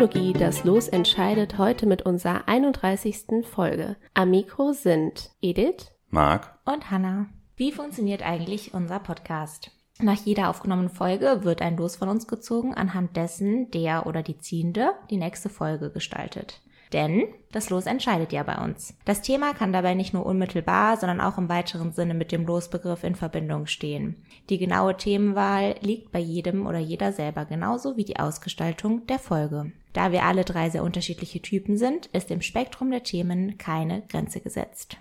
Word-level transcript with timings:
Triologie 0.00 0.32
Das 0.32 0.64
Los 0.64 0.88
entscheidet 0.88 1.58
heute 1.58 1.86
mit 1.86 2.02
unserer 2.02 2.48
31. 2.48 3.44
Folge. 3.44 3.96
Am 4.14 4.30
Mikro 4.30 4.72
sind 4.72 5.30
Edith, 5.42 5.92
Marc, 6.08 6.58
und 6.64 6.90
Hannah. 6.90 7.26
Wie 7.56 7.70
funktioniert 7.70 8.22
eigentlich 8.22 8.72
unser 8.74 8.98
Podcast? 8.98 9.70
Nach 10.02 10.16
jeder 10.16 10.48
aufgenommenen 10.48 10.90
Folge 10.90 11.40
wird 11.44 11.60
ein 11.60 11.76
Los 11.76 11.96
von 11.96 12.08
uns 12.08 12.26
gezogen, 12.26 12.74
anhand 12.74 13.16
dessen 13.16 13.70
der 13.70 14.06
oder 14.06 14.22
die 14.22 14.38
Ziehende 14.38 14.92
die 15.10 15.18
nächste 15.18 15.50
Folge 15.50 15.90
gestaltet. 15.90 16.62
Denn 16.92 17.28
das 17.52 17.70
Los 17.70 17.86
entscheidet 17.86 18.32
ja 18.32 18.42
bei 18.42 18.56
uns. 18.64 18.96
Das 19.04 19.22
Thema 19.22 19.52
kann 19.54 19.72
dabei 19.72 19.94
nicht 19.94 20.12
nur 20.12 20.26
unmittelbar, 20.26 20.96
sondern 20.96 21.20
auch 21.20 21.38
im 21.38 21.48
weiteren 21.48 21.92
Sinne 21.92 22.14
mit 22.14 22.32
dem 22.32 22.46
Losbegriff 22.46 23.04
in 23.04 23.14
Verbindung 23.14 23.66
stehen. 23.66 24.16
Die 24.48 24.58
genaue 24.58 24.96
Themenwahl 24.96 25.76
liegt 25.82 26.10
bei 26.10 26.18
jedem 26.18 26.66
oder 26.66 26.78
jeder 26.78 27.12
selber 27.12 27.44
genauso 27.44 27.96
wie 27.96 28.04
die 28.04 28.18
Ausgestaltung 28.18 29.06
der 29.06 29.18
Folge. 29.18 29.72
Da 29.92 30.12
wir 30.12 30.24
alle 30.24 30.44
drei 30.44 30.70
sehr 30.70 30.82
unterschiedliche 30.82 31.42
Typen 31.42 31.76
sind, 31.76 32.06
ist 32.06 32.30
im 32.30 32.40
Spektrum 32.40 32.90
der 32.90 33.02
Themen 33.02 33.58
keine 33.58 34.02
Grenze 34.08 34.40
gesetzt. 34.40 34.96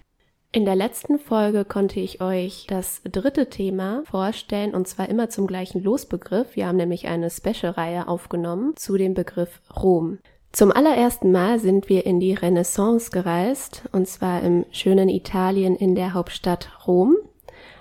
In 0.52 0.66
der 0.66 0.76
letzten 0.76 1.20
Folge 1.20 1.63
konnte 1.63 1.99
ich 1.99 2.21
euch 2.21 2.66
das 2.67 3.03
dritte 3.03 3.52
Thema 3.52 4.02
vorstellen 4.05 4.73
und 4.73 4.88
zwar 4.88 5.08
immer 5.08 5.30
zum 5.30 5.45
gleichen 5.45 5.84
Losbegriff. 5.84 6.55
Wir 6.55 6.66
haben 6.66 6.77
nämlich 6.77 7.08
eine 7.08 7.30
Special-Reihe 7.30 8.08
aufgenommen 8.08 8.75
zu 8.75 8.98
dem 8.98 9.13
Begriff 9.13 9.62
Rom. 9.75 10.17
Zum 10.52 10.72
allerersten 10.72 11.31
Mal 11.31 11.59
sind 11.59 11.88
wir 11.88 12.08
in 12.08 12.20
die 12.20 12.34
Renaissance 12.34 13.12
gereist 13.12 13.83
und 13.91 14.08
zwar 14.08 14.41
im 14.41 14.66
schönen 14.72 15.08
Italien 15.08 15.75
in 15.75 15.94
der 15.94 16.16
Hauptstadt 16.16 16.88
Rom. 16.88 17.16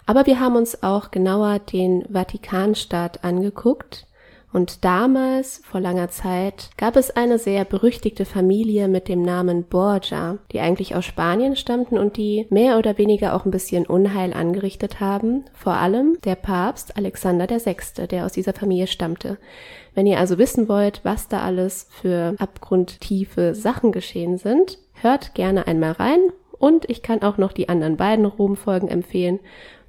Aber 0.05 0.27
wir 0.27 0.39
haben 0.39 0.57
uns 0.57 0.83
auch 0.83 1.11
genauer 1.11 1.61
den 1.61 2.05
Vatikanstaat 2.13 3.25
angeguckt 3.25 4.07
und 4.51 4.85
damals, 4.85 5.61
vor 5.65 5.81
langer 5.81 6.09
Zeit, 6.09 6.71
gab 6.79 6.97
es 6.97 7.11
eine 7.11 7.39
sehr 7.39 7.67
berüchtigte 7.67 8.25
Familie 8.25 8.89
mit 8.89 9.09
dem 9.09 9.21
Namen 9.21 9.65
Borgia, 9.65 10.39
die 10.53 10.61
eigentlich 10.61 10.95
aus 10.95 11.05
Spanien 11.05 11.55
stammten 11.55 11.99
und 11.99 12.17
die 12.17 12.47
mehr 12.49 12.79
oder 12.79 12.97
weniger 12.97 13.35
auch 13.35 13.45
ein 13.45 13.51
bisschen 13.51 13.87
Unheil 13.87 14.33
angerichtet 14.33 15.01
haben. 15.01 15.45
Vor 15.53 15.75
allem 15.75 16.17
der 16.25 16.35
Papst 16.35 16.97
Alexander 16.97 17.47
VI., 17.49 18.07
der 18.07 18.25
aus 18.25 18.33
dieser 18.33 18.55
Familie 18.55 18.87
stammte. 18.87 19.37
Wenn 19.95 20.07
ihr 20.07 20.19
also 20.19 20.39
wissen 20.39 20.69
wollt, 20.69 21.01
was 21.05 21.29
da 21.29 21.43
alles 21.43 21.87
für 21.91 22.35
abgrundtiefe 22.39 23.55
Sachen 23.55 23.93
geschehen 23.93 24.39
sind, 24.39 24.79
hört 24.95 25.35
gerne 25.35 25.67
einmal 25.67 25.93
rein. 25.93 26.21
Und 26.59 26.91
ich 26.91 27.03
kann 27.03 27.23
auch 27.23 27.39
noch 27.39 27.53
die 27.53 27.69
anderen 27.69 27.97
beiden 27.97 28.25
Rom-Folgen 28.25 28.89
empfehlen. 28.89 29.39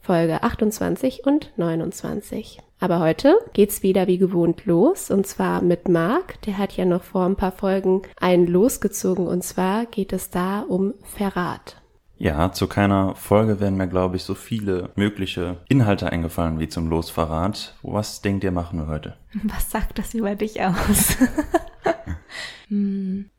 Folge 0.09 0.41
28 0.41 1.27
und 1.27 1.52
29. 1.57 2.57
Aber 2.79 2.99
heute 2.99 3.38
geht's 3.53 3.83
wieder 3.83 4.07
wie 4.07 4.17
gewohnt 4.17 4.65
los 4.65 5.11
und 5.11 5.27
zwar 5.27 5.61
mit 5.61 5.88
Marc. 5.88 6.41
Der 6.41 6.57
hat 6.57 6.75
ja 6.75 6.83
noch 6.83 7.03
vor 7.03 7.27
ein 7.27 7.35
paar 7.35 7.52
Folgen 7.52 8.02
einen 8.19 8.47
losgezogen 8.47 9.27
und 9.27 9.43
zwar 9.43 9.85
geht 9.85 10.11
es 10.11 10.31
da 10.31 10.61
um 10.61 10.95
Verrat. 11.03 11.80
Ja, 12.17 12.52
zu 12.52 12.65
keiner 12.65 13.13
Folge 13.13 13.59
werden 13.59 13.77
mir, 13.77 13.87
glaube 13.87 14.15
ich, 14.15 14.23
so 14.23 14.33
viele 14.33 14.89
mögliche 14.95 15.57
Inhalte 15.69 16.11
eingefallen 16.11 16.57
wie 16.57 16.69
zum 16.69 16.89
Losverrat. 16.89 17.75
Was 17.83 18.23
denkt 18.23 18.43
ihr, 18.43 18.52
machen 18.52 18.80
wir 18.80 18.87
heute? 18.87 19.15
Was 19.43 19.69
sagt 19.69 19.99
das 19.99 20.15
über 20.15 20.33
dich 20.33 20.59
aus? 20.59 21.17
hm. 22.67 23.30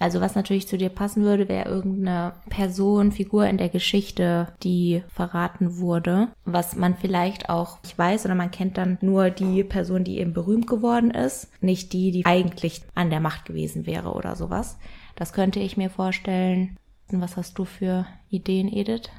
Also 0.00 0.22
was 0.22 0.34
natürlich 0.34 0.66
zu 0.66 0.78
dir 0.78 0.88
passen 0.88 1.22
würde, 1.22 1.46
wäre 1.48 1.68
irgendeine 1.68 2.32
Person, 2.48 3.12
Figur 3.12 3.46
in 3.46 3.58
der 3.58 3.68
Geschichte, 3.68 4.48
die 4.62 5.04
verraten 5.08 5.76
wurde, 5.76 6.28
was 6.46 6.74
man 6.74 6.96
vielleicht 6.96 7.50
auch 7.50 7.82
nicht 7.82 7.98
weiß 7.98 8.24
oder 8.24 8.34
man 8.34 8.50
kennt 8.50 8.78
dann 8.78 8.96
nur 9.02 9.28
die 9.28 9.62
Person, 9.62 10.02
die 10.02 10.18
eben 10.18 10.32
berühmt 10.32 10.66
geworden 10.66 11.10
ist, 11.10 11.48
nicht 11.62 11.92
die, 11.92 12.12
die 12.12 12.24
eigentlich 12.24 12.80
an 12.94 13.10
der 13.10 13.20
Macht 13.20 13.44
gewesen 13.44 13.84
wäre 13.84 14.14
oder 14.14 14.36
sowas. 14.36 14.78
Das 15.16 15.34
könnte 15.34 15.60
ich 15.60 15.76
mir 15.76 15.90
vorstellen. 15.90 16.78
Was 17.12 17.36
hast 17.36 17.58
du 17.58 17.66
für 17.66 18.06
Ideen, 18.30 18.72
Edith? 18.72 19.10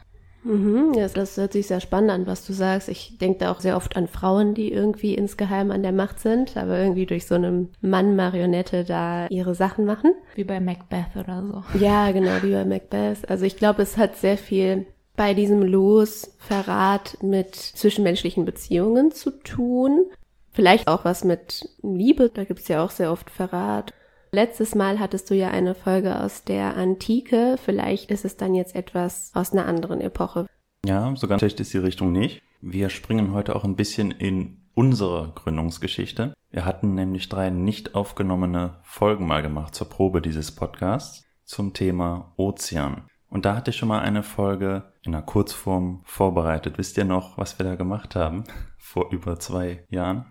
Mhm, 0.43 0.93
ja, 0.95 1.07
das 1.07 1.37
hört 1.37 1.53
sich 1.53 1.67
sehr 1.67 1.81
spannend 1.81 2.11
an, 2.11 2.27
was 2.27 2.45
du 2.45 2.53
sagst. 2.53 2.89
Ich 2.89 3.17
denke 3.19 3.39
da 3.39 3.51
auch 3.51 3.59
sehr 3.59 3.77
oft 3.77 3.95
an 3.95 4.07
Frauen, 4.07 4.53
die 4.53 4.71
irgendwie 4.71 5.13
insgeheim 5.13 5.71
an 5.71 5.83
der 5.83 5.91
Macht 5.91 6.19
sind, 6.19 6.57
aber 6.57 6.79
irgendwie 6.79 7.05
durch 7.05 7.27
so 7.27 7.35
eine 7.35 7.67
Mann-Marionette 7.81 8.83
da 8.83 9.27
ihre 9.27 9.55
Sachen 9.55 9.85
machen. 9.85 10.13
Wie 10.35 10.43
bei 10.43 10.59
Macbeth 10.59 11.15
oder 11.15 11.43
so. 11.45 11.79
Ja, 11.79 12.11
genau, 12.11 12.31
wie 12.41 12.53
bei 12.53 12.65
Macbeth. 12.65 13.29
Also 13.29 13.45
ich 13.45 13.57
glaube, 13.57 13.83
es 13.83 13.97
hat 13.97 14.17
sehr 14.17 14.37
viel 14.37 14.85
bei 15.15 15.33
diesem 15.33 15.61
Losverrat 15.61 17.17
mit 17.21 17.55
zwischenmenschlichen 17.55 18.45
Beziehungen 18.45 19.11
zu 19.11 19.31
tun. 19.31 20.05
Vielleicht 20.51 20.87
auch 20.87 21.05
was 21.05 21.23
mit 21.23 21.69
Liebe, 21.81 22.29
da 22.33 22.43
gibt's 22.43 22.67
ja 22.67 22.83
auch 22.83 22.91
sehr 22.91 23.11
oft 23.11 23.29
Verrat. 23.29 23.93
Letztes 24.33 24.75
Mal 24.75 24.99
hattest 24.99 25.29
du 25.29 25.35
ja 25.35 25.49
eine 25.49 25.75
Folge 25.75 26.17
aus 26.17 26.45
der 26.45 26.77
Antike. 26.77 27.57
Vielleicht 27.61 28.09
ist 28.11 28.23
es 28.23 28.37
dann 28.37 28.55
jetzt 28.55 28.75
etwas 28.75 29.31
aus 29.33 29.51
einer 29.51 29.65
anderen 29.65 29.99
Epoche. 29.99 30.47
Ja, 30.85 31.13
so 31.17 31.27
ganz 31.27 31.41
schlecht 31.41 31.59
ist 31.59 31.73
die 31.73 31.79
Richtung 31.79 32.13
nicht. 32.13 32.41
Wir 32.61 32.89
springen 32.89 33.33
heute 33.33 33.57
auch 33.57 33.65
ein 33.65 33.75
bisschen 33.75 34.09
in 34.09 34.61
unsere 34.73 35.33
Gründungsgeschichte. 35.35 36.33
Wir 36.49 36.63
hatten 36.63 36.95
nämlich 36.95 37.27
drei 37.27 37.49
nicht 37.49 37.93
aufgenommene 37.93 38.79
Folgen 38.83 39.27
mal 39.27 39.41
gemacht 39.41 39.75
zur 39.75 39.89
Probe 39.89 40.21
dieses 40.21 40.55
Podcasts 40.55 41.25
zum 41.43 41.73
Thema 41.73 42.31
Ozean. 42.37 43.07
Und 43.27 43.43
da 43.43 43.57
hatte 43.57 43.71
ich 43.71 43.77
schon 43.77 43.89
mal 43.89 43.99
eine 43.99 44.23
Folge 44.23 44.93
in 45.01 45.13
einer 45.13 45.23
Kurzform 45.23 46.03
vorbereitet. 46.05 46.77
Wisst 46.77 46.97
ihr 46.97 47.05
noch, 47.05 47.37
was 47.37 47.59
wir 47.59 47.65
da 47.65 47.75
gemacht 47.75 48.15
haben? 48.15 48.45
Vor 48.77 49.11
über 49.11 49.39
zwei 49.39 49.85
Jahren? 49.89 50.25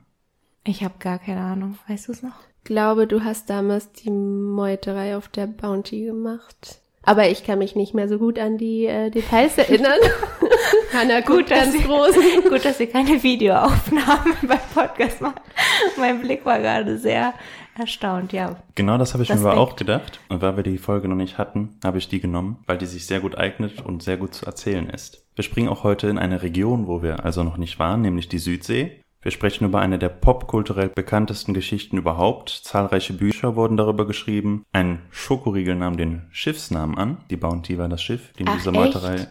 Ich 0.65 0.83
habe 0.85 0.95
gar 0.99 1.19
keine 1.19 1.43
Ahnung. 1.43 1.79
Weißt 1.87 2.09
du 2.09 2.13
es 2.13 2.23
noch? 2.23 2.50
Glaube, 2.65 3.07
du 3.07 3.25
hast 3.25 3.51
damals 3.51 3.93
die 3.93 4.11
Meuterei 4.11 5.17
auf 5.17 5.29
der 5.29 5.47
Bounty 5.47 6.05
gemacht. 6.05 6.81
Aber 7.03 7.29
ich 7.29 7.45
kann 7.45 7.59
mich 7.59 7.77
nicht 7.77 7.95
mehr 7.95 8.09
so 8.09 8.19
gut 8.19 8.39
an 8.39 8.59
die 8.59 8.87
äh, 8.87 9.11
Details 9.11 9.57
erinnern. 9.57 9.99
Hanna 10.93 11.21
gut, 11.21 11.49
ganz 11.49 11.75
groß. 11.83 12.15
gut, 12.49 12.65
dass 12.65 12.79
wir 12.79 12.87
keine 12.91 13.23
Videoaufnahmen 13.23 14.37
beim 14.43 14.59
Podcast 14.75 15.21
machen. 15.21 15.41
Mein 15.99 16.21
Blick 16.21 16.45
war 16.45 16.59
gerade 16.59 16.99
sehr 16.99 17.33
erstaunt, 17.79 18.33
ja. 18.33 18.57
Genau 18.75 18.99
das 18.99 19.15
habe 19.15 19.23
ich 19.23 19.31
mir 19.31 19.41
aber 19.41 19.57
auch 19.57 19.77
gedacht. 19.77 20.21
Und 20.29 20.43
weil 20.43 20.57
wir 20.57 20.63
die 20.63 20.77
Folge 20.77 21.09
noch 21.09 21.17
nicht 21.17 21.39
hatten, 21.39 21.79
habe 21.83 21.99
ich 21.99 22.09
die 22.09 22.21
genommen, 22.21 22.59
weil 22.67 22.77
die 22.77 22.87
sich 22.87 23.07
sehr 23.07 23.21
gut 23.21 23.39
eignet 23.39 23.85
und 23.85 24.03
sehr 24.03 24.19
gut 24.19 24.35
zu 24.35 24.45
erzählen 24.45 24.91
ist. 24.91 25.25
Wir 25.35 25.45
springen 25.45 25.69
auch 25.69 25.85
heute 25.85 26.09
in 26.09 26.19
eine 26.19 26.43
Region, 26.43 26.87
wo 26.87 27.03
wir 27.03 27.25
also 27.25 27.45
noch 27.45 27.57
nicht 27.57 27.79
waren, 27.79 28.03
nämlich 28.03 28.29
die 28.29 28.39
Südsee. 28.39 29.01
Wir 29.23 29.33
sprechen 29.33 29.67
über 29.67 29.81
eine 29.81 29.99
der 29.99 30.09
popkulturell 30.09 30.89
bekanntesten 30.89 31.53
Geschichten 31.53 31.99
überhaupt. 31.99 32.49
Zahlreiche 32.49 33.13
Bücher 33.13 33.55
wurden 33.55 33.77
darüber 33.77 34.07
geschrieben. 34.07 34.65
Ein 34.73 35.03
Schokoriegel 35.11 35.75
nahm 35.75 35.99
den 35.99 36.23
Schiffsnamen 36.31 36.97
an. 36.97 37.19
Die 37.29 37.37
Bounty 37.37 37.77
war 37.77 37.91
das 37.91 38.03
Schiff, 38.03 38.33
die 38.39 38.45
in 38.45 38.49
Ach, 38.49 38.57
dieser 38.57 38.73
Meuterei. 38.73 39.29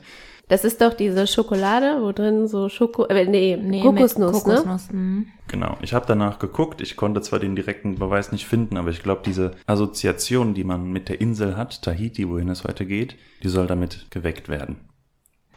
Das 0.48 0.64
ist 0.64 0.82
doch 0.82 0.94
diese 0.94 1.26
Schokolade, 1.26 2.02
wo 2.02 2.12
drin 2.12 2.48
so 2.48 2.70
Schoko, 2.70 3.06
äh, 3.06 3.26
nee, 3.26 3.58
Nee, 3.58 3.82
Kokosnuss, 3.82 4.46
mit 4.46 4.48
ne? 4.48 4.54
Kokosnuss 4.58 4.92
mhm. 4.92 5.28
Genau. 5.48 5.78
Ich 5.82 5.94
habe 5.94 6.06
danach 6.08 6.38
geguckt. 6.38 6.82
Ich 6.82 6.96
konnte 6.96 7.22
zwar 7.22 7.40
den 7.40 7.56
direkten 7.56 7.98
Beweis 7.98 8.32
nicht 8.32 8.46
finden, 8.46 8.78
aber 8.78 8.92
ich 8.92 9.02
glaube, 9.02 9.22
diese 9.26 9.52
Assoziation, 9.66 10.54
die 10.54 10.64
man 10.64 10.92
mit 10.92 11.10
der 11.10 11.20
Insel 11.20 11.58
hat, 11.58 11.82
Tahiti, 11.82 12.30
wohin 12.30 12.50
es 12.50 12.64
heute 12.64 12.86
geht, 12.86 13.16
die 13.42 13.50
soll 13.50 13.66
damit 13.66 14.12
geweckt 14.12 14.50
werden. 14.50 14.89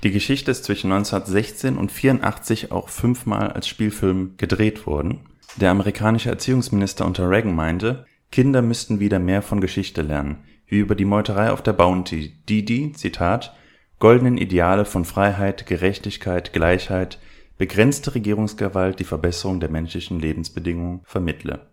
Die 0.02 0.10
Geschichte 0.10 0.50
ist 0.50 0.64
zwischen 0.64 0.90
1916 0.90 1.78
und 1.78 1.92
84 1.92 2.72
auch 2.72 2.88
fünfmal 2.88 3.52
als 3.52 3.68
Spielfilm 3.68 4.34
gedreht 4.36 4.84
worden. 4.86 5.20
Der 5.56 5.70
amerikanische 5.70 6.28
Erziehungsminister 6.28 7.06
unter 7.06 7.30
Reagan 7.30 7.54
meinte, 7.54 8.06
Kinder 8.32 8.62
müssten 8.62 8.98
wieder 8.98 9.20
mehr 9.20 9.42
von 9.42 9.60
Geschichte 9.60 10.02
lernen, 10.02 10.44
wie 10.66 10.78
über 10.78 10.96
die 10.96 11.04
Meuterei 11.04 11.52
auf 11.52 11.62
der 11.62 11.74
Bounty, 11.74 12.42
die 12.48 12.64
die, 12.64 12.92
Zitat, 12.92 13.54
goldenen 14.00 14.38
Ideale 14.38 14.84
von 14.84 15.04
Freiheit, 15.04 15.66
Gerechtigkeit, 15.66 16.52
Gleichheit, 16.52 17.20
begrenzte 17.56 18.16
Regierungsgewalt 18.16 18.98
die 18.98 19.04
Verbesserung 19.04 19.60
der 19.60 19.70
menschlichen 19.70 20.18
Lebensbedingungen 20.18 21.02
vermittle. 21.04 21.70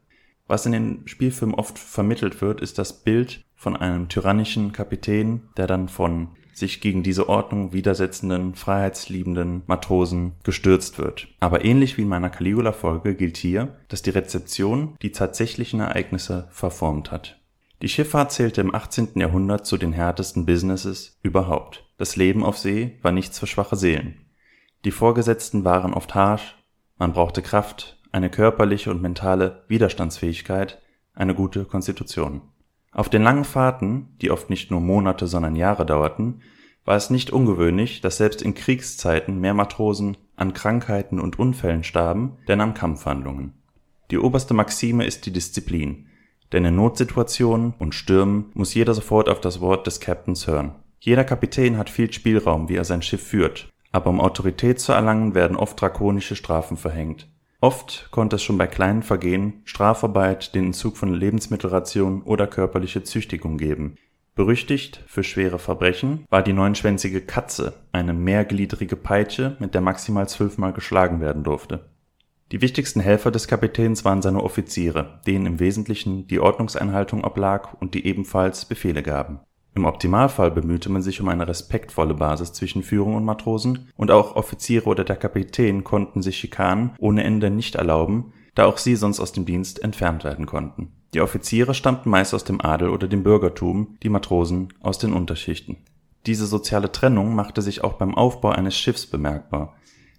Was 0.48 0.68
in 0.68 0.74
den 0.74 1.08
Spielfilmen 1.08 1.56
oft 1.56 1.80
vermittelt 1.80 2.42
wird, 2.42 2.62
ist 2.62 2.78
das 2.78 3.02
Bild 3.02 3.44
von 3.56 3.76
einem 3.76 4.08
tyrannischen 4.08 4.72
Kapitän, 4.72 5.50
der 5.58 5.66
dann 5.66 5.90
von 5.90 6.30
sich 6.54 6.82
gegen 6.82 7.04
diese 7.04 7.30
Ordnung 7.30 7.74
widersetzenden, 7.74 8.56
freiheitsliebenden 8.56 9.64
Matrosen 9.68 10.34
gestürzt 10.44 10.98
wird. 10.98 11.28
Aber 11.40 11.64
ähnlich 11.64 11.98
wie 11.98 12.04
in 12.04 12.08
meiner 12.08 12.30
Caligula-Folge 12.30 13.16
gilt 13.16 13.38
hier, 13.38 13.76
dass 13.88 14.02
die 14.02 14.10
Rezeption 14.10 14.96
die 15.02 15.12
tatsächlichen 15.12 15.80
Ereignisse 15.80 16.48
verformt 16.52 17.12
hat. 17.12 17.40
Die 17.82 17.90
Schifffahrt 17.90 18.34
zählte 18.34 18.60
im 18.60 18.76
18. 18.76 19.12
Jahrhundert 19.16 19.66
zu 19.66 19.78
den 19.78 19.94
härtesten 19.94 20.46
Businesses 20.46 21.18
überhaupt. 21.24 21.86
Das 21.98 22.18
Leben 22.18 22.44
auf 22.44 22.58
See 22.58 22.98
war 23.02 23.14
nichts 23.14 23.40
für 23.40 23.48
schwache 23.48 23.78
Seelen. 23.78 24.26
Die 24.86 24.92
Vorgesetzten 24.92 25.64
waren 25.64 25.94
oft 25.94 26.14
harsch, 26.14 26.58
man 26.98 27.14
brauchte 27.14 27.42
Kraft, 27.42 27.98
eine 28.12 28.30
körperliche 28.30 28.92
und 28.92 29.02
mentale 29.02 29.64
Widerstandsfähigkeit, 29.68 30.82
eine 31.14 31.36
gute 31.36 31.66
Konstitution. 31.66 32.42
Auf 32.92 33.10
den 33.10 33.22
langen 33.24 33.46
Fahrten, 33.46 34.16
die 34.22 34.32
oft 34.32 34.50
nicht 34.50 34.72
nur 34.72 34.82
Monate, 34.82 35.28
sondern 35.28 35.56
Jahre 35.56 35.86
dauerten, 35.86 36.42
war 36.86 36.96
es 36.96 37.10
nicht 37.10 37.32
ungewöhnlich, 37.32 38.02
dass 38.02 38.18
selbst 38.18 38.42
in 38.42 38.56
Kriegszeiten 38.56 39.40
mehr 39.40 39.54
Matrosen 39.54 40.18
an 40.36 40.54
Krankheiten 40.54 41.20
und 41.20 41.38
Unfällen 41.38 41.84
starben, 41.84 42.38
denn 42.48 42.62
an 42.62 42.74
Kampfhandlungen. 42.74 43.54
Die 44.10 44.18
oberste 44.18 44.56
Maxime 44.56 45.06
ist 45.06 45.26
die 45.26 45.34
Disziplin, 45.34 46.08
denn 46.52 46.66
in 46.66 46.76
Notsituationen 46.76 47.76
und 47.78 47.94
Stürmen 47.94 48.46
muss 48.56 48.74
jeder 48.74 48.96
sofort 48.96 49.30
auf 49.30 49.40
das 49.40 49.62
Wort 49.62 49.86
des 49.86 50.00
Captains 50.00 50.48
hören. 50.48 50.76
Jeder 51.00 51.24
Kapitän 51.24 51.78
hat 51.78 51.90
viel 51.90 52.12
Spielraum, 52.12 52.70
wie 52.70 52.76
er 52.76 52.86
sein 52.86 53.04
Schiff 53.04 53.22
führt, 53.22 53.70
aber 53.92 54.10
um 54.10 54.20
Autorität 54.20 54.80
zu 54.80 54.94
erlangen, 54.94 55.36
werden 55.36 55.58
oft 55.58 55.80
drakonische 55.80 56.36
Strafen 56.36 56.76
verhängt. 56.76 57.28
Oft 57.62 58.08
konnte 58.12 58.38
es 58.38 58.44
schon 58.44 58.58
bei 58.58 58.68
kleinen 58.68 59.04
Vergehen 59.04 59.62
Strafarbeit, 59.66 60.56
den 60.56 60.68
Entzug 60.68 60.96
von 60.96 61.14
Lebensmittelrationen 61.14 62.22
oder 62.22 62.48
körperliche 62.48 63.04
Züchtigung 63.04 63.58
geben. 63.58 63.96
Berüchtigt 64.34 65.04
für 65.08 65.26
schwere 65.26 65.60
Verbrechen 65.60 66.24
war 66.30 66.42
die 66.42 66.54
neunschwänzige 66.54 67.20
Katze, 67.20 67.74
eine 67.92 68.14
mehrgliedrige 68.14 68.96
Peitsche, 68.96 69.58
mit 69.60 69.74
der 69.74 69.82
maximal 69.82 70.30
zwölfmal 70.30 70.72
geschlagen 70.72 71.20
werden 71.20 71.44
durfte. 71.44 71.90
Die 72.54 72.62
wichtigsten 72.62 73.02
Helfer 73.02 73.30
des 73.30 73.50
Kapitäns 73.50 74.06
waren 74.06 74.22
seine 74.22 74.42
Offiziere, 74.42 75.20
denen 75.28 75.46
im 75.46 75.60
Wesentlichen 75.60 76.28
die 76.28 76.40
Ordnungseinhaltung 76.40 77.26
oblag 77.26 77.74
und 77.82 77.94
die 77.94 78.06
ebenfalls 78.06 78.64
Befehle 78.64 79.04
gaben 79.04 79.42
im 79.76 79.86
Optimalfall 79.86 80.52
bemühte 80.52 80.90
man 80.90 81.02
sich 81.02 81.22
um 81.22 81.30
eine 81.30 81.48
respektvolle 81.48 82.14
Basis 82.14 82.54
zwischen 82.54 82.84
Führung 82.84 83.16
und 83.16 83.24
Matrosen, 83.24 83.90
und 83.96 84.12
auch 84.12 84.36
Offiziere 84.36 84.90
oder 84.90 85.04
der 85.04 85.16
Kapitän 85.16 85.84
konnten 85.84 86.22
sich 86.22 86.38
Schikanen 86.38 86.92
ohne 86.98 87.24
Ende 87.24 87.50
nicht 87.50 87.76
erlauben, 87.76 88.34
da 88.56 88.66
auch 88.66 88.78
sie 88.78 88.96
sonst 88.96 89.20
aus 89.20 89.32
dem 89.32 89.46
Dienst 89.46 89.84
entfernt 89.84 90.24
werden 90.24 90.46
konnten. 90.46 90.92
Die 91.14 91.22
Offiziere 91.22 91.74
stammten 91.74 92.10
meist 92.10 92.34
aus 92.34 92.44
dem 92.44 92.62
Adel 92.62 92.90
oder 92.90 93.08
dem 93.08 93.24
Bürgertum, 93.24 93.98
die 94.04 94.10
Matrosen 94.10 94.74
aus 94.82 94.98
den 94.98 95.14
Unterschichten. 95.14 95.78
Diese 96.26 96.46
soziale 96.46 96.92
Trennung 96.92 97.34
machte 97.34 97.62
sich 97.62 97.84
auch 97.84 97.94
beim 97.94 98.16
Aufbau 98.16 98.50
eines 98.50 98.78
Schiffs 98.78 99.06
bemerkbar, 99.06 99.76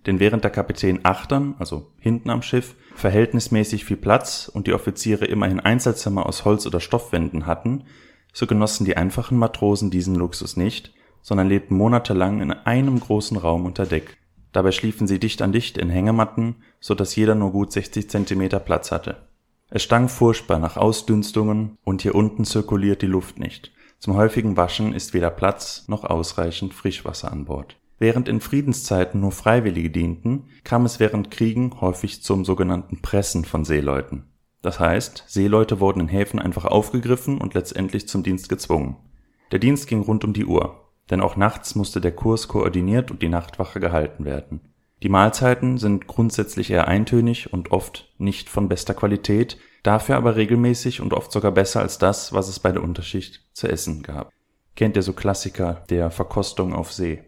denn 0.06 0.18
während 0.18 0.44
der 0.44 0.50
Kapitän 0.50 1.00
achtern, 1.02 1.54
also 1.58 1.90
hinten 1.98 2.30
am 2.30 2.42
Schiff, 2.42 2.74
verhältnismäßig 2.94 3.84
viel 3.84 3.98
Platz 3.98 4.50
und 4.52 4.66
die 4.66 4.72
Offiziere 4.72 5.26
immerhin 5.26 5.60
Einzelzimmer 5.60 6.26
aus 6.26 6.44
Holz 6.44 6.66
oder 6.66 6.80
Stoffwänden 6.80 7.46
hatten 7.46 7.84
so 8.32 8.46
genossen 8.46 8.84
die 8.84 8.96
einfachen 8.96 9.36
Matrosen 9.36 9.90
diesen 9.90 10.14
Luxus 10.14 10.56
nicht, 10.56 10.92
sondern 11.22 11.48
lebten 11.48 11.76
monatelang 11.76 12.40
in 12.40 12.52
einem 12.52 13.00
großen 13.00 13.36
Raum 13.36 13.66
unter 13.66 13.86
Deck. 13.86 14.16
Dabei 14.52 14.72
schliefen 14.72 15.06
sie 15.06 15.18
dicht 15.18 15.42
an 15.42 15.52
dicht 15.52 15.78
in 15.78 15.90
Hängematten, 15.90 16.56
so 16.80 16.94
dass 16.94 17.14
jeder 17.14 17.34
nur 17.34 17.52
gut 17.52 17.72
60 17.72 18.10
Zentimeter 18.10 18.58
Platz 18.58 18.90
hatte. 18.90 19.28
Es 19.68 19.84
stank 19.84 20.10
furchtbar 20.10 20.58
nach 20.58 20.76
Ausdünstungen 20.76 21.78
und 21.84 22.02
hier 22.02 22.16
unten 22.16 22.44
zirkuliert 22.44 23.02
die 23.02 23.06
Luft 23.06 23.38
nicht. 23.38 23.72
Zum 23.98 24.16
häufigen 24.16 24.56
Waschen 24.56 24.94
ist 24.94 25.14
weder 25.14 25.30
Platz 25.30 25.84
noch 25.86 26.04
ausreichend 26.04 26.74
Frischwasser 26.74 27.30
an 27.30 27.44
Bord. 27.44 27.76
Während 27.98 28.28
in 28.28 28.40
Friedenszeiten 28.40 29.20
nur 29.20 29.30
Freiwillige 29.30 29.90
dienten, 29.90 30.46
kam 30.64 30.86
es 30.86 30.98
während 30.98 31.30
Kriegen 31.30 31.80
häufig 31.80 32.22
zum 32.22 32.46
sogenannten 32.46 33.02
Pressen 33.02 33.44
von 33.44 33.66
Seeleuten. 33.66 34.29
Das 34.62 34.78
heißt, 34.78 35.24
Seeleute 35.26 35.80
wurden 35.80 36.00
in 36.00 36.08
Häfen 36.08 36.38
einfach 36.38 36.64
aufgegriffen 36.64 37.38
und 37.38 37.54
letztendlich 37.54 38.08
zum 38.08 38.22
Dienst 38.22 38.48
gezwungen. 38.48 38.96
Der 39.52 39.58
Dienst 39.58 39.88
ging 39.88 40.02
rund 40.02 40.24
um 40.24 40.32
die 40.32 40.44
Uhr, 40.44 40.88
denn 41.10 41.20
auch 41.20 41.36
nachts 41.36 41.74
musste 41.74 42.00
der 42.00 42.12
Kurs 42.12 42.46
koordiniert 42.48 43.10
und 43.10 43.22
die 43.22 43.28
Nachtwache 43.28 43.80
gehalten 43.80 44.24
werden. 44.24 44.60
Die 45.02 45.08
Mahlzeiten 45.08 45.78
sind 45.78 46.06
grundsätzlich 46.06 46.70
eher 46.70 46.86
eintönig 46.86 47.52
und 47.52 47.72
oft 47.72 48.12
nicht 48.18 48.50
von 48.50 48.68
bester 48.68 48.92
Qualität, 48.92 49.56
dafür 49.82 50.16
aber 50.16 50.36
regelmäßig 50.36 51.00
und 51.00 51.14
oft 51.14 51.32
sogar 51.32 51.52
besser 51.52 51.80
als 51.80 51.96
das, 51.96 52.34
was 52.34 52.48
es 52.48 52.60
bei 52.60 52.70
der 52.70 52.82
Unterschicht 52.82 53.46
zu 53.54 53.66
essen 53.66 54.02
gab. 54.02 54.30
Kennt 54.76 54.96
ihr 54.96 55.02
so 55.02 55.14
Klassiker 55.14 55.84
der 55.88 56.10
Verkostung 56.10 56.74
auf 56.74 56.92
See? 56.92 57.24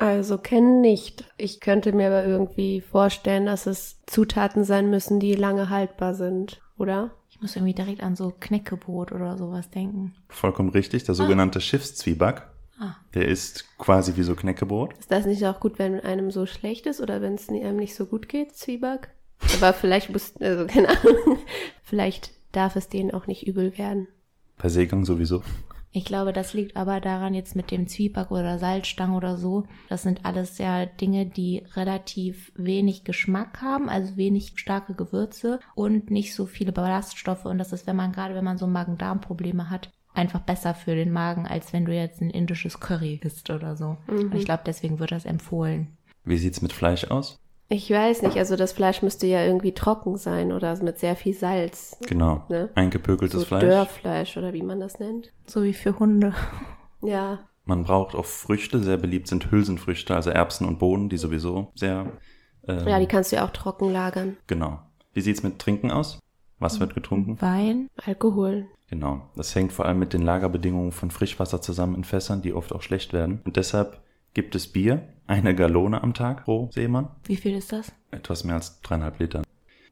Also 0.00 0.38
kennen 0.38 0.80
nicht. 0.80 1.24
Ich 1.36 1.60
könnte 1.60 1.92
mir 1.92 2.06
aber 2.06 2.24
irgendwie 2.24 2.80
vorstellen, 2.80 3.46
dass 3.46 3.66
es 3.66 4.00
Zutaten 4.06 4.64
sein 4.64 4.88
müssen, 4.88 5.20
die 5.20 5.34
lange 5.34 5.68
haltbar 5.68 6.14
sind, 6.14 6.62
oder? 6.78 7.10
Ich 7.28 7.40
muss 7.42 7.54
irgendwie 7.54 7.74
direkt 7.74 8.02
an 8.02 8.16
so 8.16 8.32
Knäckebrot 8.40 9.12
oder 9.12 9.36
sowas 9.36 9.70
denken. 9.70 10.14
Vollkommen 10.28 10.70
richtig, 10.70 11.04
der 11.04 11.14
sogenannte 11.14 11.58
ah. 11.58 11.62
Schiffszwieback. 11.62 12.48
Ah. 12.78 12.96
Der 13.12 13.28
ist 13.28 13.66
quasi 13.76 14.16
wie 14.16 14.22
so 14.22 14.34
Knäckebrot. 14.34 14.96
Ist 14.98 15.12
das 15.12 15.26
nicht 15.26 15.44
auch 15.46 15.60
gut, 15.60 15.78
wenn 15.78 16.00
einem 16.00 16.30
so 16.30 16.46
schlecht 16.46 16.86
ist 16.86 17.02
oder 17.02 17.20
wenn 17.20 17.34
es 17.34 17.50
einem 17.50 17.76
nicht 17.76 17.94
so 17.94 18.06
gut 18.06 18.28
geht, 18.28 18.56
Zwieback? 18.56 19.10
Aber 19.56 19.74
vielleicht 19.74 20.10
muss, 20.10 20.34
also 20.40 20.66
keine 20.66 20.88
Ahnung, 20.88 21.38
vielleicht 21.82 22.32
darf 22.52 22.74
es 22.74 22.88
denen 22.88 23.10
auch 23.10 23.26
nicht 23.26 23.46
übel 23.46 23.76
werden. 23.76 24.08
Bei 24.56 24.70
Seegang 24.70 25.04
sowieso. 25.04 25.42
Ich 25.92 26.04
glaube, 26.04 26.32
das 26.32 26.54
liegt 26.54 26.76
aber 26.76 27.00
daran 27.00 27.34
jetzt 27.34 27.56
mit 27.56 27.72
dem 27.72 27.88
Zwieback 27.88 28.30
oder 28.30 28.58
Salzstang 28.58 29.14
oder 29.14 29.36
so. 29.36 29.64
Das 29.88 30.02
sind 30.02 30.24
alles 30.24 30.58
ja 30.58 30.86
Dinge, 30.86 31.26
die 31.26 31.64
relativ 31.74 32.52
wenig 32.54 33.02
Geschmack 33.02 33.60
haben, 33.60 33.88
also 33.88 34.16
wenig 34.16 34.52
starke 34.54 34.94
Gewürze 34.94 35.58
und 35.74 36.10
nicht 36.10 36.34
so 36.34 36.46
viele 36.46 36.70
Ballaststoffe. 36.70 37.44
Und 37.44 37.58
das 37.58 37.72
ist, 37.72 37.88
wenn 37.88 37.96
man 37.96 38.12
gerade, 38.12 38.36
wenn 38.36 38.44
man 38.44 38.58
so 38.58 38.68
Magen-Darm-Probleme 38.68 39.68
hat, 39.68 39.90
einfach 40.14 40.40
besser 40.40 40.74
für 40.74 40.94
den 40.94 41.10
Magen, 41.10 41.46
als 41.46 41.72
wenn 41.72 41.84
du 41.84 41.94
jetzt 41.94 42.20
ein 42.20 42.30
indisches 42.30 42.78
Curry 42.78 43.20
isst 43.22 43.50
oder 43.50 43.76
so. 43.76 43.96
Mhm. 44.06 44.30
Und 44.30 44.34
ich 44.36 44.44
glaube, 44.44 44.62
deswegen 44.64 45.00
wird 45.00 45.10
das 45.10 45.24
empfohlen. 45.24 45.96
Wie 46.24 46.36
sieht's 46.36 46.62
mit 46.62 46.72
Fleisch 46.72 47.04
aus? 47.04 47.39
Ich 47.72 47.88
weiß 47.88 48.22
nicht, 48.22 48.36
also 48.36 48.56
das 48.56 48.72
Fleisch 48.72 49.00
müsste 49.00 49.28
ja 49.28 49.44
irgendwie 49.44 49.72
trocken 49.72 50.16
sein 50.16 50.50
oder 50.50 50.76
mit 50.82 50.98
sehr 50.98 51.14
viel 51.14 51.34
Salz. 51.34 51.96
Genau. 52.08 52.44
Ne? 52.48 52.68
Eingepökeltes 52.74 53.40
so 53.40 53.46
Fleisch. 53.46 53.62
Dörrfleisch 53.62 54.36
oder 54.36 54.52
wie 54.52 54.62
man 54.62 54.80
das 54.80 54.98
nennt. 54.98 55.32
So 55.46 55.62
wie 55.62 55.72
für 55.72 55.96
Hunde. 56.00 56.34
Ja. 57.00 57.38
Man 57.64 57.84
braucht 57.84 58.16
auch 58.16 58.24
Früchte, 58.24 58.80
sehr 58.80 58.96
beliebt 58.96 59.28
sind 59.28 59.52
Hülsenfrüchte, 59.52 60.16
also 60.16 60.30
Erbsen 60.30 60.66
und 60.66 60.80
Bohnen, 60.80 61.08
die 61.08 61.16
sowieso 61.16 61.70
sehr. 61.76 62.12
Ähm, 62.66 62.88
ja, 62.88 62.98
die 62.98 63.06
kannst 63.06 63.30
du 63.30 63.36
ja 63.36 63.46
auch 63.46 63.52
trocken 63.52 63.92
lagern. 63.92 64.36
Genau. 64.48 64.80
Wie 65.12 65.20
sieht's 65.20 65.44
mit 65.44 65.60
Trinken 65.60 65.92
aus? 65.92 66.18
Was 66.58 66.80
wird 66.80 66.94
getrunken? 66.94 67.40
Wein, 67.40 67.88
Alkohol. 68.04 68.66
Genau. 68.88 69.22
Das 69.36 69.54
hängt 69.54 69.72
vor 69.72 69.86
allem 69.86 70.00
mit 70.00 70.12
den 70.12 70.22
Lagerbedingungen 70.22 70.90
von 70.90 71.12
Frischwasser 71.12 71.62
zusammen 71.62 71.94
in 71.94 72.04
Fässern, 72.04 72.42
die 72.42 72.52
oft 72.52 72.74
auch 72.74 72.82
schlecht 72.82 73.12
werden. 73.12 73.40
Und 73.44 73.56
deshalb 73.56 74.02
gibt 74.34 74.56
es 74.56 74.66
Bier, 74.72 75.08
eine 75.30 75.54
Gallone 75.54 76.02
am 76.02 76.12
Tag 76.12 76.44
pro 76.44 76.68
Seemann. 76.72 77.08
Wie 77.24 77.36
viel 77.36 77.56
ist 77.56 77.72
das? 77.72 77.92
Etwas 78.10 78.44
mehr 78.44 78.56
als 78.56 78.80
dreieinhalb 78.80 79.20
Liter. 79.20 79.42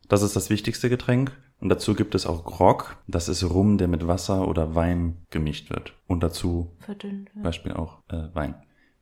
Das 0.09 0.23
ist 0.23 0.35
das 0.35 0.51
wichtigste 0.51 0.89
Getränk. 0.89 1.33
Und 1.61 1.71
dazu 1.71 1.95
gibt 1.95 2.15
es 2.15 2.27
auch 2.27 2.45
Grog. 2.45 2.97
Das 3.07 3.29
ist 3.29 3.49
Rum, 3.49 3.79
der 3.79 3.89
mit 3.89 4.07
Wasser 4.07 4.47
oder 4.47 4.75
Wein 4.75 5.19
gemischt 5.31 5.71
wird. 5.71 5.95
Und 6.07 6.23
dazu 6.23 6.73
Verdünnt, 6.81 7.31
ja. 7.35 7.43
Beispiel 7.43 7.73
auch 7.73 7.99
äh, 8.09 8.29
Wein. 8.35 8.55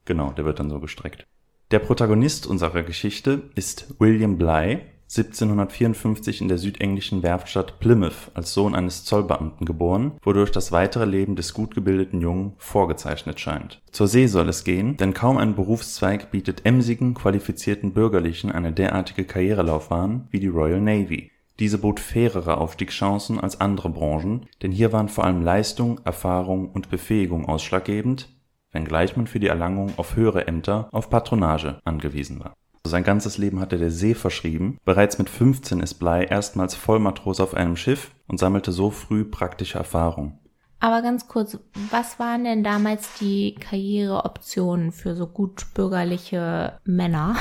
Genau, 0.05 0.31
der 0.33 0.45
wird 0.45 0.59
dann 0.59 0.71
so 0.71 0.81
gestreckt. 0.81 1.27
Der 1.71 1.81
Protagonist 1.81 2.47
unserer 2.47 2.83
Geschichte 2.83 3.51
ist 3.55 3.95
William 3.99 4.39
Bly, 4.39 4.83
1754 5.09 6.41
in 6.41 6.49
der 6.49 6.59
südenglischen 6.59 7.23
Werftstadt 7.23 7.79
Plymouth 7.79 8.33
als 8.35 8.53
Sohn 8.53 8.75
eines 8.75 9.05
Zollbeamten 9.05 9.65
geboren, 9.65 10.19
wodurch 10.23 10.51
das 10.51 10.73
weitere 10.73 11.05
Leben 11.05 11.37
des 11.37 11.55
gut 11.55 11.77
gebildeten 11.77 12.21
Jungen 12.21 12.55
vorgezeichnet 12.59 13.39
scheint. 13.39 13.81
Zur 13.93 14.09
See 14.09 14.27
soll 14.27 14.49
es 14.49 14.65
gehen, 14.65 14.97
denn 14.97 15.15
kaum 15.15 15.39
ein 15.39 15.55
Berufszweig 15.55 16.33
bietet 16.33 16.67
emsigen, 16.67 17.15
qualifizierten 17.15 17.93
Bürgerlichen 17.93 18.51
eine 18.51 18.73
derartige 18.73 19.25
Karrierelaufbahn 19.25 20.27
wie 20.31 20.41
die 20.41 20.49
Royal 20.49 20.81
Navy. 20.81 21.31
Diese 21.61 21.79
bot 21.79 22.01
fairere 22.01 22.59
Aufstiegschancen 22.59 23.41
als 23.41 23.61
andere 23.61 23.89
Branchen, 23.89 24.47
denn 24.61 24.73
hier 24.73 24.93
waren 24.93 25.09
vor 25.09 25.25
allem 25.25 25.41
Leistung, 25.41 26.01
Erfahrung 26.05 26.71
und 26.71 26.91
Befähigung 26.91 27.47
ausschlaggebend, 27.47 28.29
wenngleich 28.73 29.17
man 29.17 29.29
für 29.29 29.41
die 29.41 29.47
Erlangung 29.47 29.93
auf 29.97 30.17
höhere 30.17 30.49
Ämter 30.49 30.89
auf 30.91 31.09
Patronage 31.09 31.79
angewiesen 31.85 32.41
war 32.41 32.55
sein 32.87 33.05
ganzes 33.05 33.39
Leben 33.39 33.61
hat 33.61 33.73
er 33.73 33.79
der 33.79 33.91
See 33.91 34.15
verschrieben. 34.15 34.79
Bereits 34.85 35.19
mit 35.19 35.31
15 35.31 35.81
ist 35.81 35.95
Bly 35.95 36.27
erstmals 36.27 36.75
Vollmatrose 36.75 37.43
auf 37.43 37.55
einem 37.55 37.77
Schiff 37.77 38.11
und 38.27 38.39
sammelte 38.39 38.73
so 38.73 38.91
früh 38.91 39.25
praktische 39.25 39.79
Erfahrung. 39.79 40.39
Aber 40.79 41.03
ganz 41.03 41.27
kurz, 41.27 41.59
was 41.91 42.19
waren 42.19 42.45
denn 42.45 42.63
damals 42.63 43.15
die 43.19 43.55
Karriereoptionen 43.55 44.93
für 44.93 45.17
so 45.17 45.27
gut 45.27 45.67
bürgerliche 45.75 46.79
Männer? 46.85 47.37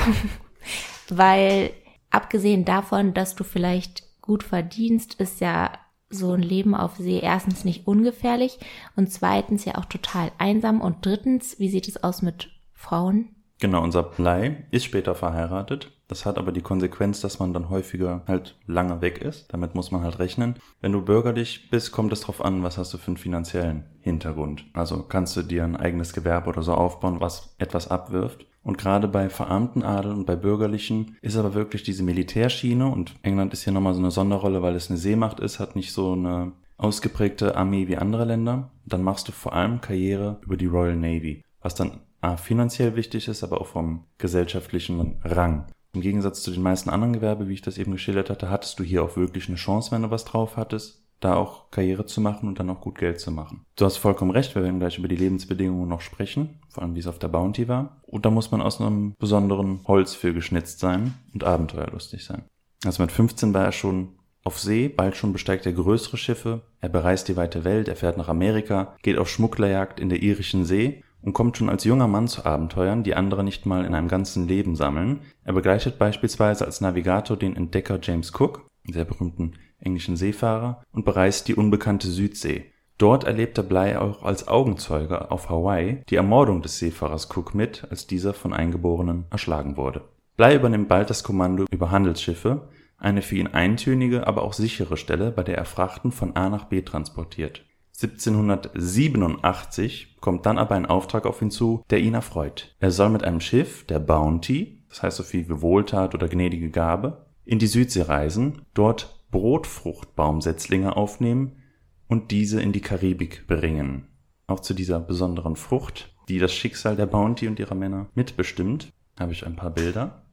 Weil 1.08 1.70
abgesehen 2.10 2.64
davon, 2.64 3.14
dass 3.14 3.34
du 3.34 3.44
vielleicht 3.44 4.04
gut 4.22 4.42
verdienst, 4.42 5.14
ist 5.14 5.40
ja 5.40 5.70
so 6.08 6.32
ein 6.32 6.42
Leben 6.42 6.74
auf 6.74 6.96
See 6.96 7.18
erstens 7.18 7.64
nicht 7.64 7.86
ungefährlich 7.86 8.58
und 8.96 9.12
zweitens 9.12 9.64
ja 9.64 9.76
auch 9.76 9.84
total 9.84 10.32
einsam 10.38 10.80
und 10.80 11.04
drittens, 11.04 11.58
wie 11.58 11.68
sieht 11.68 11.88
es 11.88 12.02
aus 12.02 12.22
mit 12.22 12.50
Frauen? 12.72 13.35
Genau, 13.58 13.82
unser 13.82 14.02
Blei 14.02 14.66
ist 14.70 14.84
später 14.84 15.14
verheiratet. 15.14 15.92
Das 16.08 16.26
hat 16.26 16.36
aber 16.36 16.52
die 16.52 16.60
Konsequenz, 16.60 17.20
dass 17.22 17.38
man 17.38 17.54
dann 17.54 17.70
häufiger 17.70 18.22
halt 18.28 18.58
lange 18.66 19.00
weg 19.00 19.18
ist. 19.22 19.52
Damit 19.52 19.74
muss 19.74 19.90
man 19.90 20.02
halt 20.02 20.18
rechnen. 20.18 20.56
Wenn 20.80 20.92
du 20.92 21.02
bürgerlich 21.02 21.70
bist, 21.70 21.90
kommt 21.90 22.12
es 22.12 22.20
drauf 22.20 22.44
an, 22.44 22.62
was 22.62 22.76
hast 22.76 22.92
du 22.92 22.98
für 22.98 23.08
einen 23.08 23.16
finanziellen 23.16 23.84
Hintergrund. 24.00 24.66
Also 24.74 25.02
kannst 25.02 25.36
du 25.36 25.42
dir 25.42 25.64
ein 25.64 25.76
eigenes 25.76 26.12
Gewerbe 26.12 26.50
oder 26.50 26.62
so 26.62 26.74
aufbauen, 26.74 27.20
was 27.20 27.54
etwas 27.58 27.88
abwirft. 27.88 28.46
Und 28.62 28.78
gerade 28.78 29.08
bei 29.08 29.30
verarmten 29.30 29.82
Adel 29.82 30.12
und 30.12 30.26
bei 30.26 30.36
Bürgerlichen 30.36 31.16
ist 31.22 31.36
aber 31.36 31.54
wirklich 31.54 31.82
diese 31.82 32.02
Militärschiene 32.02 32.86
und 32.86 33.14
England 33.22 33.52
ist 33.52 33.64
hier 33.64 33.72
nochmal 33.72 33.94
so 33.94 34.00
eine 34.00 34.10
Sonderrolle, 34.10 34.60
weil 34.60 34.74
es 34.74 34.90
eine 34.90 34.98
Seemacht 34.98 35.40
ist, 35.40 35.60
hat 35.60 35.76
nicht 35.76 35.92
so 35.92 36.12
eine 36.12 36.52
ausgeprägte 36.76 37.56
Armee 37.56 37.88
wie 37.88 37.96
andere 37.96 38.24
Länder, 38.24 38.70
dann 38.84 39.02
machst 39.02 39.28
du 39.28 39.32
vor 39.32 39.52
allem 39.54 39.80
Karriere 39.80 40.40
über 40.42 40.56
die 40.56 40.66
Royal 40.66 40.96
Navy, 40.96 41.42
was 41.60 41.74
dann 41.74 42.00
finanziell 42.36 42.96
wichtig 42.96 43.28
ist, 43.28 43.44
aber 43.44 43.60
auch 43.60 43.66
vom 43.66 44.04
gesellschaftlichen 44.18 45.20
Rang. 45.22 45.66
Im 45.92 46.00
Gegensatz 46.00 46.42
zu 46.42 46.50
den 46.50 46.62
meisten 46.62 46.90
anderen 46.90 47.14
Gewerbe, 47.14 47.48
wie 47.48 47.54
ich 47.54 47.62
das 47.62 47.78
eben 47.78 47.92
geschildert 47.92 48.28
hatte, 48.28 48.50
hattest 48.50 48.78
du 48.78 48.84
hier 48.84 49.02
auch 49.02 49.16
wirklich 49.16 49.48
eine 49.48 49.56
Chance, 49.56 49.92
wenn 49.92 50.02
du 50.02 50.10
was 50.10 50.24
drauf 50.24 50.56
hattest, 50.56 51.06
da 51.20 51.36
auch 51.36 51.70
Karriere 51.70 52.04
zu 52.04 52.20
machen 52.20 52.48
und 52.48 52.58
dann 52.60 52.68
auch 52.68 52.80
gut 52.80 52.98
Geld 52.98 53.20
zu 53.20 53.30
machen. 53.30 53.64
Du 53.76 53.84
hast 53.84 53.96
vollkommen 53.96 54.30
recht, 54.30 54.54
wir 54.54 54.62
werden 54.62 54.78
gleich 54.78 54.98
über 54.98 55.08
die 55.08 55.16
Lebensbedingungen 55.16 55.88
noch 55.88 56.02
sprechen, 56.02 56.60
vor 56.68 56.82
allem 56.82 56.94
wie 56.94 56.98
es 56.98 57.06
auf 57.06 57.18
der 57.18 57.28
Bounty 57.28 57.68
war. 57.68 58.02
Und 58.02 58.26
da 58.26 58.30
muss 58.30 58.50
man 58.50 58.60
aus 58.60 58.80
einem 58.80 59.14
besonderen 59.18 59.80
Holz 59.86 60.14
für 60.14 60.34
geschnitzt 60.34 60.80
sein 60.80 61.14
und 61.32 61.44
abenteuerlustig 61.44 62.24
sein. 62.24 62.44
Also 62.84 63.02
mit 63.02 63.12
15 63.12 63.54
war 63.54 63.64
er 63.64 63.72
schon 63.72 64.10
auf 64.44 64.60
See, 64.60 64.88
bald 64.88 65.16
schon 65.16 65.32
besteigt 65.32 65.66
er 65.66 65.72
größere 65.72 66.16
Schiffe, 66.16 66.60
er 66.80 66.88
bereist 66.88 67.26
die 67.26 67.36
weite 67.36 67.64
Welt, 67.64 67.88
er 67.88 67.96
fährt 67.96 68.16
nach 68.16 68.28
Amerika, 68.28 68.94
geht 69.02 69.18
auf 69.18 69.28
Schmugglerjagd 69.28 69.98
in 69.98 70.08
der 70.08 70.22
irischen 70.22 70.64
See 70.64 71.02
und 71.22 71.32
kommt 71.32 71.56
schon 71.56 71.68
als 71.68 71.84
junger 71.84 72.08
Mann 72.08 72.28
zu 72.28 72.44
Abenteuern, 72.44 73.02
die 73.02 73.14
andere 73.14 73.42
nicht 73.42 73.66
mal 73.66 73.84
in 73.84 73.94
einem 73.94 74.08
ganzen 74.08 74.46
Leben 74.46 74.76
sammeln. 74.76 75.20
Er 75.44 75.52
begleitet 75.52 75.98
beispielsweise 75.98 76.64
als 76.64 76.80
Navigator 76.80 77.36
den 77.36 77.56
Entdecker 77.56 77.98
James 78.00 78.32
Cook, 78.38 78.66
sehr 78.84 79.04
berühmten 79.04 79.54
englischen 79.78 80.16
Seefahrer, 80.16 80.82
und 80.92 81.04
bereist 81.04 81.48
die 81.48 81.54
unbekannte 81.54 82.08
Südsee. 82.08 82.72
Dort 82.98 83.24
erlebte 83.24 83.62
Bligh 83.62 83.98
auch 83.98 84.22
als 84.22 84.48
Augenzeuge 84.48 85.30
auf 85.30 85.50
Hawaii 85.50 86.02
die 86.08 86.16
Ermordung 86.16 86.62
des 86.62 86.78
Seefahrers 86.78 87.28
Cook 87.30 87.54
mit, 87.54 87.86
als 87.90 88.06
dieser 88.06 88.32
von 88.32 88.54
Eingeborenen 88.54 89.26
erschlagen 89.30 89.76
wurde. 89.76 90.08
Bligh 90.36 90.56
übernimmt 90.56 90.88
bald 90.88 91.10
das 91.10 91.22
Kommando 91.22 91.66
über 91.70 91.90
Handelsschiffe, 91.90 92.68
eine 92.98 93.20
für 93.20 93.36
ihn 93.36 93.48
eintönige, 93.48 94.26
aber 94.26 94.42
auch 94.42 94.54
sichere 94.54 94.96
Stelle, 94.96 95.30
bei 95.30 95.42
der 95.42 95.58
er 95.58 95.66
Frachten 95.66 96.10
von 96.10 96.36
A 96.36 96.48
nach 96.48 96.64
B 96.64 96.80
transportiert. 96.80 97.65
1787 98.00 100.16
kommt 100.20 100.44
dann 100.44 100.58
aber 100.58 100.74
ein 100.74 100.84
Auftrag 100.86 101.24
auf 101.24 101.40
ihn 101.40 101.50
zu, 101.50 101.82
der 101.90 102.00
ihn 102.00 102.14
erfreut. 102.14 102.74
Er 102.78 102.90
soll 102.90 103.08
mit 103.10 103.22
einem 103.24 103.40
Schiff, 103.40 103.86
der 103.86 104.00
Bounty, 104.00 104.82
das 104.88 105.02
heißt 105.02 105.16
so 105.16 105.22
viel 105.22 105.48
wie 105.48 105.62
Wohltat 105.62 106.14
oder 106.14 106.28
gnädige 106.28 106.68
Gabe, 106.70 107.24
in 107.44 107.58
die 107.58 107.66
Südsee 107.66 108.02
reisen, 108.02 108.62
dort 108.74 109.24
Brotfruchtbaumsetzlinge 109.30 110.94
aufnehmen 110.96 111.62
und 112.06 112.30
diese 112.30 112.60
in 112.60 112.72
die 112.72 112.82
Karibik 112.82 113.46
bringen. 113.46 114.08
Auch 114.46 114.60
zu 114.60 114.74
dieser 114.74 115.00
besonderen 115.00 115.56
Frucht, 115.56 116.14
die 116.28 116.38
das 116.38 116.52
Schicksal 116.52 116.96
der 116.96 117.06
Bounty 117.06 117.48
und 117.48 117.58
ihrer 117.58 117.74
Männer 117.74 118.10
mitbestimmt, 118.14 118.92
habe 119.18 119.32
ich 119.32 119.46
ein 119.46 119.56
paar 119.56 119.70
Bilder. 119.70 120.26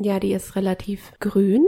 Ja, 0.00 0.18
die 0.18 0.32
ist 0.32 0.56
relativ 0.56 1.12
grün 1.20 1.64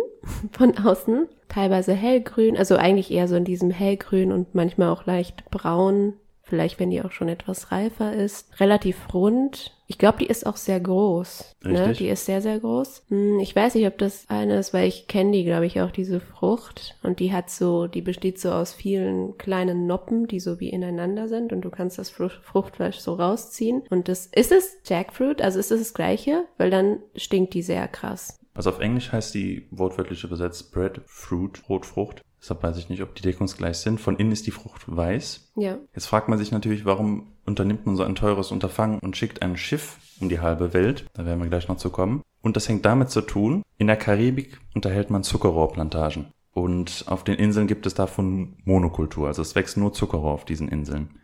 von 0.53 0.77
außen, 0.79 1.29
teilweise 1.49 1.95
hellgrün, 1.95 2.57
also 2.57 2.77
eigentlich 2.77 3.11
eher 3.11 3.29
so 3.29 3.37
in 3.37 3.45
diesem 3.45 3.71
hellgrün 3.71 4.33
und 4.33 4.55
manchmal 4.55 4.91
auch 4.91 5.07
leicht 5.07 5.49
braun, 5.51 6.15
vielleicht 6.47 6.79
wenn 6.79 6.91
die 6.91 7.03
auch 7.03 7.11
schon 7.11 7.29
etwas 7.29 7.73
reifer 7.73 8.13
ist. 8.13 8.61
Relativ 8.61 9.13
rund. 9.13 9.73
Ich 9.89 9.99
glaube, 9.99 10.19
die 10.19 10.27
ist 10.27 10.47
auch 10.47 10.57
sehr 10.57 10.81
groß. 10.81 11.57
Ne? 11.63 11.93
Die 11.93 12.09
ist 12.09 12.25
sehr, 12.25 12.41
sehr 12.41 12.59
groß. 12.59 13.05
Hm, 13.09 13.39
ich 13.41 13.55
weiß 13.55 13.75
nicht, 13.75 13.87
ob 13.87 13.99
das 13.99 14.25
eine 14.29 14.59
ist, 14.59 14.73
weil 14.73 14.89
ich 14.89 15.07
kenne 15.07 15.33
die, 15.33 15.45
glaube 15.45 15.67
ich, 15.67 15.81
auch 15.81 15.91
diese 15.91 16.21
Frucht. 16.21 16.97
Und 17.03 17.21
die 17.21 17.33
hat 17.33 17.51
so, 17.51 17.87
die 17.87 18.01
besteht 18.01 18.41
so 18.41 18.51
aus 18.51 18.73
vielen 18.73 19.39
kleinen 19.39 19.87
Noppen, 19.87 20.27
die 20.27 20.41
so 20.41 20.59
wie 20.59 20.71
ineinander 20.71 21.29
sind. 21.29 21.53
Und 21.53 21.63
du 21.63 21.71
kannst 21.71 21.99
das 21.99 22.11
Fruchtfleisch 22.11 22.99
so 22.99 23.15
rausziehen. 23.15 23.83
Und 23.91 24.09
das, 24.09 24.27
ist 24.27 24.51
es 24.51 24.79
Jackfruit? 24.85 25.41
Also 25.41 25.61
ist 25.61 25.71
es 25.71 25.81
das 25.81 25.95
gleiche? 25.95 26.45
Weil 26.59 26.71
dann 26.71 26.99
stinkt 27.15 27.55
die 27.55 27.63
sehr 27.63 27.87
krass. 27.87 28.39
Also 28.57 28.71
auf 28.71 28.81
Englisch 28.81 29.13
heißt 29.13 29.35
die 29.35 29.67
wortwörtlich 29.71 30.25
übersetzt 30.25 30.73
Breadfruit, 30.73 31.63
Rotfrucht. 31.69 32.23
Deshalb 32.41 32.63
weiß 32.63 32.79
ich 32.79 32.89
nicht, 32.89 33.03
ob 33.03 33.15
die 33.15 33.23
deckungsgleich 33.23 33.79
sind. 33.79 34.01
Von 34.01 34.17
innen 34.17 34.33
ist 34.33 34.47
die 34.47 34.51
Frucht 34.51 34.85
weiß. 34.87 35.53
Ja. 35.57 35.79
Jetzt 35.95 36.07
fragt 36.07 36.29
man 36.29 36.39
sich 36.39 36.53
natürlich, 36.53 36.85
warum 36.85 37.33
unternimmt 37.45 37.87
man 37.87 37.97
so 37.97 38.03
ein 38.03 38.15
teures 38.15 38.53
Unterfangen 38.53 38.99
und 39.01 39.17
schickt 39.17 39.43
ein 39.43 39.57
Schiff 39.57 39.99
um 40.21 40.29
die 40.29 40.41
halbe 40.41 40.73
Welt? 40.73 41.07
Da 41.15 41.25
werden 41.25 41.41
wir 41.41 41.49
gleich 41.49 41.69
noch 41.69 41.77
zu 41.77 41.91
kommen. 41.91 42.23
Und 42.43 42.57
das 42.57 42.69
hängt 42.69 42.85
damit 42.85 43.11
zu 43.11 43.23
tun, 43.23 43.63
in 43.79 43.89
der 43.89 43.97
Karibik 43.97 44.59
unterhält 44.75 45.11
man 45.11 45.23
Zuckerrohrplantagen. 45.23 46.29
Und 46.53 47.05
auf 47.09 47.25
den 47.25 47.35
Inseln 47.35 47.67
gibt 47.67 47.85
es 47.85 47.95
davon 47.95 48.57
Monokultur. 48.65 49.27
Also 49.27 49.43
es 49.43 49.55
wächst 49.55 49.77
nur 49.77 49.93
Zuckerrohr 49.93 50.33
auf 50.33 50.45
diesen 50.45 50.69
Inseln. 50.69 51.21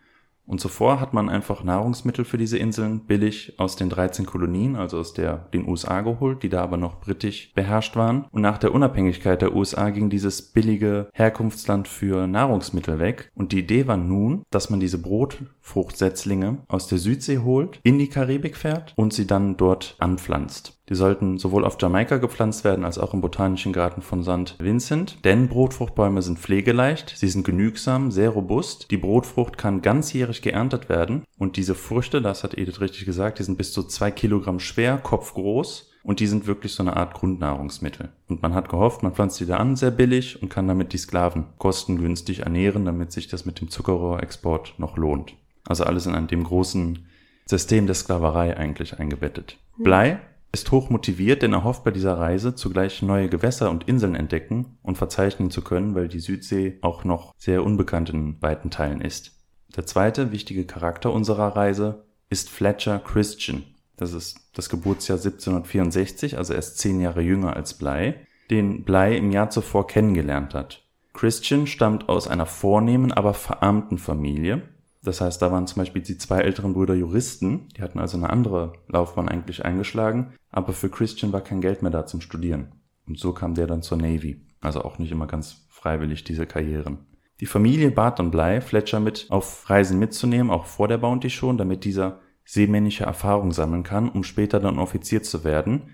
Und 0.46 0.60
zuvor 0.60 1.00
hat 1.00 1.14
man 1.14 1.28
einfach 1.28 1.64
Nahrungsmittel 1.64 2.24
für 2.24 2.38
diese 2.38 2.58
Inseln 2.58 3.06
billig 3.06 3.54
aus 3.58 3.76
den 3.76 3.88
13 3.88 4.26
Kolonien, 4.26 4.76
also 4.76 4.98
aus 4.98 5.14
der, 5.14 5.48
den 5.52 5.68
USA 5.68 6.00
geholt, 6.00 6.42
die 6.42 6.48
da 6.48 6.62
aber 6.62 6.76
noch 6.76 7.00
britisch 7.00 7.52
beherrscht 7.54 7.96
waren. 7.96 8.26
Und 8.30 8.42
nach 8.42 8.58
der 8.58 8.74
Unabhängigkeit 8.74 9.40
der 9.40 9.54
USA 9.54 9.90
ging 9.90 10.10
dieses 10.10 10.42
billige 10.42 11.08
Herkunftsland 11.14 11.88
für 11.88 12.26
Nahrungsmittel 12.26 12.98
weg. 12.98 13.30
Und 13.34 13.52
die 13.52 13.60
Idee 13.60 13.86
war 13.86 13.96
nun, 13.96 14.42
dass 14.50 14.68
man 14.68 14.80
diese 14.80 14.98
Brotfruchtsetzlinge 14.98 16.64
aus 16.68 16.88
der 16.88 16.98
Südsee 16.98 17.38
holt, 17.38 17.80
in 17.82 17.98
die 17.98 18.08
Karibik 18.08 18.56
fährt 18.56 18.92
und 18.96 19.12
sie 19.12 19.26
dann 19.26 19.56
dort 19.56 19.96
anpflanzt. 19.98 20.81
Die 20.88 20.94
sollten 20.94 21.38
sowohl 21.38 21.64
auf 21.64 21.76
Jamaika 21.80 22.16
gepflanzt 22.16 22.64
werden 22.64 22.84
als 22.84 22.98
auch 22.98 23.14
im 23.14 23.20
Botanischen 23.20 23.72
Garten 23.72 24.02
von 24.02 24.22
St. 24.22 24.56
Vincent, 24.58 25.24
denn 25.24 25.48
Brotfruchtbäume 25.48 26.22
sind 26.22 26.38
pflegeleicht, 26.38 27.14
sie 27.16 27.28
sind 27.28 27.44
genügsam, 27.44 28.10
sehr 28.10 28.30
robust. 28.30 28.90
Die 28.90 28.96
Brotfrucht 28.96 29.58
kann 29.58 29.80
ganzjährig 29.80 30.42
geerntet 30.42 30.88
werden 30.88 31.22
und 31.38 31.56
diese 31.56 31.74
Früchte, 31.74 32.20
das 32.20 32.42
hat 32.42 32.58
Edith 32.58 32.80
richtig 32.80 33.06
gesagt, 33.06 33.38
die 33.38 33.44
sind 33.44 33.58
bis 33.58 33.72
zu 33.72 33.84
zwei 33.84 34.10
Kilogramm 34.10 34.58
schwer, 34.58 34.98
kopfgroß 34.98 35.92
und 36.02 36.18
die 36.18 36.26
sind 36.26 36.46
wirklich 36.46 36.74
so 36.74 36.82
eine 36.82 36.96
Art 36.96 37.14
Grundnahrungsmittel. 37.14 38.08
Und 38.28 38.42
man 38.42 38.54
hat 38.54 38.68
gehofft, 38.68 39.04
man 39.04 39.14
pflanzt 39.14 39.38
die 39.38 39.46
da 39.46 39.58
an, 39.58 39.76
sehr 39.76 39.92
billig 39.92 40.42
und 40.42 40.48
kann 40.48 40.66
damit 40.66 40.92
die 40.92 40.98
Sklaven 40.98 41.44
kostengünstig 41.58 42.40
ernähren, 42.40 42.84
damit 42.84 43.12
sich 43.12 43.28
das 43.28 43.44
mit 43.44 43.60
dem 43.60 43.70
Zuckerrohrexport 43.70 44.74
noch 44.78 44.96
lohnt. 44.96 45.34
Also 45.64 45.84
alles 45.84 46.06
in 46.06 46.26
dem 46.26 46.42
großen 46.42 47.06
System 47.46 47.86
der 47.86 47.94
Sklaverei 47.94 48.56
eigentlich 48.56 48.98
eingebettet. 48.98 49.58
Hm. 49.76 49.84
Blei 49.84 50.20
ist 50.52 50.70
hoch 50.70 50.90
motiviert, 50.90 51.42
denn 51.42 51.54
er 51.54 51.64
hofft 51.64 51.82
bei 51.82 51.90
dieser 51.90 52.18
Reise 52.18 52.54
zugleich 52.54 53.00
neue 53.00 53.28
Gewässer 53.28 53.70
und 53.70 53.88
Inseln 53.88 54.14
entdecken 54.14 54.78
und 54.82 54.98
verzeichnen 54.98 55.50
zu 55.50 55.62
können, 55.62 55.94
weil 55.94 56.08
die 56.08 56.20
Südsee 56.20 56.78
auch 56.82 57.04
noch 57.04 57.34
sehr 57.38 57.64
unbekannt 57.64 58.10
in 58.10 58.40
weiten 58.42 58.70
Teilen 58.70 59.00
ist. 59.00 59.32
Der 59.74 59.86
zweite 59.86 60.30
wichtige 60.30 60.66
Charakter 60.66 61.12
unserer 61.12 61.56
Reise 61.56 62.04
ist 62.28 62.50
Fletcher 62.50 62.98
Christian. 62.98 63.64
Das 63.96 64.12
ist 64.12 64.36
das 64.54 64.68
Geburtsjahr 64.68 65.18
1764, 65.18 66.36
also 66.36 66.52
erst 66.52 66.78
zehn 66.78 67.00
Jahre 67.00 67.22
jünger 67.22 67.56
als 67.56 67.74
Bly, 67.74 68.14
den 68.50 68.84
Bly 68.84 69.16
im 69.16 69.30
Jahr 69.30 69.48
zuvor 69.48 69.86
kennengelernt 69.86 70.52
hat. 70.52 70.82
Christian 71.14 71.66
stammt 71.66 72.08
aus 72.08 72.28
einer 72.28 72.46
vornehmen, 72.46 73.12
aber 73.12 73.34
verarmten 73.34 73.98
Familie 73.98 74.62
das 75.04 75.20
heißt, 75.20 75.42
da 75.42 75.50
waren 75.50 75.66
zum 75.66 75.80
Beispiel 75.80 76.02
die 76.02 76.18
zwei 76.18 76.40
älteren 76.40 76.74
Brüder 76.74 76.94
Juristen, 76.94 77.68
die 77.76 77.82
hatten 77.82 77.98
also 77.98 78.16
eine 78.16 78.30
andere 78.30 78.74
Laufbahn 78.88 79.28
eigentlich 79.28 79.64
eingeschlagen, 79.64 80.34
aber 80.50 80.72
für 80.72 80.90
Christian 80.90 81.32
war 81.32 81.40
kein 81.40 81.60
Geld 81.60 81.82
mehr 81.82 81.90
da 81.90 82.06
zum 82.06 82.20
Studieren. 82.20 82.72
Und 83.06 83.18
so 83.18 83.32
kam 83.32 83.54
der 83.54 83.66
dann 83.66 83.82
zur 83.82 83.98
Navy. 83.98 84.46
Also 84.60 84.82
auch 84.82 84.98
nicht 84.98 85.10
immer 85.10 85.26
ganz 85.26 85.66
freiwillig 85.68 86.22
diese 86.22 86.46
Karrieren. 86.46 86.98
Die 87.40 87.46
Familie 87.46 87.90
bat 87.90 88.20
dann 88.20 88.30
Bly, 88.30 88.60
Fletcher 88.60 89.00
mit 89.00 89.26
auf 89.28 89.68
Reisen 89.68 89.98
mitzunehmen, 89.98 90.52
auch 90.52 90.66
vor 90.66 90.86
der 90.86 90.98
Bounty 90.98 91.30
schon, 91.30 91.58
damit 91.58 91.84
dieser 91.84 92.20
seemännische 92.44 93.04
Erfahrung 93.04 93.50
sammeln 93.50 93.82
kann, 93.82 94.08
um 94.08 94.22
später 94.22 94.60
dann 94.60 94.78
Offizier 94.78 95.24
zu 95.24 95.42
werden. 95.42 95.90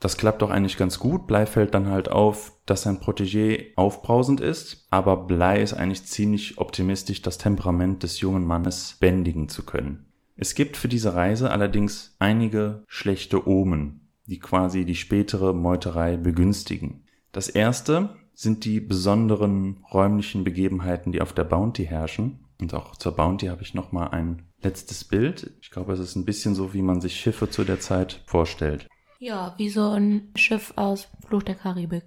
Das 0.00 0.16
klappt 0.16 0.42
doch 0.42 0.50
eigentlich 0.50 0.76
ganz 0.76 0.98
gut. 0.98 1.26
Blei 1.26 1.46
fällt 1.46 1.74
dann 1.74 1.88
halt 1.88 2.10
auf, 2.10 2.52
dass 2.66 2.82
sein 2.82 2.98
Protégé 2.98 3.68
aufbrausend 3.76 4.40
ist, 4.40 4.86
aber 4.90 5.16
Blei 5.16 5.62
ist 5.62 5.72
eigentlich 5.72 6.04
ziemlich 6.04 6.58
optimistisch, 6.58 7.22
das 7.22 7.38
Temperament 7.38 8.02
des 8.02 8.20
jungen 8.20 8.44
Mannes 8.44 8.96
bändigen 9.00 9.48
zu 9.48 9.64
können. 9.64 10.06
Es 10.36 10.54
gibt 10.54 10.76
für 10.76 10.88
diese 10.88 11.14
Reise 11.14 11.50
allerdings 11.50 12.14
einige 12.18 12.84
schlechte 12.88 13.48
Omen, 13.48 14.10
die 14.26 14.38
quasi 14.38 14.84
die 14.84 14.94
spätere 14.94 15.54
Meuterei 15.54 16.18
begünstigen. 16.18 17.04
Das 17.32 17.48
erste 17.48 18.10
sind 18.34 18.66
die 18.66 18.80
besonderen 18.80 19.82
räumlichen 19.92 20.44
Begebenheiten, 20.44 21.10
die 21.10 21.22
auf 21.22 21.32
der 21.32 21.44
Bounty 21.44 21.86
herrschen. 21.86 22.40
Und 22.60 22.74
auch 22.74 22.96
zur 22.96 23.12
Bounty 23.12 23.46
habe 23.46 23.62
ich 23.62 23.72
nochmal 23.72 24.08
ein 24.08 24.42
letztes 24.62 25.04
Bild. 25.04 25.52
Ich 25.62 25.70
glaube, 25.70 25.94
es 25.94 26.00
ist 26.00 26.16
ein 26.16 26.26
bisschen 26.26 26.54
so, 26.54 26.74
wie 26.74 26.82
man 26.82 27.00
sich 27.00 27.16
Schiffe 27.16 27.48
zu 27.48 27.64
der 27.64 27.80
Zeit 27.80 28.22
vorstellt. 28.26 28.86
Ja, 29.18 29.54
wie 29.56 29.68
so 29.68 29.90
ein 29.90 30.30
Schiff 30.34 30.72
aus 30.76 31.08
Fluch 31.26 31.42
der 31.42 31.54
Karibik. 31.54 32.04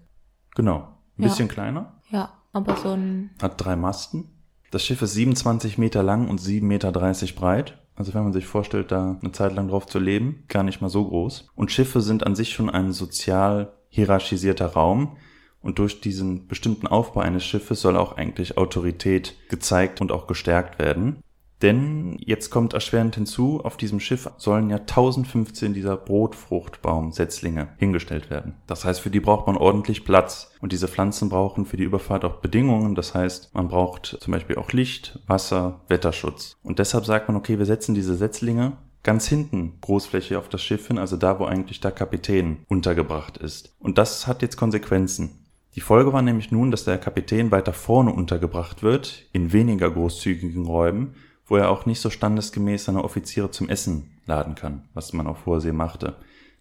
Genau. 0.56 0.88
Ein 1.18 1.24
bisschen 1.24 1.48
kleiner. 1.48 2.00
Ja, 2.10 2.34
aber 2.54 2.78
so 2.78 2.92
ein. 2.92 3.32
Hat 3.42 3.64
drei 3.64 3.76
Masten. 3.76 4.30
Das 4.72 4.86
Schiff 4.86 5.02
ist 5.02 5.14
27 5.14 5.78
Meter 5.78 6.04
lang 6.04 6.30
und 6.30 6.40
7,30 6.40 6.62
Meter 6.62 6.92
breit. 6.92 7.78
Also 7.96 8.14
wenn 8.14 8.24
man 8.24 8.34
sich 8.34 8.46
vorstellt, 8.46 8.92
da 8.92 9.18
eine 9.22 9.32
Zeit 9.32 9.54
lang 9.56 9.68
drauf 9.68 9.86
zu 9.86 10.00
leben, 10.00 10.46
gar 10.48 10.64
nicht 10.64 10.80
mal 10.82 10.90
so 10.90 11.06
groß. 11.06 11.50
Und 11.56 11.72
Schiffe 11.72 12.02
sind 12.02 12.26
an 12.26 12.36
sich 12.36 12.54
schon 12.54 12.70
ein 12.70 12.94
sozial 12.94 13.74
hierarchisierter 13.90 14.68
Raum. 14.68 15.18
Und 15.62 15.80
durch 15.80 16.00
diesen 16.00 16.48
bestimmten 16.48 16.88
Aufbau 16.88 17.20
eines 17.20 17.44
Schiffes 17.44 17.82
soll 17.82 17.98
auch 17.98 18.16
eigentlich 18.16 18.58
Autorität 18.58 19.36
gezeigt 19.50 20.00
und 20.00 20.14
auch 20.14 20.28
gestärkt 20.28 20.80
werden. 20.80 21.22
Denn 21.62 22.18
jetzt 22.20 22.52
kommt 22.52 22.74
erschwerend 22.74 23.16
hinzu, 23.16 23.62
auf 23.64 23.76
diesem 23.76 24.00
Schiff 24.00 24.30
sollen 24.38 24.70
ja 24.70 24.78
1015 24.78 25.74
dieser 25.74 25.98
Brotfruchtbaumsetzlinge 25.98 27.70
hingestellt 27.78 28.30
werden. 28.30 28.56
Das 28.66 28.86
heißt, 28.86 29.02
für 29.02 29.10
die 29.10 29.20
braucht 29.20 29.46
man 29.46 29.58
ordentlich 29.58 30.06
Platz. 30.06 30.52
Und 30.62 30.72
diese 30.72 30.88
Pflanzen 30.88 31.30
brauchen 31.30 31.66
für 31.66 31.78
die 31.78 31.84
Überfahrt 31.84 32.24
auch 32.24 32.38
Bedingungen. 32.38 32.96
Das 32.96 33.14
heißt, 33.14 33.54
man 33.54 33.68
braucht 33.68 34.18
zum 34.22 34.32
Beispiel 34.32 34.56
auch 34.56 34.72
Licht, 34.72 35.20
Wasser, 35.28 35.82
Wetterschutz. 35.90 36.56
Und 36.64 36.80
deshalb 36.80 37.06
sagt 37.06 37.28
man, 37.28 37.36
okay, 37.36 37.60
wir 37.60 37.66
setzen 37.66 37.94
diese 37.94 38.16
Setzlinge 38.16 38.78
ganz 39.04 39.28
hinten 39.28 39.78
Großfläche 39.82 40.38
auf 40.38 40.50
das 40.50 40.62
Schiff 40.62 40.88
hin, 40.88 40.98
also 40.98 41.18
da, 41.18 41.40
wo 41.40 41.46
eigentlich 41.46 41.80
der 41.80 41.92
Kapitän 41.92 42.66
untergebracht 42.68 43.38
ist. 43.38 43.74
Und 43.80 43.98
das 43.98 44.28
hat 44.28 44.42
jetzt 44.42 44.58
Konsequenzen. 44.58 45.46
Die 45.76 45.82
Folge 45.82 46.12
war 46.12 46.22
nämlich 46.22 46.52
nun, 46.52 46.72
dass 46.72 46.84
der 46.84 46.98
Kapitän 46.98 47.52
weiter 47.52 47.74
vorne 47.74 48.12
untergebracht 48.12 48.84
wird, 48.84 49.26
in 49.32 49.54
weniger 49.54 49.90
großzügigen 49.90 50.66
Räumen, 50.66 51.16
wo 51.50 51.58
er 51.58 51.70
auch 51.70 51.86
nicht 51.86 52.00
so 52.00 52.10
standesgemäß 52.10 52.86
seine 52.86 53.04
Offiziere 53.04 53.52
zum 53.52 53.68
Essen 53.68 54.20
laden 54.26 54.56
kann, 54.56 54.88
was 54.94 55.14
man 55.14 55.28
auf 55.28 55.46
hoher 55.46 55.60
See 55.60 55.72
machte. 55.72 56.16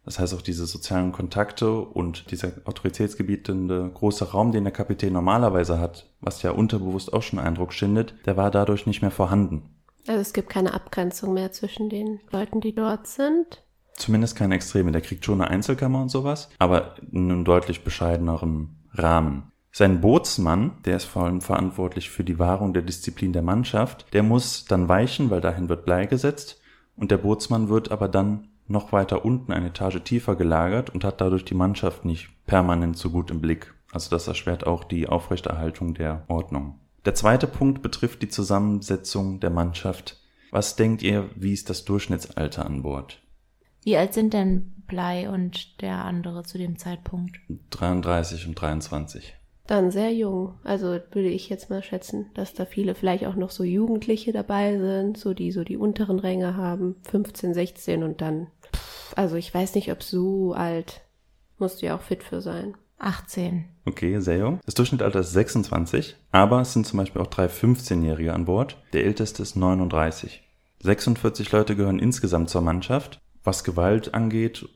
Das 0.05 0.19
heißt 0.19 0.35
auch 0.35 0.43
diese 0.43 0.65
sozialen 0.65 1.13
Kontakte 1.13 1.71
und 1.81 2.31
dieser 2.31 2.53
autoritätsgebietende 2.65 3.91
große 3.93 4.31
Raum, 4.33 4.53
den 4.53 4.65
der 4.65 4.73
Kapitän 4.73 5.13
normalerweise 5.13 5.79
hat, 5.79 6.07
was 6.21 6.43
ja 6.43 6.51
unterbewusst 6.51 7.13
auch 7.13 7.23
schon 7.23 7.39
Eindruck 7.39 7.75
schindet, 7.75 8.15
der 8.25 8.39
war 8.39 8.51
dadurch 8.51 8.87
nicht 8.87 9.03
mehr 9.03 9.11
vorhanden. 9.11 9.69
Also 10.07 10.23
es 10.23 10.33
gibt 10.33 10.49
keine 10.49 10.73
Abgrenzung 10.73 11.35
mehr 11.35 11.53
zwischen 11.53 11.91
den 11.91 12.21
Leuten, 12.31 12.63
die 12.63 12.75
dort 12.75 13.07
sind. 13.07 13.63
Zumindest 13.93 14.37
keine 14.37 14.55
Extreme. 14.55 14.93
Der 14.93 15.03
kriegt 15.03 15.27
schon 15.27 15.43
eine 15.43 15.51
Einzelkammer 15.51 16.01
und 16.01 16.09
sowas, 16.09 16.49
aber 16.59 16.95
in 17.13 17.31
einem 17.31 17.45
deutlich 17.45 17.85
bescheideneren 17.85 18.87
Rahmen. 18.95 19.53
Sein 19.71 20.01
Bootsmann, 20.01 20.73
der 20.85 20.97
ist 20.97 21.05
vor 21.05 21.25
allem 21.25 21.41
verantwortlich 21.41 22.11
für 22.11 22.25
die 22.25 22.39
Wahrung 22.39 22.73
der 22.73 22.83
Disziplin 22.83 23.33
der 23.33 23.43
Mannschaft, 23.43 24.07
der 24.13 24.23
muss 24.23 24.65
dann 24.65 24.89
weichen, 24.89 25.31
weil 25.31 25.41
dahin 25.41 25.69
wird 25.69 25.85
Blei 25.85 26.07
gesetzt 26.07 26.61
und 26.97 27.11
der 27.11 27.19
Bootsmann 27.19 27.69
wird 27.69 27.93
aber 27.93 28.09
dann 28.09 28.49
noch 28.67 28.93
weiter 28.93 29.25
unten 29.25 29.53
eine 29.53 29.69
Etage 29.69 30.03
tiefer 30.03 30.37
gelagert 30.37 30.91
und 30.91 31.05
hat 31.05 31.21
dadurch 31.21 31.45
die 31.45 31.55
Mannschaft 31.55 32.05
nicht 32.05 32.29
permanent 32.47 32.97
so 32.97 33.11
gut 33.11 33.31
im 33.31 33.41
Blick. 33.41 33.75
Also 33.93 34.11
das 34.11 34.29
erschwert 34.29 34.67
auch 34.67 34.85
die 34.85 35.09
Aufrechterhaltung 35.09 35.95
der 35.95 36.25
Ordnung. 36.29 36.79
Der 37.05 37.15
zweite 37.15 37.47
Punkt 37.47 37.81
betrifft 37.81 38.23
die 38.23 38.29
Zusammensetzung 38.29 39.41
der 39.41 39.51
Mannschaft. 39.51 40.21
Was 40.51 40.77
denkt 40.77 41.03
ihr, 41.03 41.31
wie 41.35 41.53
ist 41.53 41.71
das 41.71 41.85
Durchschnittsalter 41.85 42.67
an 42.67 42.83
Bord? 42.83 43.23
Wie 43.83 43.97
alt 43.97 44.13
sind 44.13 44.35
denn 44.35 44.75
Blei 44.87 45.31
und 45.31 45.81
der 45.81 46.05
andere 46.05 46.43
zu 46.43 46.59
dem 46.59 46.77
Zeitpunkt? 46.77 47.39
33 47.71 48.47
und 48.47 48.61
23. 48.61 49.38
Dann 49.69 49.91
sehr 49.91 50.15
jung. 50.15 50.55
Also 50.65 50.99
würde 51.13 51.29
ich 51.29 51.51
jetzt 51.51 51.69
mal 51.69 51.83
schätzen, 51.83 52.31
dass 52.35 52.55
da 52.55 52.65
viele 52.65 52.95
vielleicht 52.95 53.27
auch 53.27 53.37
noch 53.37 53.51
so 53.51 53.65
Jugendliche 53.65 54.33
dabei 54.33 54.79
sind, 54.79 55.19
so 55.19 55.35
die 55.35 55.53
so 55.53 55.63
die 55.63 55.77
unteren 55.77 56.19
Ränge 56.19 56.57
haben, 56.57 56.97
15, 57.11 57.53
16 57.53 58.03
und 58.03 58.23
dann, 58.23 58.49
also 59.15 59.37
ich 59.37 59.53
weiß 59.53 59.75
nicht, 59.75 59.93
ob 59.93 60.03
so 60.03 60.55
alt, 60.55 61.03
musst 61.59 61.83
du 61.83 61.87
ja 61.87 61.97
auch 61.97 62.01
fit 62.01 62.25
für 62.25 62.41
sein. 62.41 62.77
18. 62.99 63.67
Okay, 63.85 64.19
sehr 64.21 64.39
jung. 64.39 64.61
Das 64.65 64.75
Durchschnittsalter 64.75 65.21
ist 65.21 65.33
26, 65.33 66.17
aber 66.33 66.63
es 66.63 66.73
sind 66.73 66.87
zum 66.87 66.99
Beispiel 66.99 67.21
auch 67.21 67.27
drei 67.27 67.47
15-Jährige 67.47 68.33
an 68.33 68.47
Bord. 68.47 68.83
Der 68.95 69.05
älteste 69.05 69.43
ist 69.43 69.55
39. 69.55 70.43
46 70.81 71.53
Leute 71.53 71.77
gehören 71.77 71.99
insgesamt 71.99 72.49
zur 72.49 72.63
Mannschaft. 72.63 73.21
Was 73.45 73.65
Gewalt 73.65 74.15
angeht, 74.15 74.67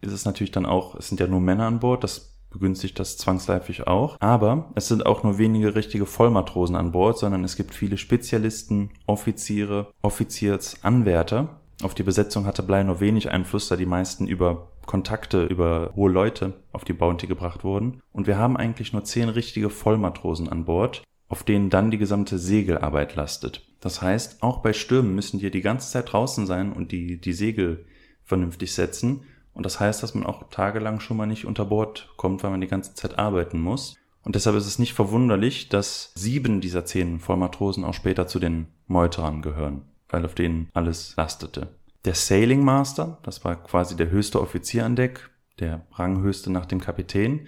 ist 0.00 0.12
es 0.12 0.24
natürlich 0.24 0.50
dann 0.50 0.66
auch, 0.66 0.94
es 0.94 1.08
sind 1.08 1.20
ja 1.20 1.26
nur 1.26 1.40
Männer 1.40 1.66
an 1.66 1.80
Bord, 1.80 2.04
das 2.04 2.39
begünstigt 2.50 2.98
das 2.98 3.16
zwangsläufig 3.16 3.86
auch. 3.86 4.16
Aber 4.20 4.70
es 4.74 4.88
sind 4.88 5.06
auch 5.06 5.22
nur 5.22 5.38
wenige 5.38 5.74
richtige 5.74 6.06
Vollmatrosen 6.06 6.76
an 6.76 6.92
Bord, 6.92 7.18
sondern 7.18 7.44
es 7.44 7.56
gibt 7.56 7.74
viele 7.74 7.96
Spezialisten, 7.96 8.90
Offiziere, 9.06 9.92
Offiziersanwärter. 10.02 11.60
Auf 11.82 11.94
die 11.94 12.02
Besetzung 12.02 12.44
hatte 12.44 12.62
Blei 12.62 12.82
nur 12.82 13.00
wenig 13.00 13.30
Einfluss, 13.30 13.68
da 13.68 13.76
die 13.76 13.86
meisten 13.86 14.26
über 14.26 14.68
Kontakte, 14.84 15.44
über 15.44 15.92
hohe 15.94 16.10
Leute 16.10 16.54
auf 16.72 16.84
die 16.84 16.92
Bounty 16.92 17.26
gebracht 17.26 17.64
wurden. 17.64 18.02
Und 18.12 18.26
wir 18.26 18.36
haben 18.36 18.56
eigentlich 18.56 18.92
nur 18.92 19.04
zehn 19.04 19.28
richtige 19.28 19.70
Vollmatrosen 19.70 20.48
an 20.48 20.64
Bord, 20.64 21.02
auf 21.28 21.44
denen 21.44 21.70
dann 21.70 21.90
die 21.90 21.98
gesamte 21.98 22.38
Segelarbeit 22.38 23.14
lastet. 23.14 23.64
Das 23.80 24.02
heißt, 24.02 24.42
auch 24.42 24.58
bei 24.58 24.72
Stürmen 24.72 25.14
müssen 25.14 25.38
die 25.38 25.50
die 25.50 25.60
ganze 25.60 25.90
Zeit 25.90 26.12
draußen 26.12 26.46
sein 26.46 26.72
und 26.72 26.92
die, 26.92 27.20
die 27.20 27.32
Segel 27.32 27.86
vernünftig 28.24 28.74
setzen. 28.74 29.22
Und 29.54 29.66
das 29.66 29.80
heißt, 29.80 30.02
dass 30.02 30.14
man 30.14 30.26
auch 30.26 30.48
tagelang 30.50 31.00
schon 31.00 31.16
mal 31.16 31.26
nicht 31.26 31.44
unter 31.44 31.64
Bord 31.64 32.08
kommt, 32.16 32.42
weil 32.42 32.50
man 32.50 32.60
die 32.60 32.68
ganze 32.68 32.94
Zeit 32.94 33.18
arbeiten 33.18 33.60
muss. 33.60 33.96
Und 34.22 34.34
deshalb 34.34 34.56
ist 34.56 34.66
es 34.66 34.78
nicht 34.78 34.94
verwunderlich, 34.94 35.68
dass 35.68 36.12
sieben 36.14 36.60
dieser 36.60 36.84
zehn 36.84 37.20
Vollmatrosen 37.20 37.84
auch 37.84 37.94
später 37.94 38.26
zu 38.26 38.38
den 38.38 38.68
Meuterern 38.86 39.42
gehören, 39.42 39.82
weil 40.08 40.24
auf 40.24 40.34
denen 40.34 40.68
alles 40.74 41.14
lastete. 41.16 41.68
Der 42.04 42.14
Sailing 42.14 42.64
Master, 42.64 43.18
das 43.22 43.44
war 43.44 43.62
quasi 43.62 43.96
der 43.96 44.10
höchste 44.10 44.40
Offizier 44.40 44.84
an 44.84 44.96
Deck, 44.96 45.30
der 45.58 45.86
ranghöchste 45.92 46.50
nach 46.50 46.66
dem 46.66 46.80
Kapitän, 46.80 47.46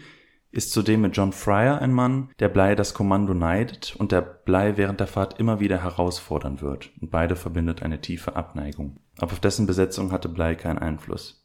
ist 0.51 0.73
zudem 0.73 1.01
mit 1.01 1.17
John 1.17 1.33
Fryer 1.33 1.81
ein 1.81 1.93
Mann, 1.93 2.29
der 2.39 2.51
Bly 2.51 2.77
das 2.77 2.93
Kommando 2.93 3.33
neidet 3.33 3.97
und 3.97 4.13
der 4.13 4.21
Bly 4.21 4.77
während 4.77 5.01
der 5.01 5.07
Fahrt 5.07 5.41
immer 5.41 5.61
wieder 5.61 5.83
herausfordern 5.83 6.61
wird. 6.61 6.91
Und 7.01 7.11
beide 7.11 7.37
verbindet 7.37 7.83
eine 7.83 8.03
tiefe 8.03 8.37
Abneigung. 8.37 8.99
Aber 9.19 9.33
auf 9.33 9.41
dessen 9.41 9.67
Besetzung 9.67 10.13
hatte 10.13 10.29
Bly 10.29 10.57
keinen 10.57 10.79
Einfluss. 10.79 11.42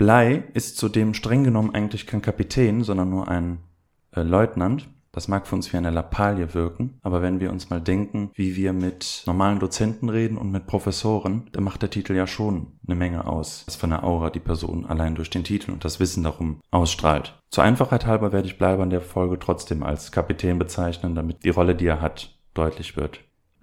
Blei 0.00 0.44
ist 0.54 0.78
zudem 0.78 1.12
streng 1.12 1.44
genommen 1.44 1.74
eigentlich 1.74 2.06
kein 2.06 2.22
Kapitän, 2.22 2.84
sondern 2.84 3.10
nur 3.10 3.28
ein 3.28 3.58
äh, 4.12 4.22
Leutnant. 4.22 4.88
Das 5.12 5.28
mag 5.28 5.46
für 5.46 5.54
uns 5.54 5.70
wie 5.74 5.76
eine 5.76 5.90
Lappalie 5.90 6.54
wirken, 6.54 6.98
aber 7.02 7.20
wenn 7.20 7.38
wir 7.38 7.50
uns 7.50 7.68
mal 7.68 7.82
denken, 7.82 8.30
wie 8.32 8.56
wir 8.56 8.72
mit 8.72 9.24
normalen 9.26 9.58
Dozenten 9.58 10.08
reden 10.08 10.38
und 10.38 10.50
mit 10.50 10.66
Professoren, 10.66 11.50
dann 11.52 11.64
macht 11.64 11.82
der 11.82 11.90
Titel 11.90 12.14
ja 12.14 12.26
schon 12.26 12.78
eine 12.86 12.96
Menge 12.96 13.26
aus, 13.26 13.64
was 13.66 13.76
für 13.76 13.84
eine 13.84 14.02
Aura 14.02 14.30
die 14.30 14.40
Person 14.40 14.86
allein 14.86 15.16
durch 15.16 15.28
den 15.28 15.44
Titel 15.44 15.70
und 15.70 15.84
das 15.84 16.00
Wissen 16.00 16.24
darum 16.24 16.62
ausstrahlt. 16.70 17.38
Zur 17.50 17.64
Einfachheit 17.64 18.06
halber 18.06 18.32
werde 18.32 18.48
ich 18.48 18.56
Bleiber 18.56 18.84
in 18.84 18.90
der 18.90 19.02
Folge 19.02 19.38
trotzdem 19.38 19.82
als 19.82 20.12
Kapitän 20.12 20.58
bezeichnen, 20.58 21.14
damit 21.14 21.44
die 21.44 21.50
Rolle, 21.50 21.74
die 21.74 21.86
er 21.86 22.00
hat, 22.00 22.38
deutlich 22.54 22.96
wird. 22.96 23.20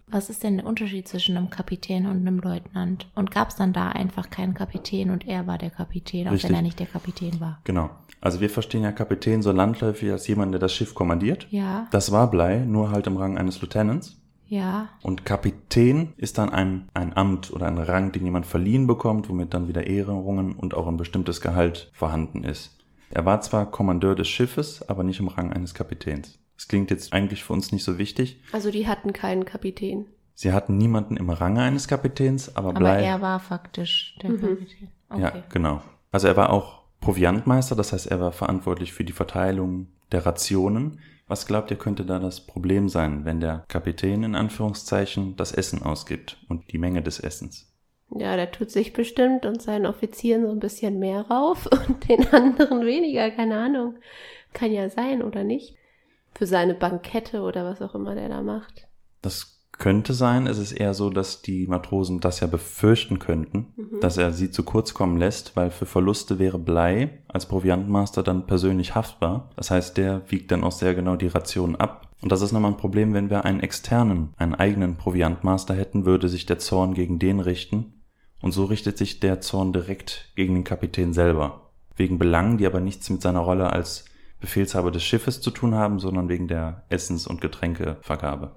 Was 0.10 0.30
ist 0.30 0.44
denn 0.44 0.58
der 0.58 0.66
Unterschied 0.66 1.08
zwischen 1.08 1.36
einem 1.36 1.50
Kapitän 1.50 2.06
und 2.06 2.18
einem 2.26 2.40
Leutnant? 2.40 3.08
Und 3.14 3.30
gab 3.32 3.50
es 3.50 3.56
dann 3.56 3.74
da 3.74 3.90
einfach 3.90 4.30
keinen 4.30 4.54
Kapitän 4.54 5.10
und 5.10 5.28
er 5.28 5.48
war 5.48 5.58
der 5.58 5.70
Kapitän, 5.70 6.28
auch 6.28 6.32
Richtig. 6.32 6.50
wenn 6.50 6.56
er 6.56 6.62
nicht 6.62 6.80
der 6.80 6.88
Kapitän 6.88 7.40
war? 7.42 7.60
Genau. 7.66 7.90
Also 8.22 8.40
wir 8.40 8.50
verstehen 8.50 8.84
ja 8.84 8.92
Kapitän 8.94 9.42
so 9.42 9.52
landläufig 9.52 10.10
als 10.12 10.28
jemand, 10.28 10.54
der 10.54 10.60
das 10.60 10.74
Schiff 10.74 10.96
kommandiert. 10.96 11.48
Ja, 11.52 11.88
Das 11.92 12.12
war 12.12 12.32
Blei, 12.32 12.60
nur 12.60 12.92
halt 12.92 13.06
im 13.08 13.18
Rang 13.18 13.38
eines 13.38 13.62
Lieutenants. 13.62 14.18
ja. 14.48 14.88
Und 15.02 15.26
Kapitän 15.26 16.14
ist 16.16 16.38
dann 16.38 16.50
ein, 16.50 16.88
ein 16.94 17.16
Amt 17.16 17.52
oder 17.52 17.68
ein 17.68 17.78
Rang, 17.78 18.14
den 18.14 18.24
jemand 18.24 18.46
verliehen 18.46 18.88
bekommt, 18.88 19.28
womit 19.30 19.54
dann 19.54 19.68
wieder 19.68 19.88
Ehrungen 19.88 20.54
und 20.54 20.74
auch 20.74 20.88
ein 20.88 20.98
bestimmtes 20.98 21.42
Gehalt 21.42 21.92
vorhanden 21.94 22.44
ist. 22.46 22.78
Er 23.10 23.26
war 23.26 23.42
zwar 23.42 23.70
Kommandeur 23.72 24.16
des 24.16 24.28
Schiffes, 24.30 24.88
aber 24.88 25.04
nicht 25.04 25.20
im 25.20 25.28
Rang 25.28 25.52
eines 25.52 25.74
Kapitäns. 25.74 26.40
Das 26.58 26.68
klingt 26.68 26.92
jetzt 26.92 27.14
eigentlich 27.14 27.44
für 27.44 27.54
uns 27.54 27.72
nicht 27.72 27.84
so 27.86 27.98
wichtig. 27.98 28.42
Also 28.52 28.70
die 28.72 28.88
hatten 28.88 29.14
keinen 29.14 29.46
Kapitän. 29.46 30.08
Sie 30.34 30.52
hatten 30.52 30.78
niemanden 30.78 31.16
im 31.18 31.30
Range 31.30 31.62
eines 31.62 31.88
Kapitäns, 31.88 32.56
aber 32.56 32.70
Aber 32.70 32.80
Blei. 32.80 33.04
er 33.04 33.22
war 33.22 33.40
faktisch 33.40 34.18
der 34.22 34.32
Mhm. 34.32 34.42
Kapitän. 34.42 34.88
Okay. 35.10 35.22
Ja, 35.22 35.34
genau. 35.50 35.82
Also 36.12 36.28
er 36.28 36.36
war 36.36 36.52
auch 36.52 36.82
Proviantmeister, 37.00 37.76
das 37.76 37.94
heißt, 37.94 38.08
er 38.08 38.20
war 38.20 38.32
verantwortlich 38.32 38.92
für 38.92 39.04
die 39.04 39.14
Verteilung 39.14 39.88
der 40.12 40.26
Rationen. 40.26 41.00
Was 41.28 41.46
glaubt 41.46 41.72
ihr, 41.72 41.78
könnte 41.78 42.06
da 42.06 42.20
das 42.20 42.42
Problem 42.46 42.90
sein, 42.90 43.24
wenn 43.26 43.40
der 43.40 43.66
Kapitän 43.68 44.24
in 44.24 44.36
Anführungszeichen 44.36 45.36
das 45.36 45.52
Essen 45.52 45.84
ausgibt 45.84 46.38
und 46.50 46.72
die 46.72 46.78
Menge 46.78 47.02
des 47.02 47.20
Essens? 47.20 47.72
Ja, 48.16 48.36
der 48.36 48.52
tut 48.52 48.72
sich 48.72 48.94
bestimmt 48.94 49.46
und 49.46 49.62
seinen 49.62 49.86
Offizieren 49.86 50.46
so 50.46 50.52
ein 50.52 50.60
bisschen 50.60 50.98
mehr 51.00 51.22
rauf 51.22 51.68
und 51.88 52.08
den 52.10 52.28
anderen 52.30 52.86
weniger, 52.86 53.30
keine 53.32 53.58
Ahnung. 53.58 53.96
Kann 54.54 54.72
ja 54.72 54.90
sein, 54.90 55.22
oder 55.22 55.44
nicht? 55.44 55.76
Für 56.38 56.46
seine 56.46 56.76
Bankette 56.76 57.42
oder 57.42 57.66
was 57.66 57.82
auch 57.82 57.96
immer 57.96 58.14
der 58.14 58.30
da 58.30 58.44
macht. 58.44 58.88
Das 59.24 59.58
könnte 59.72 60.14
sein. 60.14 60.48
Es 60.48 60.58
ist 60.58 60.72
eher 60.72 60.94
so, 60.94 61.10
dass 61.10 61.42
die 61.42 61.68
Matrosen 61.68 62.20
das 62.20 62.40
ja 62.40 62.48
befürchten 62.48 63.20
könnten, 63.20 63.74
Mhm. 63.76 64.00
dass 64.02 64.18
er 64.18 64.32
sie 64.32 64.52
zu 64.52 64.64
kurz 64.64 64.94
kommen 64.94 65.18
lässt, 65.18 65.56
weil 65.56 65.72
für 65.72 65.86
Verluste 65.86 66.40
wäre 66.40 66.60
Blei 66.60 67.24
als 67.28 67.46
Proviantmaster 67.48 68.24
dann 68.24 68.46
persönlich 68.48 68.96
haftbar. 68.96 69.50
Das 69.56 69.72
heißt, 69.72 69.98
der 69.98 70.22
wiegt 70.32 70.52
dann 70.52 70.64
auch 70.64 70.72
sehr 70.72 70.94
genau 70.96 71.16
die 71.16 71.28
Rationen 71.28 71.76
ab. 71.76 72.08
Und 72.22 72.32
das 72.32 72.42
ist 72.42 72.52
nochmal 72.52 72.72
ein 72.72 72.78
Problem, 72.78 73.14
wenn 73.14 73.30
wir 73.30 73.46
einen 73.46 73.60
externen, 73.60 74.34
einen 74.38 74.56
eigenen 74.56 74.96
Proviantmaster 74.98 75.76
hätten, 75.76 76.06
würde 76.06 76.30
sich 76.30 76.46
der 76.46 76.60
Zorn 76.60 76.94
gegen 76.94 77.20
den 77.20 77.40
richten. 77.40 78.02
Und 78.42 78.52
so 78.52 78.66
richtet 78.66 78.98
sich 78.98 79.20
der 79.20 79.42
Zorn 79.42 79.74
direkt 79.74 80.32
gegen 80.36 80.54
den 80.54 80.64
Kapitän 80.64 81.14
selber. 81.14 81.72
Wegen 81.96 82.20
Belangen, 82.20 82.58
die 82.58 82.68
aber 82.68 82.80
nichts 82.80 83.10
mit 83.10 83.22
seiner 83.22 83.40
Rolle 83.40 83.72
als 83.74 84.06
Befehlshaber 84.40 84.92
des 84.92 85.04
Schiffes 85.04 85.42
zu 85.42 85.52
tun 85.52 85.74
haben, 85.76 86.00
sondern 86.00 86.30
wegen 86.30 86.48
der 86.48 86.84
Essens- 86.90 87.28
und 87.28 87.42
Getränkevergabe. 87.42 88.56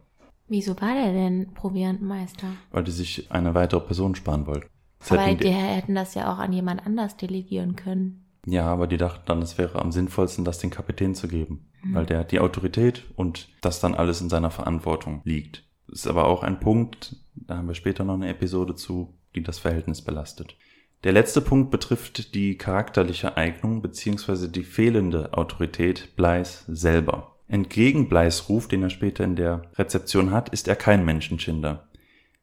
Wieso 0.49 0.79
war 0.81 0.95
der 0.95 1.13
denn 1.13 1.55
Proviantmeister? 1.55 2.49
weil 2.73 2.85
die 2.85 2.91
sich 2.91 3.31
eine 3.31 3.55
weitere 3.55 3.81
Person 3.81 4.15
sparen 4.15 4.47
wollten. 4.47 4.69
Das 4.99 5.13
Aber 5.13 5.23
hätten 5.23 5.43
die 5.43 5.49
hätten 5.51 5.95
das 5.95 6.15
ja 6.15 6.33
auch 6.33 6.39
an 6.39 6.53
jemand 6.53 6.85
anders 6.87 7.17
delegieren 7.17 7.77
können. 7.77 8.25
ja, 8.47 8.67
aber 8.67 8.87
die 8.87 8.97
dachten 8.97 9.23
dann, 9.27 9.41
es 9.43 9.57
wäre 9.59 9.79
am 9.81 9.93
sinnvollsten, 9.93 10.45
das 10.45 10.59
den 10.59 10.71
Kapitän 10.71 11.15
zu 11.15 11.29
geben, 11.29 11.67
Mhm. 11.83 11.95
weil 11.95 12.07
der 12.07 12.19
hat 12.21 12.33
die 12.33 12.41
Autorität 12.41 13.05
und 13.17 13.49
das 13.63 13.81
dann 13.81 13.95
alles 13.95 14.21
in 14.21 14.29
seiner 14.29 14.51
Verantwortung 14.51 15.23
liegt. 15.25 15.65
Ist 15.89 16.07
aber 16.07 16.27
auch 16.27 16.43
ein 16.43 16.61
Punkt, 16.61 17.17
Da 17.35 17.57
haben 17.57 17.69
wir 17.69 17.75
später 17.75 18.05
noch 18.05 18.15
eine 18.15 18.29
Episode 18.29 18.75
zu, 18.75 19.15
die 19.35 19.43
das 19.43 19.59
Verhältnis 19.59 20.03
belastet. 20.03 20.57
Der 21.03 21.13
letzte 21.13 21.41
Punkt 21.41 21.71
betrifft 21.71 22.35
die 22.35 22.59
charakterliche 22.59 23.39
Eignung 23.39 23.81
bzw. 23.81 24.49
die 24.49 24.65
fehlende 24.65 25.33
Autorität 25.33 26.15
Bleis 26.15 26.65
selber. 26.69 27.37
Entgegen 27.49 28.09
Bleis 28.11 28.51
Ruf, 28.51 28.69
den 28.69 28.83
er 28.83 28.91
später 28.91 29.25
in 29.25 29.35
der 29.35 29.63
Rezeption 29.77 30.31
hat, 30.31 30.51
ist 30.51 30.69
er 30.69 30.77
kein 30.77 31.07
Menschenschinder. 31.07 31.89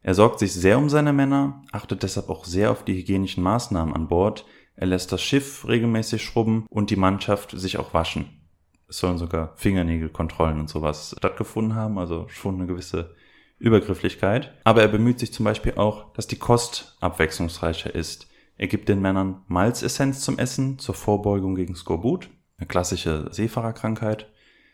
Er 0.02 0.14
sorgt 0.16 0.40
sich 0.40 0.54
sehr 0.54 0.80
um 0.80 0.90
seine 0.90 1.14
Männer, 1.14 1.64
achtet 1.72 2.02
deshalb 2.02 2.30
auch 2.30 2.46
sehr 2.46 2.72
auf 2.72 2.84
die 2.84 2.96
hygienischen 2.96 3.44
Maßnahmen 3.44 3.94
an 3.94 4.08
Bord, 4.08 4.46
er 4.76 4.88
lässt 4.88 5.12
das 5.12 5.22
Schiff 5.22 5.68
regelmäßig 5.68 6.24
schrubben 6.24 6.66
und 6.70 6.90
die 6.90 6.96
Mannschaft 6.96 7.52
sich 7.52 7.78
auch 7.78 7.94
waschen. 7.94 8.42
Es 8.88 8.98
sollen 9.00 9.18
sogar 9.18 9.54
Fingernägelkontrollen 9.58 10.60
und 10.60 10.70
sowas 10.70 11.16
stattgefunden 11.18 11.76
haben, 11.76 11.98
also 12.00 12.28
schon 12.30 12.56
eine 12.56 12.68
gewisse 12.68 13.16
Übergrifflichkeit. 13.60 14.54
Aber 14.64 14.82
er 14.82 14.88
bemüht 14.88 15.20
sich 15.20 15.34
zum 15.34 15.44
Beispiel 15.46 15.74
auch, 15.76 16.14
dass 16.14 16.28
die 16.28 16.38
Kost 16.38 16.96
abwechslungsreicher 17.02 17.94
ist. 17.94 18.28
Er 18.58 18.68
gibt 18.68 18.90
den 18.90 19.02
Männern 19.02 19.44
Malzessenz 19.48 20.22
zum 20.22 20.40
Essen 20.40 20.80
zur 20.80 20.96
Vorbeugung 20.96 21.56
gegen 21.56 21.76
Skorbut, 21.76 22.30
eine 22.58 22.68
klassische 22.68 23.28
Seefahrerkrankheit 23.32 24.28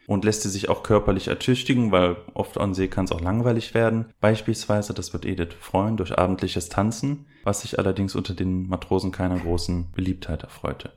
und 0.07 0.25
lässt 0.25 0.41
sie 0.41 0.49
sich 0.49 0.69
auch 0.69 0.83
körperlich 0.83 1.27
ertüchtigen, 1.27 1.91
weil 1.91 2.17
oft 2.33 2.57
an 2.57 2.73
See 2.73 2.87
kann 2.87 3.05
es 3.05 3.11
auch 3.11 3.21
langweilig 3.21 3.73
werden. 3.73 4.13
Beispielsweise, 4.19 4.93
das 4.93 5.13
wird 5.13 5.25
Edith 5.25 5.53
freuen, 5.59 5.97
durch 5.97 6.17
abendliches 6.17 6.69
Tanzen, 6.69 7.25
was 7.43 7.61
sich 7.61 7.77
allerdings 7.79 8.15
unter 8.15 8.33
den 8.33 8.67
Matrosen 8.67 9.11
keiner 9.11 9.37
großen 9.37 9.91
Beliebtheit 9.91 10.43
erfreute. 10.43 10.93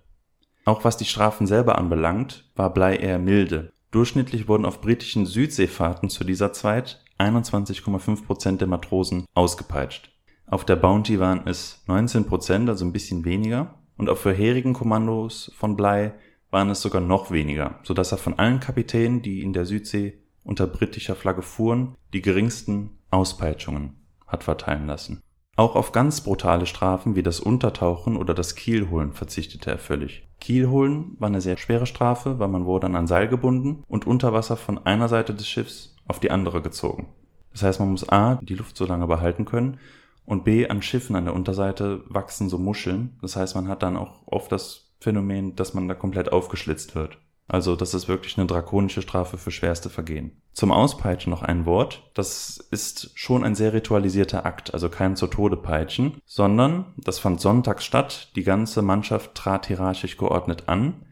Auch 0.65 0.85
was 0.85 0.97
die 0.97 1.05
Strafen 1.05 1.47
selber 1.47 1.79
anbelangt, 1.79 2.51
war 2.57 2.73
Blei 2.73 2.97
eher 2.97 3.19
milde. 3.19 3.73
Durchschnittlich 3.93 4.49
wurden 4.49 4.65
auf 4.65 4.81
britischen 4.81 5.27
Südseefahrten 5.27 6.11
zu 6.11 6.25
dieser 6.25 6.53
Zeit 6.53 7.05
21,5 7.19 8.27
Prozent 8.27 8.61
der 8.61 8.69
Matrosen 8.69 9.27
ausgepeitscht. 9.35 10.16
Auf 10.49 10.65
der 10.65 10.77
Bounty 10.77 11.19
waren 11.19 11.43
es 11.47 11.83
19 11.89 12.27
Prozent, 12.27 12.69
also 12.69 12.85
ein 12.85 12.93
bisschen 12.93 13.25
weniger. 13.25 13.75
Und 13.97 14.09
auf 14.09 14.21
vorherigen 14.21 14.75
Kommandos 14.75 15.51
von 15.57 15.77
Blei 15.77 16.15
waren 16.51 16.71
es 16.71 16.83
sogar 16.83 17.01
noch 17.01 17.31
weniger, 17.31 17.81
so 17.83 17.95
dass 17.95 18.13
er 18.13 18.19
von 18.19 18.39
allen 18.39 18.61
Kapitänen, 18.61 19.23
die 19.23 19.43
in 19.43 19.53
der 19.53 19.65
Südsee 19.65 20.23
unter 20.45 20.67
britischer 20.67 21.17
Flagge 21.17 21.43
fuhren, 21.43 21.97
die 22.13 22.23
geringsten 22.23 22.99
Auspeitschungen 23.11 23.97
hat 24.27 24.45
verteilen 24.45 24.87
lassen. 24.87 25.21
Auch 25.57 25.75
auf 25.75 25.93
ganz 25.93 26.21
brutale 26.21 26.67
Strafen 26.67 27.17
wie 27.17 27.23
das 27.23 27.41
Untertauchen 27.41 28.17
oder 28.17 28.35
das 28.35 28.55
Kielholen 28.55 29.15
verzichtete 29.15 29.71
er 29.71 29.79
völlig. 29.79 30.29
Kielholen 30.39 31.17
war 31.19 31.29
eine 31.29 31.41
sehr 31.41 31.57
schwere 31.57 31.87
Strafe, 31.87 32.39
weil 32.39 32.49
man 32.49 32.67
wurde 32.67 32.87
an 32.87 32.95
ein 32.95 33.07
Seil 33.07 33.27
gebunden 33.27 33.83
und 33.89 34.07
unter 34.07 34.35
Wasser 34.35 34.57
von 34.57 34.85
einer 34.85 35.09
Seite 35.09 35.35
des 35.35 35.49
Schiffs 35.49 35.97
auf 36.07 36.21
die 36.21 36.31
andere 36.31 36.61
gezogen. 36.61 37.09
Das 37.53 37.63
heißt, 37.63 37.81
man 37.81 37.91
muss 37.91 38.09
A, 38.09 38.39
die 38.43 38.55
Luft 38.55 38.77
so 38.77 38.85
lange 38.85 39.07
behalten 39.07 39.47
können 39.47 39.79
und 40.27 40.45
B, 40.45 40.69
an 40.69 40.83
Schiffen 40.83 41.17
an 41.17 41.25
der 41.25 41.35
Unterseite 41.35 42.03
wachsen 42.09 42.49
so 42.49 42.59
Muscheln. 42.59 43.19
Das 43.23 43.37
heißt, 43.37 43.55
man 43.55 43.69
hat 43.69 43.83
dann 43.83 43.97
auch 43.97 44.27
oft 44.27 44.53
das 44.53 44.93
Phänomen, 45.01 45.55
dass 45.55 45.73
man 45.73 45.89
da 45.89 45.95
komplett 45.95 46.33
aufgeschlitzt 46.33 46.95
wird. 46.95 47.19
Also 47.49 47.77
das 47.77 47.95
ist 47.95 48.09
wirklich 48.09 48.37
eine 48.37 48.49
drakonische 48.49 49.03
Strafe 49.03 49.39
für 49.39 49.53
schwerste 49.53 49.89
Vergehen. 49.89 50.43
Zum 50.53 50.73
Auspeitschen 50.73 51.31
noch 51.31 51.43
ein 51.43 51.65
Wort. 51.65 52.11
Das 52.15 52.59
ist 52.73 53.13
schon 53.15 53.45
ein 53.45 53.55
sehr 53.55 53.73
ritualisierter 53.73 54.45
Akt, 54.45 54.75
also 54.75 54.89
kein 54.89 55.15
zu 55.15 55.29
Tode 55.29 55.57
peitschen, 55.57 56.21
sondern 56.25 56.95
das 56.97 57.21
fand 57.21 57.41
sonntags 57.41 57.85
statt. 57.85 58.33
Die 58.35 58.43
ganze 58.43 58.83
Mannschaft 58.83 59.37
trat 59.37 59.67
hierarchisch 59.67 60.17
geordnet 60.17 60.65
an. 60.67 61.07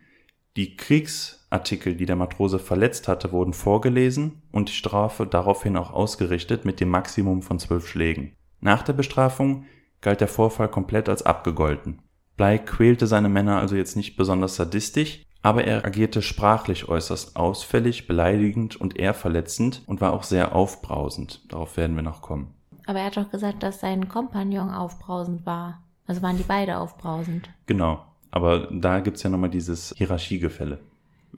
Die 0.56 0.76
Kriegsartikel, 0.76 1.94
die 1.94 2.06
der 2.06 2.16
Matrose 2.16 2.58
verletzt 2.58 3.06
hatte, 3.06 3.30
wurden 3.30 3.52
vorgelesen 3.52 4.42
und 4.50 4.70
die 4.70 4.74
Strafe 4.74 5.26
daraufhin 5.26 5.76
auch 5.76 5.92
ausgerichtet 5.92 6.64
mit 6.64 6.80
dem 6.80 6.88
Maximum 6.88 7.42
von 7.42 7.60
zwölf 7.60 7.86
Schlägen. 7.86 8.36
Nach 8.64 8.82
der 8.82 8.94
Bestrafung 8.94 9.66
galt 10.00 10.22
der 10.22 10.28
Vorfall 10.28 10.68
komplett 10.68 11.10
als 11.10 11.22
abgegolten. 11.22 12.00
Blei 12.38 12.56
quälte 12.56 13.06
seine 13.06 13.28
Männer 13.28 13.58
also 13.58 13.76
jetzt 13.76 13.94
nicht 13.94 14.16
besonders 14.16 14.56
sadistisch, 14.56 15.22
aber 15.42 15.64
er 15.64 15.84
agierte 15.84 16.22
sprachlich 16.22 16.88
äußerst 16.88 17.36
ausfällig, 17.36 18.06
beleidigend 18.06 18.76
und 18.76 18.98
eher 18.98 19.12
verletzend 19.12 19.82
und 19.86 20.00
war 20.00 20.14
auch 20.14 20.22
sehr 20.22 20.56
aufbrausend. 20.56 21.52
Darauf 21.52 21.76
werden 21.76 21.94
wir 21.94 22.02
noch 22.02 22.22
kommen. 22.22 22.54
Aber 22.86 23.00
er 23.00 23.06
hat 23.06 23.18
doch 23.18 23.30
gesagt, 23.30 23.62
dass 23.62 23.80
sein 23.80 24.08
Kompagnon 24.08 24.70
aufbrausend 24.70 25.44
war. 25.44 25.82
Also 26.06 26.22
waren 26.22 26.38
die 26.38 26.42
beide 26.42 26.78
aufbrausend. 26.78 27.50
Genau. 27.66 28.02
Aber 28.30 28.68
da 28.72 29.00
gibt's 29.00 29.22
ja 29.22 29.28
nochmal 29.28 29.50
dieses 29.50 29.92
Hierarchiegefälle. 29.94 30.80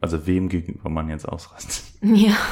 Also 0.01 0.29
wem 0.29 0.49
gegenüber 0.49 0.91
man 0.91 1.11
jetzt 1.11 1.29
ausrastet. 1.29 1.83
Ja. 2.03 2.37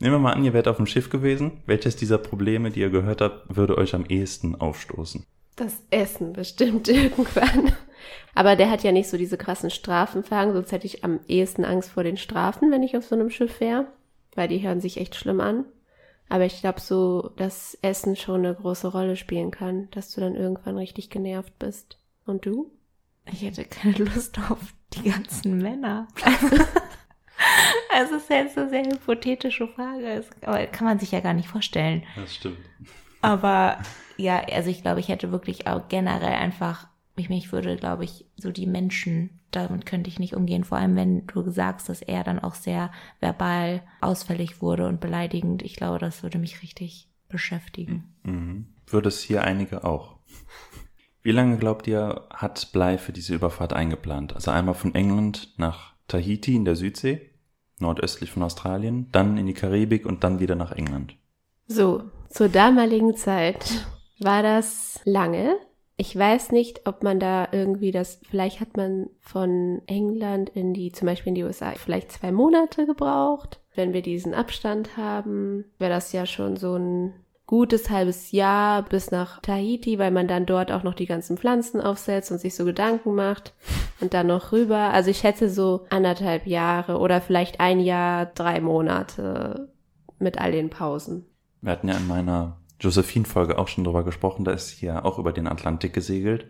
Nehmen 0.00 0.14
wir 0.14 0.18
mal 0.18 0.32
an, 0.32 0.44
ihr 0.44 0.52
wärt 0.52 0.68
auf 0.68 0.76
dem 0.76 0.86
Schiff 0.86 1.08
gewesen. 1.08 1.62
Welches 1.66 1.96
dieser 1.96 2.18
Probleme, 2.18 2.70
die 2.70 2.80
ihr 2.80 2.90
gehört 2.90 3.20
habt, 3.20 3.56
würde 3.56 3.78
euch 3.78 3.94
am 3.94 4.04
ehesten 4.06 4.54
aufstoßen? 4.54 5.24
Das 5.56 5.82
Essen 5.90 6.32
bestimmt 6.32 6.88
irgendwann. 6.88 7.72
Aber 8.34 8.56
der 8.56 8.70
hat 8.70 8.82
ja 8.82 8.92
nicht 8.92 9.08
so 9.08 9.16
diese 9.16 9.38
krassen 9.38 9.70
Strafen 9.70 10.24
verhangen, 10.24 10.52
sonst 10.52 10.72
hätte 10.72 10.86
ich 10.86 11.04
am 11.04 11.20
ehesten 11.28 11.64
Angst 11.64 11.90
vor 11.90 12.02
den 12.02 12.16
Strafen, 12.16 12.70
wenn 12.70 12.82
ich 12.82 12.96
auf 12.96 13.04
so 13.04 13.14
einem 13.14 13.30
Schiff 13.30 13.60
wäre, 13.60 13.86
weil 14.34 14.48
die 14.48 14.66
hören 14.66 14.80
sich 14.80 14.98
echt 14.98 15.14
schlimm 15.14 15.40
an. 15.40 15.64
Aber 16.28 16.44
ich 16.44 16.60
glaube 16.60 16.80
so, 16.80 17.30
dass 17.36 17.78
Essen 17.82 18.16
schon 18.16 18.44
eine 18.44 18.54
große 18.54 18.88
Rolle 18.88 19.16
spielen 19.16 19.50
kann, 19.50 19.88
dass 19.92 20.10
du 20.10 20.20
dann 20.20 20.34
irgendwann 20.34 20.76
richtig 20.76 21.10
genervt 21.10 21.58
bist. 21.58 21.98
Und 22.26 22.46
du? 22.46 22.72
Ich 23.30 23.42
hätte 23.42 23.64
keine 23.64 23.96
Lust 23.98 24.38
auf 24.50 24.58
die 24.94 25.10
ganzen 25.10 25.58
Männer. 25.58 26.08
Also 27.94 28.16
es 28.16 28.22
ist 28.24 28.30
jetzt 28.30 28.58
eine 28.58 28.70
sehr 28.70 28.84
hypothetische 28.84 29.68
Frage. 29.68 30.24
aber 30.42 30.66
kann 30.66 30.86
man 30.86 30.98
sich 30.98 31.12
ja 31.12 31.20
gar 31.20 31.34
nicht 31.34 31.48
vorstellen. 31.48 32.02
Das 32.16 32.34
stimmt. 32.34 32.58
Aber 33.22 33.78
ja, 34.16 34.42
also 34.52 34.70
ich 34.70 34.82
glaube, 34.82 35.00
ich 35.00 35.08
hätte 35.08 35.32
wirklich 35.32 35.66
auch 35.66 35.88
generell 35.88 36.34
einfach, 36.34 36.88
ich, 37.16 37.28
mich 37.28 37.52
würde, 37.52 37.76
glaube 37.76 38.04
ich, 38.04 38.26
so 38.36 38.50
die 38.50 38.66
Menschen, 38.66 39.40
damit 39.50 39.86
könnte 39.86 40.10
ich 40.10 40.18
nicht 40.18 40.34
umgehen. 40.34 40.64
Vor 40.64 40.78
allem, 40.78 40.96
wenn 40.96 41.26
du 41.26 41.48
sagst, 41.50 41.88
dass 41.88 42.02
er 42.02 42.24
dann 42.24 42.40
auch 42.40 42.54
sehr 42.54 42.90
verbal 43.20 43.82
ausfällig 44.00 44.60
wurde 44.60 44.86
und 44.88 45.00
beleidigend. 45.00 45.62
Ich 45.62 45.76
glaube, 45.76 45.98
das 45.98 46.22
würde 46.22 46.38
mich 46.38 46.62
richtig 46.62 47.08
beschäftigen. 47.28 48.14
Mhm. 48.24 48.66
Würde 48.86 49.08
es 49.08 49.22
hier 49.22 49.42
einige 49.44 49.84
auch. 49.84 50.16
Wie 51.22 51.32
lange 51.32 51.56
glaubt 51.56 51.86
ihr, 51.86 52.26
hat 52.30 52.70
Blei 52.72 52.98
für 52.98 53.12
diese 53.12 53.34
Überfahrt 53.34 53.72
eingeplant? 53.72 54.34
Also 54.34 54.50
einmal 54.50 54.74
von 54.74 54.94
England 54.94 55.54
nach 55.56 55.94
Tahiti 56.06 56.54
in 56.54 56.66
der 56.66 56.76
Südsee, 56.76 57.30
nordöstlich 57.78 58.30
von 58.30 58.42
Australien, 58.42 59.08
dann 59.12 59.36
in 59.36 59.46
die 59.46 59.54
Karibik 59.54 60.06
und 60.06 60.24
dann 60.24 60.40
wieder 60.40 60.54
nach 60.54 60.72
England. 60.72 61.16
So, 61.66 62.02
zur 62.28 62.48
damaligen 62.48 63.16
Zeit 63.16 63.86
war 64.20 64.42
das 64.42 65.00
lange. 65.04 65.56
Ich 65.96 66.16
weiß 66.16 66.50
nicht, 66.50 66.86
ob 66.86 67.04
man 67.04 67.20
da 67.20 67.48
irgendwie 67.52 67.92
das, 67.92 68.20
vielleicht 68.28 68.60
hat 68.60 68.76
man 68.76 69.08
von 69.20 69.80
England 69.86 70.50
in 70.50 70.74
die, 70.74 70.90
zum 70.90 71.06
Beispiel 71.06 71.30
in 71.30 71.36
die 71.36 71.44
USA, 71.44 71.72
vielleicht 71.76 72.10
zwei 72.10 72.32
Monate 72.32 72.86
gebraucht. 72.86 73.60
Wenn 73.74 73.92
wir 73.92 74.02
diesen 74.02 74.34
Abstand 74.34 74.96
haben, 74.96 75.64
wäre 75.78 75.92
das 75.92 76.12
ja 76.12 76.26
schon 76.26 76.56
so 76.56 76.74
ein 76.74 77.14
gutes 77.46 77.90
halbes 77.90 78.32
Jahr 78.32 78.82
bis 78.82 79.10
nach 79.10 79.40
Tahiti, 79.40 79.98
weil 79.98 80.10
man 80.10 80.28
dann 80.28 80.46
dort 80.46 80.72
auch 80.72 80.82
noch 80.82 80.94
die 80.94 81.06
ganzen 81.06 81.36
Pflanzen 81.36 81.80
aufsetzt 81.80 82.32
und 82.32 82.38
sich 82.38 82.54
so 82.54 82.64
Gedanken 82.64 83.14
macht 83.14 83.54
und 84.00 84.14
dann 84.14 84.28
noch 84.28 84.52
rüber. 84.52 84.90
Also 84.92 85.10
ich 85.10 85.18
schätze 85.18 85.50
so 85.50 85.84
anderthalb 85.90 86.46
Jahre 86.46 86.98
oder 86.98 87.20
vielleicht 87.20 87.60
ein 87.60 87.80
Jahr, 87.80 88.26
drei 88.26 88.60
Monate 88.60 89.68
mit 90.18 90.38
all 90.38 90.52
den 90.52 90.70
Pausen. 90.70 91.26
Wir 91.60 91.72
hatten 91.72 91.88
ja 91.88 91.96
in 91.96 92.06
meiner 92.06 92.58
Josephine-Folge 92.80 93.58
auch 93.58 93.68
schon 93.68 93.84
drüber 93.84 94.04
gesprochen, 94.04 94.44
da 94.44 94.52
ist 94.52 94.70
hier 94.70 95.04
auch 95.04 95.18
über 95.18 95.32
den 95.32 95.46
Atlantik 95.46 95.92
gesegelt. 95.92 96.46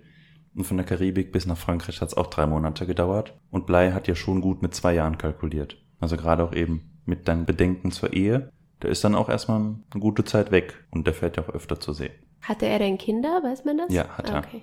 Und 0.55 0.65
von 0.65 0.77
der 0.77 0.87
Karibik 0.87 1.33
bis 1.33 1.47
nach 1.47 1.57
Frankreich 1.57 2.01
hat 2.01 2.09
es 2.09 2.17
auch 2.17 2.29
drei 2.29 2.47
Monate 2.47 2.87
gedauert. 2.87 3.35
Und 3.51 3.67
Blei 3.67 3.91
hat 3.91 4.07
ja 4.07 4.15
schon 4.15 4.41
gut 4.41 4.63
mit 4.63 4.73
zwei 4.73 4.95
Jahren 4.95 5.19
kalkuliert. 5.19 5.77
Also 5.99 6.17
gerade 6.17 6.45
auch 6.45 6.53
eben 6.53 7.01
mit 7.05 7.27
deinen 7.27 7.45
Bedenken 7.45 7.91
zur 7.91 8.13
Ehe 8.13 8.51
der 8.85 8.93
ist 8.93 9.03
dann 9.03 9.15
auch 9.15 9.29
erstmal 9.29 9.59
eine 9.59 10.01
gute 10.01 10.25
Zeit 10.25 10.51
weg 10.51 10.75
und 10.91 11.07
der 11.07 11.15
fährt 11.15 11.37
ja 11.37 11.43
auch 11.43 11.49
öfter 11.49 11.81
zur 11.81 11.95
See. 11.95 12.11
Hatte 12.43 12.67
er 12.67 12.79
denn 12.79 12.99
Kinder, 12.99 13.41
weiß 13.43 13.65
man 13.65 13.79
das? 13.79 13.93
Ja, 13.93 14.09
hat 14.11 14.29
er. 14.29 14.39
Okay. 14.39 14.63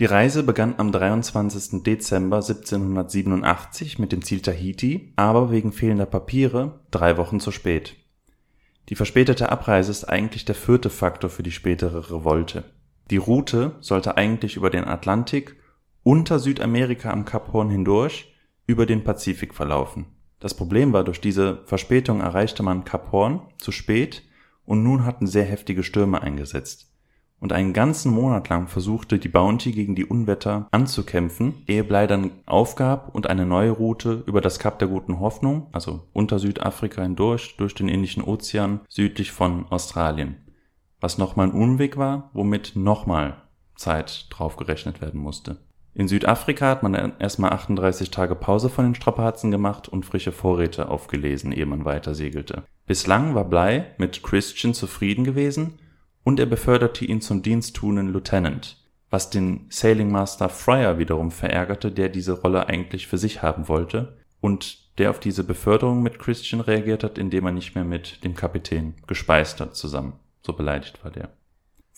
Die 0.00 0.04
Reise 0.04 0.42
begann 0.42 0.74
am 0.78 0.90
23. 0.90 1.82
Dezember 1.82 2.36
1787 2.36 3.98
mit 3.98 4.12
dem 4.12 4.22
Ziel 4.22 4.40
Tahiti, 4.40 5.12
aber 5.16 5.50
wegen 5.50 5.72
fehlender 5.72 6.06
Papiere 6.06 6.80
drei 6.90 7.16
Wochen 7.16 7.40
zu 7.40 7.50
spät. 7.50 7.96
Die 8.88 8.94
verspätete 8.94 9.50
Abreise 9.50 9.90
ist 9.90 10.04
eigentlich 10.04 10.44
der 10.44 10.54
vierte 10.54 10.88
Faktor 10.88 11.28
für 11.28 11.42
die 11.42 11.50
spätere 11.50 12.10
Revolte. 12.10 12.64
Die 13.10 13.16
Route 13.16 13.72
sollte 13.80 14.16
eigentlich 14.16 14.56
über 14.56 14.70
den 14.70 14.84
Atlantik, 14.84 15.56
unter 16.04 16.38
Südamerika 16.38 17.10
am 17.10 17.24
Kap 17.24 17.52
Horn 17.52 17.68
hindurch, 17.68 18.34
über 18.66 18.86
den 18.86 19.04
Pazifik 19.04 19.54
verlaufen. 19.54 20.06
Das 20.40 20.54
Problem 20.54 20.92
war, 20.92 21.04
durch 21.04 21.20
diese 21.20 21.64
Verspätung 21.64 22.20
erreichte 22.20 22.62
man 22.62 22.84
Kap 22.84 23.10
Horn 23.12 23.40
zu 23.58 23.72
spät 23.72 24.22
und 24.64 24.82
nun 24.82 25.04
hatten 25.04 25.26
sehr 25.26 25.44
heftige 25.44 25.82
Stürme 25.82 26.22
eingesetzt. 26.22 26.88
und 27.40 27.52
einen 27.52 27.72
ganzen 27.72 28.12
Monat 28.12 28.48
lang 28.48 28.66
versuchte 28.66 29.18
die 29.18 29.28
Bounty 29.28 29.72
gegen 29.72 29.94
die 29.94 30.04
Unwetter 30.04 30.68
anzukämpfen, 30.72 31.62
ehe 31.66 31.84
Bligh 31.84 32.08
dann 32.08 32.30
aufgab 32.46 33.14
und 33.14 33.28
eine 33.28 33.46
neue 33.46 33.70
Route 33.70 34.24
über 34.26 34.40
das 34.40 34.58
Kap 34.58 34.78
der 34.78 34.88
Guten 34.88 35.20
Hoffnung, 35.20 35.68
also 35.72 36.02
unter 36.12 36.38
Südafrika 36.38 37.02
hindurch, 37.02 37.56
durch 37.56 37.74
den 37.74 37.88
Indischen 37.88 38.24
Ozean, 38.24 38.80
südlich 38.88 39.30
von 39.30 39.66
Australien. 39.70 40.36
Was 41.00 41.18
nochmal 41.18 41.48
ein 41.48 41.54
Unweg 41.54 41.96
war, 41.96 42.30
womit 42.32 42.72
nochmal 42.74 43.42
Zeit 43.76 44.26
drauf 44.30 44.56
gerechnet 44.56 45.00
werden 45.00 45.20
musste. 45.20 45.58
In 45.98 46.06
Südafrika 46.06 46.68
hat 46.68 46.84
man 46.84 46.94
erstmal 47.18 47.50
38 47.50 48.12
Tage 48.12 48.36
Pause 48.36 48.68
von 48.68 48.84
den 48.84 48.94
Strapazen 48.94 49.50
gemacht 49.50 49.88
und 49.88 50.06
frische 50.06 50.30
Vorräte 50.30 50.90
aufgelesen, 50.90 51.50
ehe 51.50 51.66
man 51.66 51.84
weiter 51.84 52.14
segelte. 52.14 52.62
Bislang 52.86 53.34
war 53.34 53.44
Bligh 53.44 53.84
mit 53.98 54.22
Christian 54.22 54.74
zufrieden 54.74 55.24
gewesen 55.24 55.80
und 56.22 56.38
er 56.38 56.46
beförderte 56.46 57.04
ihn 57.04 57.20
zum 57.20 57.42
diensttuenden 57.42 58.12
Lieutenant, 58.12 58.76
was 59.10 59.30
den 59.30 59.66
Sailing 59.70 60.12
Master 60.12 60.48
Fryer 60.48 61.00
wiederum 61.00 61.32
verärgerte, 61.32 61.90
der 61.90 62.10
diese 62.10 62.42
Rolle 62.42 62.68
eigentlich 62.68 63.08
für 63.08 63.18
sich 63.18 63.42
haben 63.42 63.66
wollte 63.66 64.18
und 64.40 64.96
der 64.98 65.10
auf 65.10 65.18
diese 65.18 65.42
Beförderung 65.42 66.04
mit 66.04 66.20
Christian 66.20 66.60
reagiert 66.60 67.02
hat, 67.02 67.18
indem 67.18 67.46
er 67.46 67.52
nicht 67.52 67.74
mehr 67.74 67.84
mit 67.84 68.22
dem 68.22 68.36
Kapitän 68.36 68.94
gespeist 69.08 69.60
hat 69.60 69.74
zusammen. 69.74 70.12
So 70.42 70.52
beleidigt 70.52 71.02
war 71.02 71.10
der. 71.10 71.30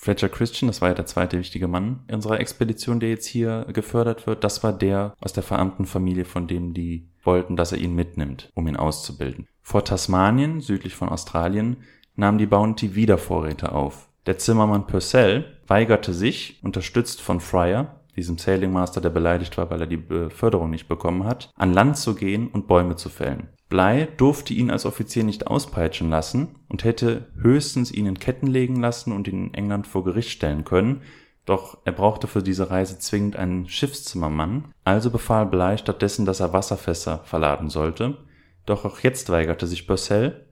Fletcher 0.02 0.30
Christian, 0.30 0.68
das 0.68 0.80
war 0.80 0.88
ja 0.88 0.94
der 0.94 1.04
zweite 1.04 1.38
wichtige 1.38 1.68
Mann 1.68 2.04
unserer 2.10 2.40
Expedition, 2.40 3.00
der 3.00 3.10
jetzt 3.10 3.26
hier 3.26 3.66
gefördert 3.70 4.26
wird, 4.26 4.44
das 4.44 4.62
war 4.62 4.72
der 4.72 5.12
aus 5.20 5.34
der 5.34 5.42
verarmten 5.42 5.84
Familie, 5.84 6.24
von 6.24 6.46
dem 6.46 6.72
die 6.72 7.10
wollten, 7.22 7.54
dass 7.54 7.72
er 7.72 7.78
ihn 7.78 7.94
mitnimmt, 7.94 8.48
um 8.54 8.66
ihn 8.66 8.76
auszubilden. 8.76 9.46
Vor 9.60 9.84
Tasmanien, 9.84 10.62
südlich 10.62 10.94
von 10.94 11.10
Australien, 11.10 11.76
nahm 12.16 12.38
die 12.38 12.46
Bounty 12.46 12.94
wieder 12.94 13.18
Vorräte 13.18 13.72
auf. 13.72 14.08
Der 14.24 14.38
Zimmermann 14.38 14.86
Purcell 14.86 15.44
weigerte 15.66 16.14
sich, 16.14 16.60
unterstützt 16.62 17.20
von 17.20 17.38
Fryer, 17.38 18.00
diesem 18.16 18.38
Sailing 18.38 18.72
Master, 18.72 19.02
der 19.02 19.10
beleidigt 19.10 19.58
war, 19.58 19.68
weil 19.68 19.82
er 19.82 19.86
die 19.86 19.98
Beförderung 19.98 20.70
nicht 20.70 20.88
bekommen 20.88 21.24
hat, 21.24 21.50
an 21.56 21.74
Land 21.74 21.98
zu 21.98 22.14
gehen 22.14 22.48
und 22.48 22.68
Bäume 22.68 22.96
zu 22.96 23.10
fällen. 23.10 23.50
Bligh 23.70 24.08
durfte 24.16 24.52
ihn 24.52 24.70
als 24.70 24.84
Offizier 24.84 25.22
nicht 25.22 25.46
auspeitschen 25.46 26.10
lassen 26.10 26.56
und 26.68 26.82
hätte 26.82 27.28
höchstens 27.40 27.92
ihn 27.92 28.06
in 28.06 28.18
Ketten 28.18 28.48
legen 28.48 28.76
lassen 28.76 29.12
und 29.12 29.28
ihn 29.28 29.46
in 29.46 29.54
England 29.54 29.86
vor 29.86 30.04
Gericht 30.04 30.30
stellen 30.30 30.64
können, 30.64 31.02
doch 31.46 31.78
er 31.84 31.92
brauchte 31.92 32.26
für 32.26 32.42
diese 32.42 32.70
Reise 32.70 32.98
zwingend 32.98 33.36
einen 33.36 33.68
Schiffszimmermann, 33.68 34.66
also 34.84 35.10
befahl 35.10 35.46
Bligh 35.46 35.78
stattdessen, 35.78 36.26
dass 36.26 36.40
er 36.40 36.52
Wasserfässer 36.52 37.22
verladen 37.24 37.70
sollte, 37.70 38.18
doch 38.66 38.84
auch 38.84 38.98
jetzt 39.00 39.30
weigerte 39.30 39.68
sich 39.68 39.86
Purcell. 39.86 40.46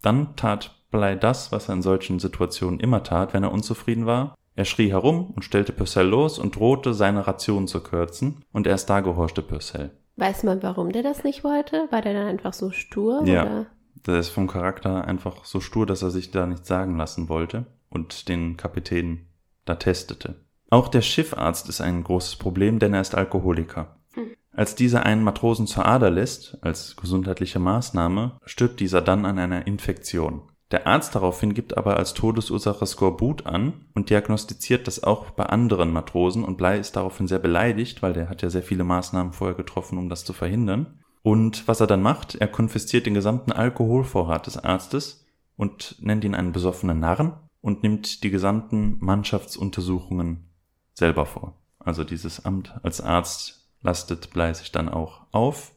Dann 0.00 0.36
tat 0.36 0.80
Bligh 0.92 1.18
das, 1.18 1.50
was 1.52 1.68
er 1.68 1.74
in 1.74 1.82
solchen 1.82 2.20
Situationen 2.20 2.80
immer 2.80 3.02
tat, 3.02 3.34
wenn 3.34 3.42
er 3.42 3.52
unzufrieden 3.52 4.06
war. 4.06 4.36
Er 4.54 4.64
schrie 4.64 4.90
herum 4.90 5.30
und 5.30 5.44
stellte 5.44 5.72
Purcell 5.72 6.06
los 6.06 6.38
und 6.38 6.56
drohte, 6.56 6.94
seine 6.94 7.26
Ration 7.26 7.66
zu 7.66 7.82
kürzen, 7.82 8.44
und 8.52 8.66
erst 8.66 8.90
da 8.90 9.00
gehorchte 9.00 9.42
Purcell. 9.42 9.90
Weiß 10.20 10.42
man, 10.42 10.62
warum 10.62 10.92
der 10.92 11.02
das 11.02 11.24
nicht 11.24 11.44
wollte? 11.44 11.88
War 11.90 12.02
der 12.02 12.12
dann 12.12 12.26
einfach 12.26 12.52
so 12.52 12.70
stur? 12.70 13.24
Ja. 13.24 13.42
Oder? 13.42 13.66
Der 14.06 14.18
ist 14.18 14.28
vom 14.28 14.48
Charakter 14.48 15.06
einfach 15.06 15.46
so 15.46 15.60
stur, 15.60 15.86
dass 15.86 16.02
er 16.02 16.10
sich 16.10 16.30
da 16.30 16.44
nichts 16.44 16.68
sagen 16.68 16.98
lassen 16.98 17.30
wollte 17.30 17.64
und 17.88 18.28
den 18.28 18.58
Kapitän 18.58 19.26
da 19.64 19.76
testete. 19.76 20.44
Auch 20.68 20.88
der 20.88 21.00
Schiffarzt 21.00 21.70
ist 21.70 21.80
ein 21.80 22.04
großes 22.04 22.36
Problem, 22.36 22.78
denn 22.78 22.92
er 22.92 23.00
ist 23.00 23.14
Alkoholiker. 23.14 23.96
Hm. 24.12 24.32
Als 24.52 24.74
dieser 24.74 25.06
einen 25.06 25.24
Matrosen 25.24 25.66
zur 25.66 25.86
Ader 25.86 26.10
lässt, 26.10 26.58
als 26.60 26.96
gesundheitliche 26.96 27.58
Maßnahme, 27.58 28.38
stirbt 28.44 28.80
dieser 28.80 29.00
dann 29.00 29.24
an 29.24 29.38
einer 29.38 29.66
Infektion. 29.66 30.42
Der 30.70 30.86
Arzt 30.86 31.16
daraufhin 31.16 31.52
gibt 31.52 31.76
aber 31.76 31.96
als 31.96 32.14
Todesursache 32.14 32.86
Skorbut 32.86 33.44
an 33.46 33.86
und 33.94 34.08
diagnostiziert 34.08 34.86
das 34.86 35.02
auch 35.02 35.30
bei 35.30 35.46
anderen 35.46 35.92
Matrosen 35.92 36.44
und 36.44 36.56
Blei 36.56 36.78
ist 36.78 36.94
daraufhin 36.94 37.26
sehr 37.26 37.40
beleidigt, 37.40 38.02
weil 38.02 38.12
der 38.12 38.28
hat 38.28 38.42
ja 38.42 38.50
sehr 38.50 38.62
viele 38.62 38.84
Maßnahmen 38.84 39.32
vorher 39.32 39.56
getroffen, 39.56 39.98
um 39.98 40.08
das 40.08 40.24
zu 40.24 40.32
verhindern. 40.32 41.00
Und 41.22 41.66
was 41.66 41.80
er 41.80 41.86
dann 41.88 42.02
macht, 42.02 42.36
er 42.36 42.48
konfisziert 42.48 43.06
den 43.06 43.14
gesamten 43.14 43.52
Alkoholvorrat 43.52 44.46
des 44.46 44.58
Arztes 44.58 45.26
und 45.56 45.96
nennt 46.00 46.24
ihn 46.24 46.36
einen 46.36 46.52
besoffenen 46.52 47.00
Narren 47.00 47.32
und 47.60 47.82
nimmt 47.82 48.22
die 48.22 48.30
gesamten 48.30 48.96
Mannschaftsuntersuchungen 49.00 50.48
selber 50.94 51.26
vor. 51.26 51.54
Also 51.80 52.04
dieses 52.04 52.44
Amt 52.44 52.78
als 52.82 53.00
Arzt 53.00 53.68
lastet 53.82 54.30
Blei 54.30 54.54
sich 54.54 54.70
dann 54.70 54.88
auch 54.88 55.26
auf, 55.32 55.72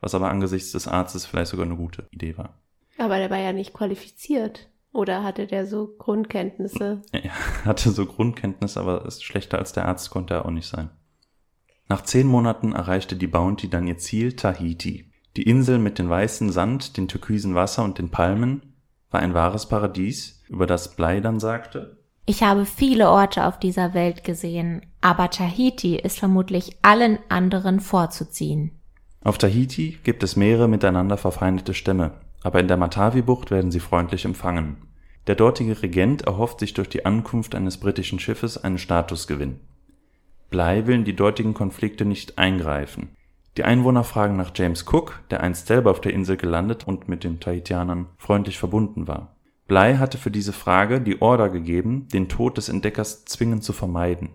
was 0.00 0.14
aber 0.14 0.30
angesichts 0.30 0.72
des 0.72 0.88
Arztes 0.88 1.26
vielleicht 1.26 1.50
sogar 1.50 1.66
eine 1.66 1.76
gute 1.76 2.06
Idee 2.10 2.38
war. 2.38 2.59
Aber 3.00 3.16
der 3.16 3.30
war 3.30 3.38
ja 3.38 3.54
nicht 3.54 3.72
qualifiziert. 3.72 4.68
Oder 4.92 5.22
hatte 5.22 5.46
der 5.46 5.66
so 5.66 5.88
Grundkenntnisse? 5.98 7.00
Er 7.12 7.30
hatte 7.64 7.90
so 7.90 8.04
Grundkenntnisse, 8.04 8.78
aber 8.78 9.06
ist 9.06 9.24
schlechter 9.24 9.58
als 9.58 9.72
der 9.72 9.86
Arzt 9.86 10.10
konnte 10.10 10.34
er 10.34 10.44
auch 10.44 10.50
nicht 10.50 10.68
sein. 10.68 10.90
Nach 11.88 12.02
zehn 12.02 12.26
Monaten 12.26 12.72
erreichte 12.72 13.16
die 13.16 13.26
Bounty 13.26 13.70
dann 13.70 13.86
ihr 13.86 13.96
Ziel 13.96 14.36
Tahiti. 14.36 15.10
Die 15.36 15.44
Insel 15.44 15.78
mit 15.78 15.98
dem 15.98 16.10
weißen 16.10 16.52
Sand, 16.52 16.98
dem 16.98 17.08
türkisen 17.08 17.54
Wasser 17.54 17.84
und 17.84 17.98
den 17.98 18.10
Palmen 18.10 18.74
war 19.10 19.20
ein 19.20 19.32
wahres 19.32 19.66
Paradies, 19.66 20.42
über 20.48 20.66
das 20.66 20.94
Blei 20.94 21.20
dann 21.20 21.40
sagte, 21.40 21.96
Ich 22.26 22.42
habe 22.42 22.66
viele 22.66 23.08
Orte 23.08 23.46
auf 23.46 23.58
dieser 23.58 23.94
Welt 23.94 24.24
gesehen, 24.24 24.82
aber 25.00 25.30
Tahiti 25.30 25.96
ist 25.96 26.18
vermutlich 26.18 26.76
allen 26.82 27.18
anderen 27.30 27.80
vorzuziehen. 27.80 28.78
Auf 29.22 29.38
Tahiti 29.38 29.98
gibt 30.04 30.22
es 30.22 30.36
mehrere 30.36 30.68
miteinander 30.68 31.16
verfeindete 31.16 31.74
Stämme, 31.74 32.12
aber 32.42 32.60
in 32.60 32.68
der 32.68 32.76
Matawi-Bucht 32.76 33.50
werden 33.50 33.70
sie 33.70 33.80
freundlich 33.80 34.24
empfangen. 34.24 34.76
Der 35.26 35.34
dortige 35.34 35.82
Regent 35.82 36.22
erhofft 36.22 36.60
sich 36.60 36.74
durch 36.74 36.88
die 36.88 37.04
Ankunft 37.04 37.54
eines 37.54 37.78
britischen 37.78 38.18
Schiffes 38.18 38.56
einen 38.56 38.78
Statusgewinn. 38.78 39.60
Bligh 40.50 40.86
will 40.86 40.96
in 40.96 41.04
die 41.04 41.14
dortigen 41.14 41.54
Konflikte 41.54 42.04
nicht 42.04 42.38
eingreifen. 42.38 43.10
Die 43.56 43.64
Einwohner 43.64 44.04
fragen 44.04 44.36
nach 44.36 44.52
James 44.54 44.84
Cook, 44.90 45.20
der 45.30 45.42
einst 45.42 45.66
selber 45.66 45.90
auf 45.90 46.00
der 46.00 46.12
Insel 46.12 46.36
gelandet 46.36 46.86
und 46.86 47.08
mit 47.08 47.24
den 47.24 47.40
Tahitianern 47.40 48.06
freundlich 48.16 48.58
verbunden 48.58 49.06
war. 49.06 49.36
Bligh 49.68 49.98
hatte 49.98 50.18
für 50.18 50.30
diese 50.30 50.52
Frage 50.52 51.00
die 51.00 51.20
Order 51.22 51.48
gegeben, 51.48 52.08
den 52.12 52.28
Tod 52.28 52.56
des 52.56 52.68
Entdeckers 52.68 53.24
zwingend 53.24 53.62
zu 53.62 53.72
vermeiden. 53.72 54.30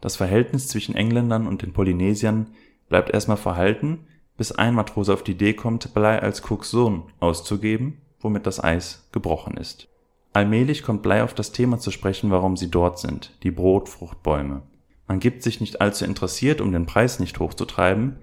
Das 0.00 0.16
Verhältnis 0.16 0.68
zwischen 0.68 0.94
Engländern 0.94 1.46
und 1.46 1.62
den 1.62 1.72
Polynesiern 1.72 2.48
bleibt 2.90 3.08
erstmal 3.08 3.38
verhalten, 3.38 4.00
bis 4.36 4.52
ein 4.52 4.74
Matrose 4.74 5.12
auf 5.12 5.22
die 5.22 5.32
Idee 5.32 5.54
kommt, 5.54 5.94
Bligh 5.94 6.20
als 6.20 6.48
Cooks 6.50 6.70
Sohn 6.70 7.04
auszugeben, 7.20 7.98
womit 8.20 8.46
das 8.46 8.62
Eis 8.62 9.08
gebrochen 9.12 9.56
ist. 9.56 9.88
Allmählich 10.32 10.82
kommt 10.82 11.02
Bligh 11.02 11.22
auf 11.22 11.34
das 11.34 11.52
Thema 11.52 11.78
zu 11.78 11.90
sprechen, 11.90 12.30
warum 12.30 12.56
sie 12.56 12.70
dort 12.70 12.98
sind, 12.98 13.32
die 13.42 13.50
Brotfruchtbäume. 13.50 14.62
Man 15.06 15.20
gibt 15.20 15.42
sich 15.42 15.60
nicht 15.60 15.80
allzu 15.80 16.04
interessiert, 16.04 16.60
um 16.60 16.72
den 16.72 16.86
Preis 16.86 17.20
nicht 17.20 17.38
hochzutreiben, 17.38 18.16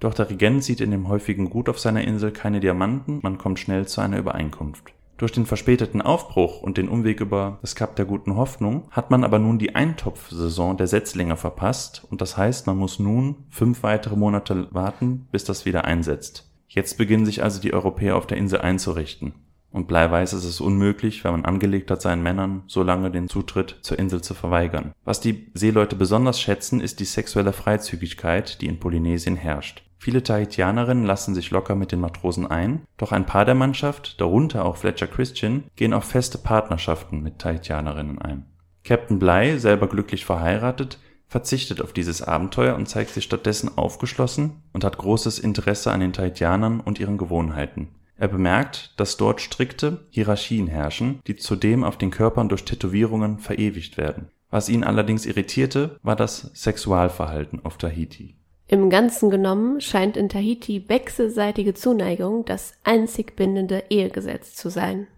doch 0.00 0.14
der 0.14 0.30
Regent 0.30 0.64
sieht 0.64 0.80
in 0.80 0.90
dem 0.90 1.08
häufigen 1.08 1.50
Gut 1.50 1.68
auf 1.68 1.78
seiner 1.78 2.02
Insel 2.02 2.32
keine 2.32 2.60
Diamanten, 2.60 3.20
man 3.22 3.38
kommt 3.38 3.58
schnell 3.58 3.86
zu 3.86 4.00
einer 4.00 4.18
Übereinkunft. 4.18 4.92
Durch 5.16 5.32
den 5.32 5.46
verspäteten 5.46 6.02
Aufbruch 6.02 6.62
und 6.62 6.78
den 6.78 6.88
Umweg 6.88 7.20
über 7.20 7.58
das 7.60 7.74
Kap 7.74 7.96
der 7.96 8.06
Guten 8.06 8.36
Hoffnung 8.36 8.88
hat 8.90 9.10
man 9.10 9.24
aber 9.24 9.38
nun 9.38 9.58
die 9.58 9.74
Eintopfsaison 9.74 10.76
der 10.76 10.86
Setzlinge 10.86 11.36
verpasst 11.36 12.06
und 12.10 12.20
das 12.20 12.36
heißt, 12.36 12.66
man 12.66 12.76
muss 12.76 12.98
nun 12.98 13.36
fünf 13.50 13.82
weitere 13.82 14.16
Monate 14.16 14.68
warten, 14.72 15.28
bis 15.30 15.44
das 15.44 15.64
wieder 15.64 15.84
einsetzt. 15.84 16.50
Jetzt 16.68 16.96
beginnen 16.98 17.26
sich 17.26 17.42
also 17.42 17.60
die 17.60 17.74
Europäer 17.74 18.16
auf 18.16 18.26
der 18.26 18.38
Insel 18.38 18.62
einzurichten. 18.62 19.34
Und 19.72 19.88
bleiweise 19.88 20.36
ist 20.36 20.44
es 20.44 20.60
unmöglich, 20.60 21.24
wenn 21.24 21.32
man 21.32 21.44
angelegt 21.44 21.90
hat, 21.90 22.02
seinen 22.02 22.22
Männern 22.22 22.62
so 22.66 22.82
lange 22.82 23.10
den 23.10 23.28
Zutritt 23.28 23.78
zur 23.80 23.98
Insel 23.98 24.20
zu 24.22 24.34
verweigern. 24.34 24.92
Was 25.04 25.20
die 25.20 25.50
Seeleute 25.54 25.96
besonders 25.96 26.40
schätzen, 26.40 26.80
ist 26.80 27.00
die 27.00 27.06
sexuelle 27.06 27.54
Freizügigkeit, 27.54 28.60
die 28.60 28.66
in 28.66 28.78
Polynesien 28.78 29.36
herrscht. 29.36 29.82
Viele 30.02 30.24
Tahitianerinnen 30.24 31.04
lassen 31.04 31.32
sich 31.32 31.52
locker 31.52 31.76
mit 31.76 31.92
den 31.92 32.00
Matrosen 32.00 32.44
ein, 32.44 32.82
doch 32.96 33.12
ein 33.12 33.24
paar 33.24 33.44
der 33.44 33.54
Mannschaft, 33.54 34.20
darunter 34.20 34.64
auch 34.64 34.76
Fletcher 34.76 35.06
Christian, 35.06 35.62
gehen 35.76 35.94
auf 35.94 36.02
feste 36.02 36.38
Partnerschaften 36.38 37.22
mit 37.22 37.38
Tahitianerinnen 37.38 38.20
ein. 38.20 38.46
Captain 38.82 39.20
Bligh, 39.20 39.58
selber 39.58 39.86
glücklich 39.86 40.24
verheiratet, 40.24 40.98
verzichtet 41.28 41.80
auf 41.80 41.92
dieses 41.92 42.20
Abenteuer 42.20 42.74
und 42.74 42.88
zeigt 42.88 43.10
sich 43.10 43.22
stattdessen 43.22 43.78
aufgeschlossen 43.78 44.64
und 44.72 44.82
hat 44.82 44.98
großes 44.98 45.38
Interesse 45.38 45.92
an 45.92 46.00
den 46.00 46.12
Tahitianern 46.12 46.80
und 46.80 46.98
ihren 46.98 47.16
Gewohnheiten. 47.16 47.94
Er 48.16 48.26
bemerkt, 48.26 48.94
dass 48.96 49.16
dort 49.16 49.40
strikte 49.40 50.08
Hierarchien 50.10 50.66
herrschen, 50.66 51.20
die 51.28 51.36
zudem 51.36 51.84
auf 51.84 51.96
den 51.96 52.10
Körpern 52.10 52.48
durch 52.48 52.64
Tätowierungen 52.64 53.38
verewigt 53.38 53.98
werden. 53.98 54.32
Was 54.50 54.68
ihn 54.68 54.82
allerdings 54.82 55.26
irritierte, 55.26 56.00
war 56.02 56.16
das 56.16 56.50
Sexualverhalten 56.54 57.64
auf 57.64 57.78
Tahiti. 57.78 58.34
Im 58.72 58.88
Ganzen 58.88 59.28
genommen 59.28 59.82
scheint 59.82 60.16
in 60.16 60.30
Tahiti 60.30 60.88
wechselseitige 60.88 61.74
Zuneigung 61.74 62.46
das 62.46 62.72
einzig 62.84 63.36
bindende 63.36 63.84
Ehegesetz 63.90 64.54
zu 64.54 64.70
sein. 64.70 65.08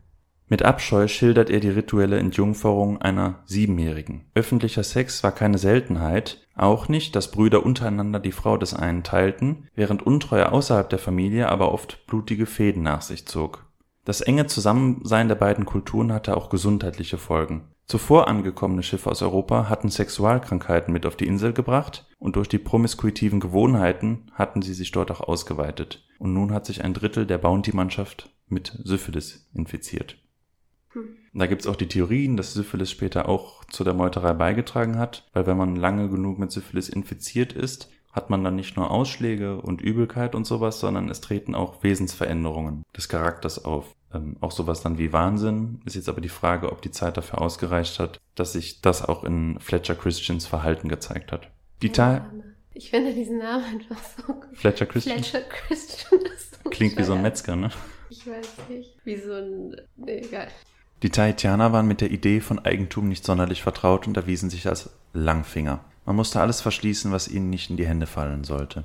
Mit 0.49 0.65
Abscheu 0.65 1.07
schildert 1.07 1.51
er 1.51 1.61
die 1.61 1.69
rituelle 1.69 2.19
Entjungferung 2.19 3.01
einer 3.01 3.45
Siebenjährigen. 3.45 4.25
Öffentlicher 4.35 4.83
Sex 4.83 5.23
war 5.23 5.31
keine 5.31 5.59
Seltenheit, 5.59 6.45
auch 6.57 6.89
nicht, 6.89 7.15
dass 7.15 7.31
Brüder 7.31 7.65
untereinander 7.65 8.19
die 8.19 8.33
Frau 8.33 8.57
des 8.57 8.75
einen 8.75 9.05
teilten, 9.05 9.69
während 9.77 10.05
Untreue 10.05 10.51
außerhalb 10.51 10.91
der 10.91 10.99
Familie 10.99 11.49
aber 11.49 11.73
oft 11.73 12.09
blutige 12.09 12.47
Fäden 12.47 12.83
nach 12.83 13.03
sich 13.03 13.25
zog. 13.25 13.67
Das 14.05 14.21
enge 14.21 14.49
Zusammensein 14.49 15.29
der 15.29 15.37
beiden 15.37 15.65
Kulturen 15.65 16.13
hatte 16.13 16.37
auch 16.37 16.51
gesundheitliche 16.51 17.19
Folgen. 17.19 17.69
Zuvor 17.87 18.29
angekommene 18.29 18.83
Schiffe 18.83 19.11
aus 19.11 19.21
Europa 19.21 19.69
hatten 19.69 19.91
Sexualkrankheiten 19.91 20.93
mit 20.93 21.05
auf 21.05 21.17
die 21.17 21.27
Insel 21.27 21.53
gebracht 21.53 22.07
und 22.19 22.37
durch 22.37 22.49
die 22.49 22.59
promiskuitiven 22.59 23.41
Gewohnheiten 23.41 24.31
hatten 24.33 24.63
sie 24.63 24.73
sich 24.73 24.91
dort 24.91 25.11
auch 25.11 25.21
ausgeweitet. 25.21 26.07
Und 26.19 26.33
nun 26.33 26.53
hat 26.53 26.65
sich 26.65 26.83
ein 26.83 26.95
Drittel 26.95 27.27
der 27.27 27.39
Bounty-Mannschaft 27.39 28.31
mit 28.49 28.79
Syphilis 28.85 29.51
infiziert. 29.53 30.17
Hm. 30.93 31.17
Da 31.35 31.47
gibt's 31.47 31.67
auch 31.67 31.77
die 31.77 31.89
Theorien, 31.89 32.37
dass 32.39 32.55
Syphilis 32.55 32.91
später 32.91 33.29
auch 33.29 33.65
zu 33.67 33.85
der 33.85 33.95
Meuterei 33.95 34.33
beigetragen 34.33 34.99
hat, 34.99 35.29
weil 35.35 35.47
wenn 35.47 35.59
man 35.59 35.77
lange 35.77 36.09
genug 36.09 36.39
mit 36.39 36.53
Syphilis 36.53 36.89
infiziert 36.89 37.53
ist, 37.53 37.91
hat 38.13 38.31
man 38.31 38.45
dann 38.45 38.55
nicht 38.55 38.77
nur 38.77 38.93
Ausschläge 38.93 39.61
und 39.61 39.83
Übelkeit 39.83 40.35
und 40.37 40.47
sowas, 40.47 40.79
sondern 40.79 41.11
es 41.11 41.21
treten 41.21 41.55
auch 41.55 41.83
Wesensveränderungen 41.83 42.85
des 42.97 43.09
Charakters 43.09 43.65
auf. 43.65 43.95
Ähm, 44.15 44.37
auch 44.41 44.53
sowas 44.53 44.81
dann 44.83 44.99
wie 44.99 45.13
Wahnsinn. 45.13 45.81
Ist 45.85 45.97
jetzt 45.97 46.09
aber 46.09 46.21
die 46.21 46.29
Frage, 46.29 46.71
ob 46.71 46.81
die 46.83 46.91
Zeit 46.91 47.17
dafür 47.17 47.41
ausgereicht 47.41 47.99
hat, 47.99 48.21
dass 48.35 48.53
sich 48.53 48.81
das 48.81 49.05
auch 49.05 49.25
in 49.25 49.59
Fletcher 49.61 49.95
Christians 49.95 50.47
Verhalten 50.47 50.89
gezeigt 50.89 51.33
hat. 51.33 51.51
Die 51.83 51.89
ja, 51.89 52.31
ich 52.73 52.91
finde 52.91 53.15
diesen 53.15 53.39
Namen 53.39 53.65
einfach 53.65 54.03
so 54.17 54.33
gut. 54.33 54.57
Fletcher 54.57 54.87
Christian? 54.87 55.23
Fletcher 55.23 55.47
Christian 55.49 56.21
ist 56.23 56.63
so 56.63 56.71
Klingt 56.71 56.99
wie 56.99 57.05
so 57.05 57.13
ein 57.13 57.23
Metzger, 57.23 57.57
ne? 57.57 57.71
Ich 58.11 58.27
weiß 58.27 58.69
nicht. 58.69 58.97
Wie 59.05 59.17
so 59.17 59.33
ein... 59.33 59.77
Nee, 59.97 60.19
egal. 60.19 60.49
Die 61.03 61.11
Tahitianer 61.11 61.73
waren 61.73 61.87
mit 61.87 62.01
der 62.01 62.11
Idee 62.11 62.41
von 62.41 62.59
Eigentum 62.59 63.09
nicht 63.09 63.25
sonderlich 63.25 63.63
vertraut 63.63 64.07
und 64.07 64.17
erwiesen 64.17 64.51
sich 64.51 64.67
als 64.67 64.91
Langfinger. 65.13 65.85
Man 66.05 66.17
musste 66.17 66.41
alles 66.41 66.61
verschließen, 66.63 67.13
was 67.13 67.29
ihnen 67.29 67.51
nicht 67.51 67.71
in 67.71 67.77
die 67.77 67.87
Hände 67.87 68.07
fallen 68.07 68.43
sollte. 68.43 68.85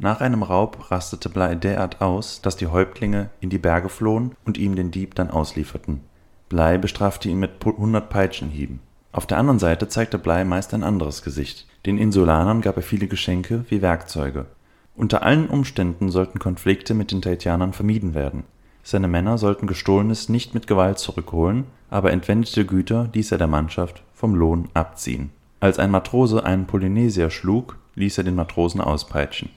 Nach 0.00 0.20
einem 0.20 0.44
Raub 0.44 0.92
rastete 0.92 1.28
Blei 1.28 1.56
derart 1.56 2.00
aus, 2.00 2.40
dass 2.40 2.56
die 2.56 2.68
Häuptlinge 2.68 3.30
in 3.40 3.50
die 3.50 3.58
Berge 3.58 3.88
flohen 3.88 4.36
und 4.44 4.56
ihm 4.56 4.76
den 4.76 4.92
Dieb 4.92 5.16
dann 5.16 5.28
auslieferten. 5.28 6.02
Blei 6.48 6.78
bestrafte 6.78 7.28
ihn 7.28 7.40
mit 7.40 7.64
hundert 7.64 8.08
Peitschenhieben. 8.08 8.78
Auf 9.10 9.26
der 9.26 9.38
anderen 9.38 9.58
Seite 9.58 9.88
zeigte 9.88 10.18
Blei 10.18 10.44
meist 10.44 10.72
ein 10.72 10.84
anderes 10.84 11.22
Gesicht. 11.22 11.66
Den 11.84 11.98
Insulanern 11.98 12.60
gab 12.60 12.76
er 12.76 12.84
viele 12.84 13.08
Geschenke 13.08 13.64
wie 13.70 13.82
Werkzeuge. 13.82 14.46
Unter 14.94 15.24
allen 15.24 15.48
Umständen 15.48 16.10
sollten 16.10 16.38
Konflikte 16.38 16.94
mit 16.94 17.10
den 17.10 17.20
Tahitianern 17.20 17.72
vermieden 17.72 18.14
werden. 18.14 18.44
Seine 18.84 19.08
Männer 19.08 19.36
sollten 19.36 19.66
Gestohlenes 19.66 20.28
nicht 20.28 20.54
mit 20.54 20.68
Gewalt 20.68 21.00
zurückholen, 21.00 21.64
aber 21.90 22.12
entwendete 22.12 22.64
Güter 22.64 23.08
ließ 23.12 23.32
er 23.32 23.38
der 23.38 23.48
Mannschaft 23.48 24.04
vom 24.14 24.36
Lohn 24.36 24.68
abziehen. 24.74 25.30
Als 25.58 25.80
ein 25.80 25.90
Matrose 25.90 26.44
einen 26.44 26.66
Polynesier 26.66 27.30
schlug, 27.30 27.78
ließ 27.96 28.18
er 28.18 28.24
den 28.24 28.36
Matrosen 28.36 28.80
auspeitschen 28.80 29.50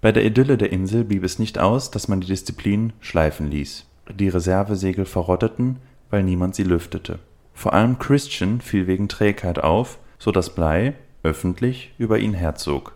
bei 0.00 0.12
der 0.12 0.24
Idylle 0.24 0.58
der 0.58 0.72
Insel 0.72 1.04
blieb 1.04 1.24
es 1.24 1.38
nicht 1.38 1.58
aus, 1.58 1.90
dass 1.90 2.08
man 2.08 2.20
die 2.20 2.26
Disziplin 2.26 2.92
schleifen 3.00 3.50
ließ. 3.50 3.86
Die 4.14 4.28
Reservesegel 4.28 5.04
verrotteten, 5.04 5.76
weil 6.10 6.22
niemand 6.22 6.54
sie 6.54 6.64
lüftete. 6.64 7.18
Vor 7.54 7.72
allem 7.72 7.98
Christian 7.98 8.60
fiel 8.60 8.86
wegen 8.86 9.08
Trägheit 9.08 9.58
auf, 9.58 9.98
so 10.18 10.30
dass 10.30 10.54
Bligh 10.54 10.94
öffentlich 11.22 11.94
über 11.98 12.18
ihn 12.18 12.34
herzog. 12.34 12.94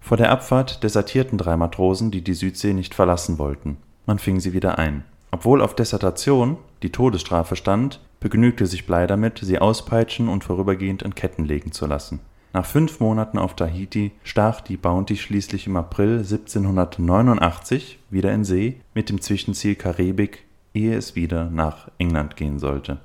Vor 0.00 0.16
der 0.16 0.30
Abfahrt 0.30 0.84
desertierten 0.84 1.36
drei 1.36 1.56
Matrosen, 1.56 2.12
die 2.12 2.22
die 2.22 2.34
Südsee 2.34 2.72
nicht 2.72 2.94
verlassen 2.94 3.38
wollten. 3.38 3.78
Man 4.06 4.20
fing 4.20 4.38
sie 4.38 4.52
wieder 4.52 4.78
ein. 4.78 5.02
Obwohl 5.32 5.60
auf 5.60 5.74
Desertation 5.74 6.56
die 6.82 6.92
Todesstrafe 6.92 7.56
stand, 7.56 8.00
begnügte 8.20 8.66
sich 8.66 8.86
Bligh 8.86 9.08
damit, 9.08 9.40
sie 9.42 9.58
auspeitschen 9.58 10.28
und 10.28 10.44
vorübergehend 10.44 11.02
in 11.02 11.16
Ketten 11.16 11.44
legen 11.44 11.72
zu 11.72 11.86
lassen 11.86 12.20
nach 12.56 12.64
fünf 12.64 13.00
Monaten 13.00 13.36
auf 13.36 13.54
Tahiti 13.54 14.12
stach 14.24 14.62
die 14.62 14.78
Bounty 14.78 15.18
schließlich 15.18 15.66
im 15.66 15.76
April 15.76 16.20
1789 16.20 17.98
wieder 18.08 18.32
in 18.32 18.44
See 18.44 18.80
mit 18.94 19.10
dem 19.10 19.20
Zwischenziel 19.20 19.74
Karibik, 19.74 20.46
ehe 20.72 20.96
es 20.96 21.14
wieder 21.14 21.50
nach 21.50 21.90
England 21.98 22.34
gehen 22.34 22.58
sollte. 22.58 22.96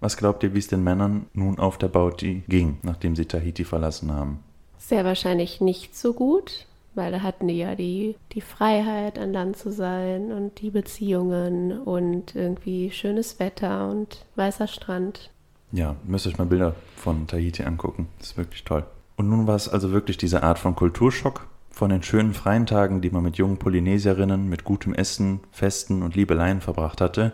Was 0.00 0.18
glaubt 0.18 0.42
ihr, 0.42 0.52
wie 0.52 0.58
es 0.58 0.66
den 0.66 0.84
Männern 0.84 1.24
nun 1.32 1.58
auf 1.58 1.78
der 1.78 1.88
Bounty 1.88 2.42
ging, 2.46 2.76
nachdem 2.82 3.16
sie 3.16 3.24
Tahiti 3.24 3.64
verlassen 3.64 4.12
haben? 4.12 4.40
Sehr 4.76 5.06
wahrscheinlich 5.06 5.62
nicht 5.62 5.96
so 5.96 6.12
gut, 6.12 6.66
weil 6.94 7.10
da 7.10 7.22
hatten 7.22 7.48
die 7.48 7.56
ja 7.56 7.74
die, 7.76 8.16
die 8.32 8.42
Freiheit, 8.42 9.18
an 9.18 9.32
Land 9.32 9.56
zu 9.56 9.72
sein 9.72 10.30
und 10.30 10.60
die 10.60 10.68
Beziehungen 10.68 11.72
und 11.80 12.36
irgendwie 12.36 12.90
schönes 12.90 13.40
Wetter 13.40 13.88
und 13.88 14.26
weißer 14.36 14.66
Strand. 14.66 15.30
Ja, 15.72 15.96
müsst 16.04 16.26
euch 16.26 16.38
mal 16.38 16.46
Bilder 16.46 16.74
von 16.96 17.26
Tahiti 17.26 17.62
angucken. 17.62 18.08
Das 18.18 18.30
ist 18.30 18.36
wirklich 18.36 18.64
toll. 18.64 18.84
Und 19.16 19.28
nun 19.28 19.46
war 19.46 19.54
es 19.54 19.68
also 19.68 19.92
wirklich 19.92 20.16
diese 20.16 20.42
Art 20.42 20.58
von 20.58 20.74
Kulturschock. 20.74 21.46
Von 21.70 21.90
den 21.90 22.02
schönen 22.02 22.34
freien 22.34 22.66
Tagen, 22.66 23.00
die 23.00 23.10
man 23.10 23.22
mit 23.22 23.36
jungen 23.36 23.58
Polynesierinnen, 23.58 24.48
mit 24.48 24.64
gutem 24.64 24.92
Essen, 24.92 25.40
Festen 25.52 26.02
und 26.02 26.16
Liebeleien 26.16 26.60
verbracht 26.60 27.00
hatte, 27.00 27.32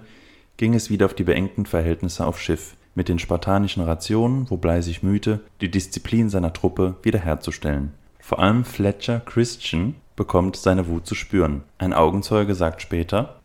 ging 0.57 0.75
es 0.75 0.91
wieder 0.91 1.07
auf 1.07 1.15
die 1.15 1.25
beengten 1.25 1.67
Verhältnisse 1.67 2.27
auf 2.27 2.41
Schiff, 2.41 2.77
mit 2.95 3.09
den 3.09 3.19
spartanischen 3.19 3.83
Rationen, 3.83 4.51
wo 4.51 4.57
Blei 4.57 4.81
sich 4.83 5.03
mühte, 5.03 5.41
die 5.61 5.71
Disziplin 5.71 6.29
seiner 6.29 6.53
Truppe 6.53 6.97
wiederherzustellen. 7.03 7.93
Vor 8.21 8.39
allem 8.39 8.65
Fletcher 8.65 9.21
Christian 9.21 9.95
bekommt 10.17 10.57
seine 10.57 10.89
Wut 10.89 11.07
zu 11.07 11.15
spüren. 11.15 11.63
Ein 11.79 11.93
Augenzeuge 11.93 12.55
sagt 12.55 12.83
später, 12.83 13.41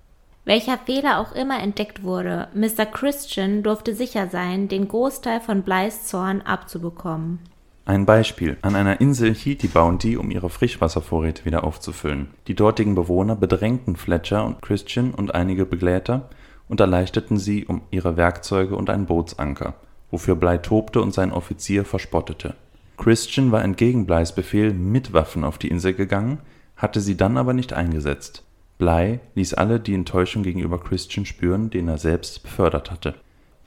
welcher 0.45 0.77
Fehler 0.77 1.19
auch 1.19 1.34
immer 1.34 1.62
entdeckt 1.62 2.04
wurde, 2.04 2.47
Mr. 2.54 2.86
Christian 2.86 3.63
durfte 3.63 3.93
sicher 3.93 4.27
sein, 4.27 4.67
den 4.67 4.88
Großteil 4.88 5.39
von 5.39 5.63
Bleis 5.63 6.08
Zorn 6.08 6.41
abzubekommen. 6.41 7.39
Ein 7.86 8.06
Beispiel. 8.06 8.58
An 8.62 8.75
einer 8.75 9.01
Insel 9.01 9.34
hielt 9.34 9.63
die 9.63 9.67
Bounty, 9.67 10.15
um 10.15 10.32
ihre 10.32 10.49
Frischwasservorräte 10.49 11.45
wieder 11.45 11.63
aufzufüllen. 11.63 12.30
Die 12.47 12.56
dortigen 12.56 12.95
Bewohner 12.95 13.36
bedrängten 13.36 13.95
Fletcher 13.95 14.45
und 14.45 14.62
Christian 14.62 15.13
und 15.13 15.34
einige 15.34 15.65
Begleiter 15.65 16.30
und 16.69 16.80
erleichterten 16.80 17.38
sie 17.38 17.65
um 17.65 17.82
ihre 17.91 18.17
Werkzeuge 18.17 18.75
und 18.75 18.89
einen 18.89 19.08
Bootsanker, 19.08 19.73
wofür 20.10 20.36
Blei 20.36 20.58
tobte 20.58 21.01
und 21.01 21.13
sein 21.13 21.32
Offizier 21.32 21.84
verspottete. 21.84 22.54
Christian 22.97 23.51
war 23.51 23.63
entgegen 23.63 24.06
Bleis 24.06 24.34
Befehl 24.34 24.73
mit 24.73 25.12
Waffen 25.12 25.43
auf 25.43 25.58
die 25.58 25.69
Insel 25.69 25.93
gegangen, 25.93 26.39
hatte 26.77 27.01
sie 27.01 27.17
dann 27.17 27.36
aber 27.38 27.54
nicht 27.54 27.73
eingesetzt. 27.73 28.43
Bligh 28.82 29.20
ließ 29.36 29.54
alle 29.54 29.80
die 29.80 29.94
Enttäuschung 29.94 30.41
gegenüber 30.41 30.80
Christian 30.80 31.28
spüren, 31.28 31.70
den 31.70 31.88
er 31.88 32.00
selbst 32.00 32.41
befördert 32.41 32.89
hatte. 32.89 33.13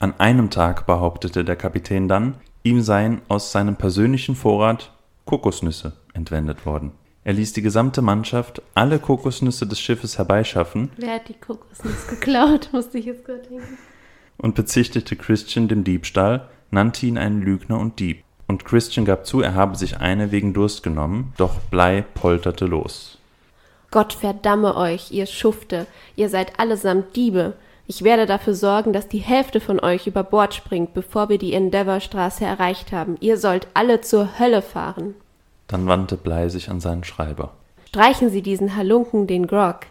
An 0.00 0.18
einem 0.18 0.50
Tag 0.50 0.86
behauptete 0.86 1.44
der 1.44 1.54
Kapitän 1.54 2.08
dann, 2.08 2.34
ihm 2.64 2.82
seien 2.82 3.20
aus 3.28 3.52
seinem 3.52 3.76
persönlichen 3.76 4.34
Vorrat 4.34 4.92
Kokosnüsse 5.24 5.92
entwendet 6.14 6.66
worden. 6.66 6.90
Er 7.22 7.32
ließ 7.32 7.52
die 7.52 7.62
gesamte 7.62 8.02
Mannschaft 8.02 8.60
alle 8.74 8.98
Kokosnüsse 8.98 9.68
des 9.68 9.80
Schiffes 9.80 10.18
herbeischaffen. 10.18 10.90
Wer 10.96 11.14
hat 11.14 11.28
die 11.28 11.34
Kokosnuss 11.34 12.08
geklaut, 12.08 12.70
musste 12.72 12.98
ich 12.98 13.04
jetzt 13.04 13.24
gerade 13.24 13.42
denken. 13.48 13.78
Und 14.36 14.56
bezichtigte 14.56 15.14
Christian 15.14 15.68
dem 15.68 15.84
Diebstahl, 15.84 16.48
nannte 16.72 17.06
ihn 17.06 17.18
einen 17.18 17.40
Lügner 17.40 17.78
und 17.78 18.00
Dieb. 18.00 18.24
Und 18.48 18.64
Christian 18.64 19.04
gab 19.04 19.26
zu, 19.26 19.42
er 19.42 19.54
habe 19.54 19.76
sich 19.76 19.98
eine 19.98 20.32
wegen 20.32 20.54
Durst 20.54 20.82
genommen, 20.82 21.32
doch 21.36 21.60
Blei 21.70 22.02
polterte 22.02 22.66
los. 22.66 23.20
Gott 23.94 24.12
verdamme 24.12 24.76
euch, 24.76 25.12
ihr 25.12 25.26
Schufte, 25.26 25.86
ihr 26.16 26.28
seid 26.28 26.58
allesamt 26.58 27.14
Diebe. 27.14 27.52
Ich 27.86 28.02
werde 28.02 28.26
dafür 28.26 28.54
sorgen, 28.54 28.92
dass 28.92 29.06
die 29.06 29.20
Hälfte 29.20 29.60
von 29.60 29.78
euch 29.78 30.08
über 30.08 30.24
Bord 30.24 30.52
springt, 30.52 30.94
bevor 30.94 31.28
wir 31.28 31.38
die 31.38 31.52
Endeavour-Straße 31.52 32.44
erreicht 32.44 32.90
haben. 32.90 33.16
Ihr 33.20 33.38
sollt 33.38 33.68
alle 33.72 34.00
zur 34.00 34.40
Hölle 34.40 34.62
fahren. 34.62 35.14
Dann 35.68 35.86
wandte 35.86 36.16
Blei 36.16 36.48
sich 36.48 36.70
an 36.70 36.80
seinen 36.80 37.04
Schreiber. 37.04 37.52
Streichen 37.86 38.30
Sie 38.30 38.42
diesen 38.42 38.74
Halunken 38.74 39.28
den 39.28 39.46
Grog, 39.46 39.82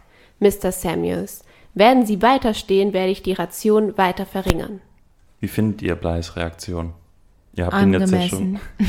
Mr. 0.41 0.73
Samuels. 0.73 1.45
Werden 1.73 2.05
Sie 2.05 2.21
weiterstehen, 2.21 2.91
werde 2.91 3.13
ich 3.13 3.23
die 3.23 3.31
Ration 3.31 3.97
weiter 3.97 4.25
verringern. 4.25 4.81
Wie 5.39 5.47
findet 5.47 5.81
ihr 5.81 5.95
Bleis 5.95 6.35
Reaktion? 6.35 6.91
Ihr 7.55 7.67
habt, 7.67 7.81
ihn 7.81 7.93
jetzt 7.93 8.11
ja 8.11 8.21
schon, 8.23 8.59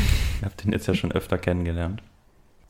ihr 0.40 0.44
habt 0.44 0.64
ihn 0.64 0.72
jetzt 0.72 0.88
ja 0.88 0.94
schon 0.94 1.12
öfter 1.12 1.38
kennengelernt. 1.38 2.02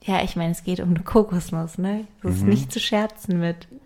Ja, 0.05 0.23
ich 0.23 0.37
meine, 0.37 0.53
es 0.53 0.65
geht 0.65 0.81
um 0.81 0.91
eine 0.91 1.03
Kokosnuss, 1.03 1.79
ne? 1.79 2.07
Das 2.23 2.37
ist 2.37 2.43
mhm. 2.43 2.51
nicht 2.51 2.73
zu 2.73 2.81
scherzen 2.81 3.41
mit. 3.41 3.69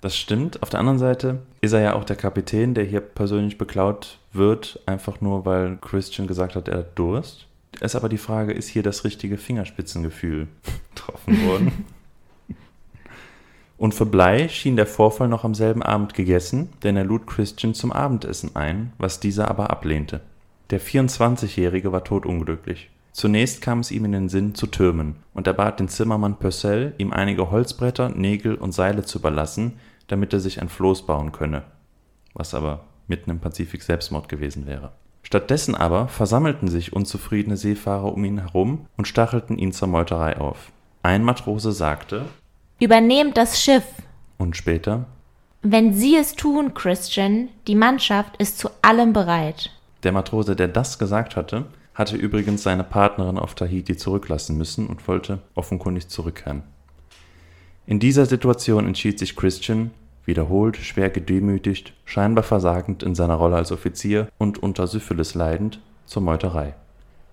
Das 0.00 0.16
stimmt. 0.16 0.62
Auf 0.62 0.70
der 0.70 0.78
anderen 0.78 1.00
Seite 1.00 1.42
ist 1.60 1.72
er 1.72 1.80
ja 1.80 1.94
auch 1.94 2.04
der 2.04 2.14
Kapitän, 2.14 2.72
der 2.72 2.84
hier 2.84 3.00
persönlich 3.00 3.58
beklaut 3.58 4.18
wird, 4.32 4.80
einfach 4.86 5.20
nur, 5.20 5.44
weil 5.44 5.76
Christian 5.80 6.28
gesagt 6.28 6.54
hat, 6.54 6.68
er 6.68 6.78
hat 6.78 6.96
Durst. 6.96 7.48
Es 7.80 7.92
ist 7.92 7.96
aber 7.96 8.08
die 8.08 8.16
Frage, 8.18 8.52
ist 8.52 8.68
hier 8.68 8.84
das 8.84 9.02
richtige 9.02 9.36
Fingerspitzengefühl 9.36 10.46
getroffen 10.94 11.46
worden? 11.46 11.84
Und 13.76 13.92
für 13.92 14.06
Blei 14.06 14.48
schien 14.48 14.76
der 14.76 14.86
Vorfall 14.86 15.28
noch 15.28 15.44
am 15.44 15.54
selben 15.54 15.82
Abend 15.82 16.14
gegessen, 16.14 16.68
denn 16.82 16.96
er 16.96 17.04
lud 17.04 17.26
Christian 17.26 17.74
zum 17.74 17.90
Abendessen 17.90 18.54
ein, 18.54 18.92
was 18.98 19.18
dieser 19.18 19.48
aber 19.48 19.70
ablehnte. 19.70 20.20
Der 20.70 20.80
24-Jährige 20.80 21.90
war 21.90 22.04
todunglücklich. 22.04 22.90
Zunächst 23.12 23.60
kam 23.62 23.80
es 23.80 23.90
ihm 23.90 24.04
in 24.04 24.12
den 24.12 24.28
Sinn, 24.28 24.54
zu 24.54 24.66
türmen, 24.66 25.16
und 25.34 25.46
er 25.46 25.54
bat 25.54 25.80
den 25.80 25.88
Zimmermann 25.88 26.38
Purcell, 26.38 26.94
ihm 26.98 27.12
einige 27.12 27.50
Holzbretter, 27.50 28.10
Nägel 28.10 28.54
und 28.54 28.72
Seile 28.72 29.04
zu 29.04 29.18
überlassen, 29.18 29.78
damit 30.06 30.32
er 30.32 30.40
sich 30.40 30.60
ein 30.60 30.68
Floß 30.68 31.06
bauen 31.06 31.32
könne, 31.32 31.62
was 32.34 32.54
aber 32.54 32.84
mitten 33.06 33.30
im 33.30 33.40
Pazifik 33.40 33.82
Selbstmord 33.82 34.28
gewesen 34.28 34.66
wäre. 34.66 34.92
Stattdessen 35.22 35.74
aber 35.74 36.08
versammelten 36.08 36.68
sich 36.68 36.92
unzufriedene 36.92 37.56
Seefahrer 37.56 38.12
um 38.12 38.24
ihn 38.24 38.38
herum 38.38 38.86
und 38.96 39.08
stachelten 39.08 39.58
ihn 39.58 39.72
zur 39.72 39.88
Meuterei 39.88 40.38
auf. 40.38 40.72
Ein 41.02 41.24
Matrose 41.24 41.72
sagte 41.72 42.26
Übernehmt 42.80 43.36
das 43.36 43.60
Schiff. 43.60 43.84
Und 44.38 44.56
später 44.56 45.06
Wenn 45.62 45.92
Sie 45.92 46.16
es 46.16 46.34
tun, 46.34 46.72
Christian, 46.74 47.48
die 47.66 47.74
Mannschaft 47.74 48.36
ist 48.38 48.58
zu 48.58 48.70
allem 48.82 49.12
bereit. 49.12 49.70
Der 50.04 50.12
Matrose, 50.12 50.54
der 50.54 50.68
das 50.68 50.98
gesagt 50.98 51.36
hatte, 51.36 51.66
hatte 51.98 52.16
übrigens 52.16 52.62
seine 52.62 52.84
Partnerin 52.84 53.38
auf 53.38 53.56
Tahiti 53.56 53.96
zurücklassen 53.96 54.56
müssen 54.56 54.86
und 54.86 55.06
wollte 55.08 55.40
offenkundig 55.56 56.08
zurückkehren. 56.08 56.62
In 57.86 57.98
dieser 57.98 58.24
Situation 58.24 58.86
entschied 58.86 59.18
sich 59.18 59.34
Christian, 59.34 59.90
wiederholt 60.24 60.76
schwer 60.76 61.10
gedemütigt, 61.10 61.94
scheinbar 62.04 62.44
versagend 62.44 63.02
in 63.02 63.16
seiner 63.16 63.34
Rolle 63.34 63.56
als 63.56 63.72
Offizier 63.72 64.28
und 64.38 64.62
unter 64.62 64.86
Syphilis 64.86 65.34
leidend, 65.34 65.80
zur 66.06 66.22
Meuterei. 66.22 66.74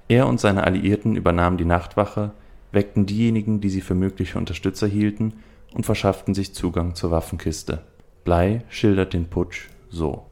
Er 0.08 0.28
und 0.28 0.40
seine 0.40 0.64
Alliierten 0.64 1.16
übernahmen 1.16 1.58
die 1.58 1.66
Nachtwache, 1.66 2.32
weckten 2.72 3.06
diejenigen, 3.06 3.62
die 3.62 3.70
sie 3.70 3.82
für 3.82 3.96
mögliche 3.96 4.38
Unterstützer 4.38 4.88
hielten, 4.88 5.34
und 5.74 5.86
verschafften 5.86 6.34
sich 6.34 6.56
Zugang 6.56 6.96
zur 6.96 7.12
Waffenkiste. 7.12 7.82
Bligh 8.24 8.62
schildert 8.70 9.14
den 9.14 9.28
Putsch 9.30 9.68
so. 9.90 10.32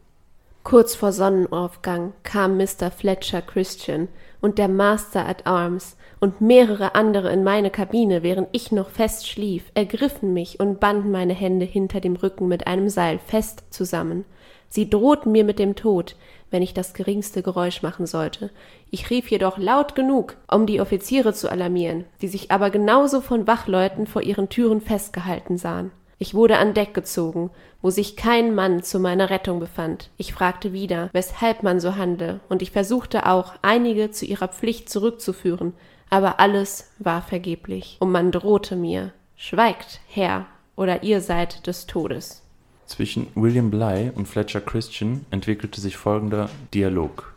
Kurz 0.64 0.95
vor 0.95 1.11
Sonnenaufgang 1.11 2.14
kam 2.24 2.55
Mr. 2.55 2.89
Fletcher 2.89 3.41
Christian 3.41 4.07
und 4.39 4.57
der 4.57 4.70
Master 4.70 5.28
at 5.28 5.45
Arms 5.45 5.97
und 6.22 6.39
mehrere 6.39 6.95
andere 6.95 7.34
in 7.34 7.43
meine 7.43 7.70
Kabine, 7.70 8.24
während 8.24 8.47
ich 8.53 8.72
noch 8.72 8.89
fest 8.89 9.28
schlief, 9.28 9.66
ergriffen 9.74 10.34
mich 10.34 10.61
und 10.61 10.80
banden 10.80 11.11
meine 11.11 11.34
Hände 11.34 11.66
hinter 11.66 11.99
dem 11.99 12.16
Rücken 12.16 12.47
mit 12.47 12.66
einem 12.66 12.88
Seil 12.88 13.20
fest 13.20 13.66
zusammen. 13.72 14.24
Sie 14.70 14.89
drohten 14.89 15.34
mir 15.34 15.43
mit 15.43 15.59
dem 15.59 15.76
Tod, 15.76 16.16
wenn 16.49 16.64
ich 16.64 16.74
das 16.74 16.93
geringste 16.93 17.43
Geräusch 17.43 17.84
machen 17.84 18.05
sollte. 18.05 18.49
Ich 18.89 19.09
rief 19.09 19.30
jedoch 19.32 19.57
laut 19.57 19.95
genug, 19.95 20.38
um 20.49 20.66
die 20.66 20.80
Offiziere 20.80 21.34
zu 21.34 21.51
alarmieren, 21.51 22.05
die 22.22 22.30
sich 22.30 22.51
aber 22.51 22.70
genauso 22.70 23.20
von 23.20 23.47
Wachleuten 23.47 24.07
vor 24.07 24.22
ihren 24.22 24.47
Türen 24.47 24.80
festgehalten 24.80 25.57
sahen. 25.57 25.91
Ich 26.24 26.34
wurde 26.34 26.57
an 26.57 26.74
Deck 26.74 26.93
gezogen, 26.93 27.49
wo 27.82 27.89
sich 27.89 28.15
kein 28.15 28.55
Mann 28.55 28.82
zu 28.82 28.97
meiner 28.97 29.30
Rettung 29.30 29.59
befand. 29.59 30.09
Ich 30.15 30.32
fragte 30.32 30.71
wieder, 30.71 31.09
weshalb 31.11 31.63
man 31.63 31.82
so 31.82 31.97
handle, 31.97 32.39
und 32.47 32.61
ich 32.61 32.71
versuchte 32.71 33.26
auch, 33.26 33.55
einige 33.61 34.09
zu 34.09 34.26
ihrer 34.26 34.47
Pflicht 34.47 34.88
zurückzuführen, 34.88 35.74
aber 36.09 36.39
alles 36.39 36.91
war 36.97 37.21
vergeblich, 37.21 37.97
und 37.99 38.13
man 38.13 38.32
drohte 38.32 38.78
mir 38.78 39.11
Schweigt, 39.36 39.99
Herr, 40.07 40.45
oder 40.78 41.03
ihr 41.03 41.19
seid 41.19 41.67
des 41.67 41.88
Todes. 41.88 42.41
Zwischen 42.86 43.28
William 43.36 43.69
Bligh 43.69 44.13
und 44.15 44.26
Fletcher 44.26 44.61
Christian 44.61 45.26
entwickelte 45.30 45.82
sich 45.82 45.97
folgender 45.97 46.49
Dialog. 46.74 47.36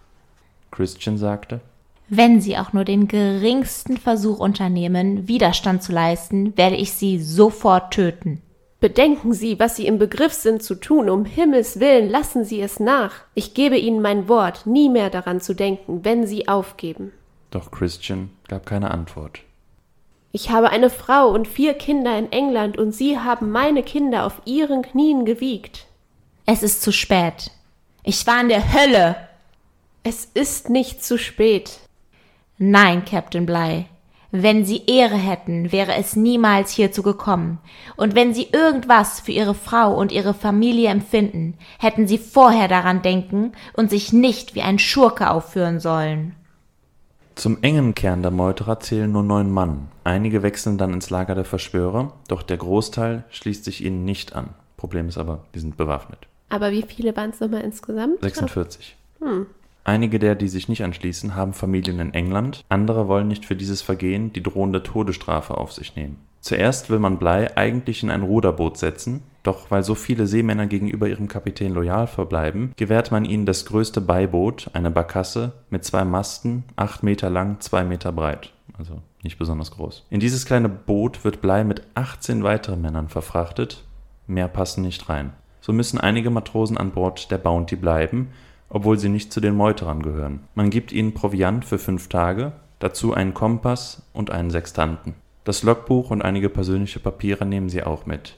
Christian 0.71 1.19
sagte 1.19 1.61
Wenn 2.09 2.41
Sie 2.41 2.57
auch 2.57 2.73
nur 2.73 2.85
den 2.85 3.09
geringsten 3.09 3.97
Versuch 3.97 4.39
unternehmen, 4.39 5.27
Widerstand 5.27 5.83
zu 5.83 5.91
leisten, 5.91 6.57
werde 6.57 6.77
ich 6.77 6.93
Sie 6.93 7.21
sofort 7.21 7.93
töten. 7.93 8.43
Bedenken 8.79 9.33
Sie, 9.33 9.59
was 9.59 9.77
Sie 9.77 9.87
im 9.87 9.99
Begriff 9.99 10.35
sind 10.35 10.63
zu 10.63 10.75
tun, 10.75 11.09
um 11.09 11.25
Himmels 11.25 11.81
willen 11.81 12.11
lassen 12.11 12.45
Sie 12.45 12.61
es 12.61 12.79
nach. 12.79 13.15
Ich 13.35 13.55
gebe 13.55 13.79
Ihnen 13.79 14.03
mein 14.03 14.29
Wort, 14.29 14.67
nie 14.67 14.91
mehr 14.91 15.09
daran 15.09 15.41
zu 15.41 15.55
denken, 15.55 16.05
wenn 16.05 16.27
Sie 16.27 16.47
aufgeben. 16.47 17.13
Doch 17.51 17.71
Christian 17.71 18.31
gab 18.49 18.67
keine 18.67 18.91
Antwort. 18.91 19.41
Ich 20.33 20.51
habe 20.51 20.69
eine 20.69 20.91
Frau 20.91 21.31
und 21.31 21.49
vier 21.49 21.73
Kinder 21.73 22.19
in 22.19 22.31
England 22.31 22.77
und 22.77 22.93
Sie 22.93 23.19
haben 23.19 23.51
meine 23.51 23.83
Kinder 23.83 24.27
auf 24.27 24.43
Ihren 24.45 24.83
Knien 24.83 25.25
gewiegt. 25.25 25.87
Es 26.45 26.63
ist 26.63 26.83
zu 26.83 26.93
spät. 26.93 27.51
Ich 28.03 28.27
war 28.27 28.43
in 28.43 28.51
der 28.51 28.75
Hölle. 28.75 29.17
Es 30.03 30.27
ist 30.27 30.69
nicht 30.69 31.03
zu 31.03 31.19
spät. 31.19 31.81
Nein, 32.59 33.05
Captain 33.07 33.47
Bligh. 33.47 33.87
Wenn 34.31 34.65
Sie 34.65 34.83
Ehre 34.87 35.17
hätten, 35.17 35.73
wäre 35.73 35.95
es 35.95 36.17
niemals 36.17 36.71
hierzu 36.71 37.03
gekommen. 37.03 37.59
Und 37.97 38.15
wenn 38.15 38.35
Sie 38.35 38.49
irgendwas 38.53 39.21
für 39.21 39.33
Ihre 39.33 39.55
Frau 39.55 39.95
und 39.95 40.13
Ihre 40.13 40.35
Familie 40.35 40.91
empfinden, 40.91 41.55
hätten 41.79 42.07
Sie 42.07 42.19
vorher 42.19 42.69
daran 42.69 43.03
denken 43.03 43.53
und 43.75 43.91
sich 43.91 44.13
nicht 44.13 44.55
wie 44.55 44.63
ein 44.63 44.79
Schurke 44.79 45.31
aufführen 45.31 45.81
sollen. 45.81 46.35
Zum 47.37 47.59
engen 47.63 47.95
Kern 47.95 48.23
der 48.23 48.31
Meuterer 48.31 48.81
zählen 48.81 49.13
nur 49.13 49.23
neun 49.23 49.51
Mann. 49.51 49.89
Einige 50.05 50.43
wechseln 50.43 50.79
dann 50.79 50.95
ins 50.95 51.11
Lager 51.11 51.35
der 51.35 51.45
Verschwörer, 51.45 52.15
doch 52.29 52.43
der 52.43 52.57
Großteil 52.57 53.25
schließt 53.29 53.65
sich 53.65 53.85
ihnen 53.85 54.07
nicht 54.07 54.35
an. 54.35 54.51
Problem 54.79 55.09
ist 55.09 55.19
aber, 55.19 55.45
die 55.55 55.59
sind 55.59 55.77
bewaffnet. 55.77 56.27
Aber 56.49 56.71
wie 56.71 56.83
viele 56.83 57.15
waren 57.17 57.31
es 57.31 57.41
nochmal 57.41 57.61
insgesamt? 57.61 58.23
46. 58.23 58.97
Hm. 59.21 59.47
Einige 59.87 60.19
der, 60.19 60.35
die 60.35 60.49
sich 60.49 60.69
nicht 60.69 60.83
anschließen, 60.83 61.37
haben 61.37 61.53
Familien 61.53 62.01
in 62.01 62.13
England, 62.13 62.65
andere 62.69 63.07
wollen 63.07 63.29
nicht 63.29 63.45
für 63.45 63.55
dieses 63.55 63.83
Vergehen 63.83 64.33
die 64.33 64.43
drohende 64.43 64.83
Todesstrafe 64.83 65.57
auf 65.57 65.73
sich 65.73 65.95
nehmen. 65.95 66.19
Zuerst 66.41 66.91
will 66.91 66.99
man 66.99 67.21
Blei 67.21 67.57
eigentlich 67.57 68.03
in 68.03 68.11
ein 68.11 68.23
Ruderboot 68.23 68.79
setzen, 68.79 69.23
doch 69.45 69.71
weil 69.71 69.85
so 69.85 69.95
viele 69.95 70.27
Seemänner 70.27 70.67
gegenüber 70.67 71.07
ihrem 71.07 71.29
Kapitän 71.29 71.73
loyal 71.73 72.09
verbleiben, 72.09 72.73
gewährt 72.77 73.13
man 73.13 73.25
ihnen 73.25 73.47
das 73.47 73.65
größte 73.65 74.01
Beiboot, 74.01 74.71
eine 74.73 74.91
Barkasse, 74.91 75.53
mit 75.71 75.85
zwei 75.85 76.05
Masten, 76.05 76.65
acht 76.75 77.05
Meter 77.05 77.31
lang, 77.31 77.61
zwei 77.61 77.85
Meter 77.85 78.11
breit. 78.11 78.53
Also 78.77 79.03
nicht 79.23 79.39
besonders 79.39 79.71
groß. 79.71 80.05
In 80.11 80.19
dieses 80.19 80.47
kleine 80.47 80.69
Boot 80.69 81.25
wird 81.25 81.41
Blei 81.41 81.63
mit 81.63 81.83
18 81.95 82.43
weiteren 82.43 82.83
Männern 82.83 83.09
verfrachtet. 83.09 83.85
Mehr 84.27 84.49
passen 84.49 84.83
nicht 84.83 85.09
rein. 85.09 85.33
So 85.61 85.73
müssen 85.73 86.01
einige 86.01 86.31
Matrosen 86.31 86.77
an 86.77 86.91
Bord 86.91 87.31
der 87.31 87.39
Bounty 87.39 87.77
bleiben, 87.77 88.29
obwohl 88.69 88.99
sie 88.99 89.09
nicht 89.09 89.33
zu 89.33 89.41
den 89.41 89.55
Meuterern 89.55 90.03
gehören. 90.03 90.41
Man 90.55 90.71
gibt 90.71 90.93
ihnen 90.93 91.15
Proviant 91.15 91.65
für 91.65 91.79
fünf 91.79 92.09
Tage, 92.09 92.53
dazu 92.79 93.15
einen 93.15 93.35
Kompass 93.35 94.03
und 94.13 94.31
einen 94.31 94.51
Sextanten. 94.51 95.15
Das 95.45 95.63
Logbuch 95.63 96.11
und 96.11 96.23
einige 96.23 96.49
persönliche 96.49 96.99
Papiere 96.99 97.47
nehmen 97.47 97.69
sie 97.69 97.83
auch 97.83 98.07
mit. 98.07 98.37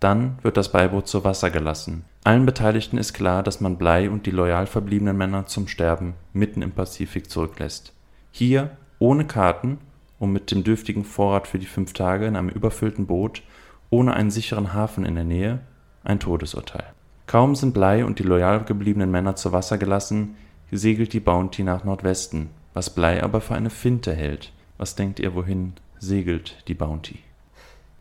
Dann 0.00 0.38
wird 0.42 0.56
das 0.56 0.72
Beiboot 0.72 1.08
zu 1.08 1.24
Wasser 1.24 1.50
gelassen. 1.50 2.04
Allen 2.24 2.46
Beteiligten 2.46 2.98
ist 2.98 3.12
klar, 3.12 3.42
dass 3.42 3.60
man 3.60 3.78
Blei 3.78 4.10
und 4.10 4.26
die 4.26 4.30
loyal 4.30 4.66
verbliebenen 4.66 5.16
Männer 5.16 5.46
zum 5.46 5.66
Sterben 5.66 6.14
mitten 6.32 6.62
im 6.62 6.72
Pazifik 6.72 7.30
zurücklässt. 7.30 7.92
Hier, 8.30 8.76
ohne 8.98 9.24
Karten 9.24 9.78
und 10.18 10.32
mit 10.32 10.50
dem 10.50 10.64
dürftigen 10.64 11.04
Vorrat 11.04 11.46
für 11.46 11.58
die 11.58 11.66
fünf 11.66 11.92
Tage 11.92 12.26
in 12.26 12.36
einem 12.36 12.48
überfüllten 12.48 13.06
Boot, 13.06 13.42
ohne 13.90 14.14
einen 14.14 14.30
sicheren 14.30 14.72
Hafen 14.74 15.04
in 15.04 15.14
der 15.14 15.24
Nähe, 15.24 15.60
ein 16.04 16.20
Todesurteil. 16.20 16.84
Kaum 17.28 17.54
sind 17.54 17.74
Blei 17.74 18.06
und 18.06 18.18
die 18.18 18.22
loyal 18.22 18.64
gebliebenen 18.64 19.10
Männer 19.10 19.36
zu 19.36 19.52
Wasser 19.52 19.76
gelassen, 19.76 20.36
segelt 20.70 21.12
die 21.12 21.20
Bounty 21.20 21.62
nach 21.62 21.84
Nordwesten, 21.84 22.48
was 22.72 22.88
Blei 22.88 23.22
aber 23.22 23.42
für 23.42 23.54
eine 23.54 23.68
Finte 23.68 24.14
hält. 24.14 24.50
Was 24.78 24.94
denkt 24.94 25.20
ihr, 25.20 25.34
wohin 25.34 25.74
segelt 25.98 26.56
die 26.68 26.74
Bounty? 26.74 27.18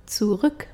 Zurück 0.06 0.68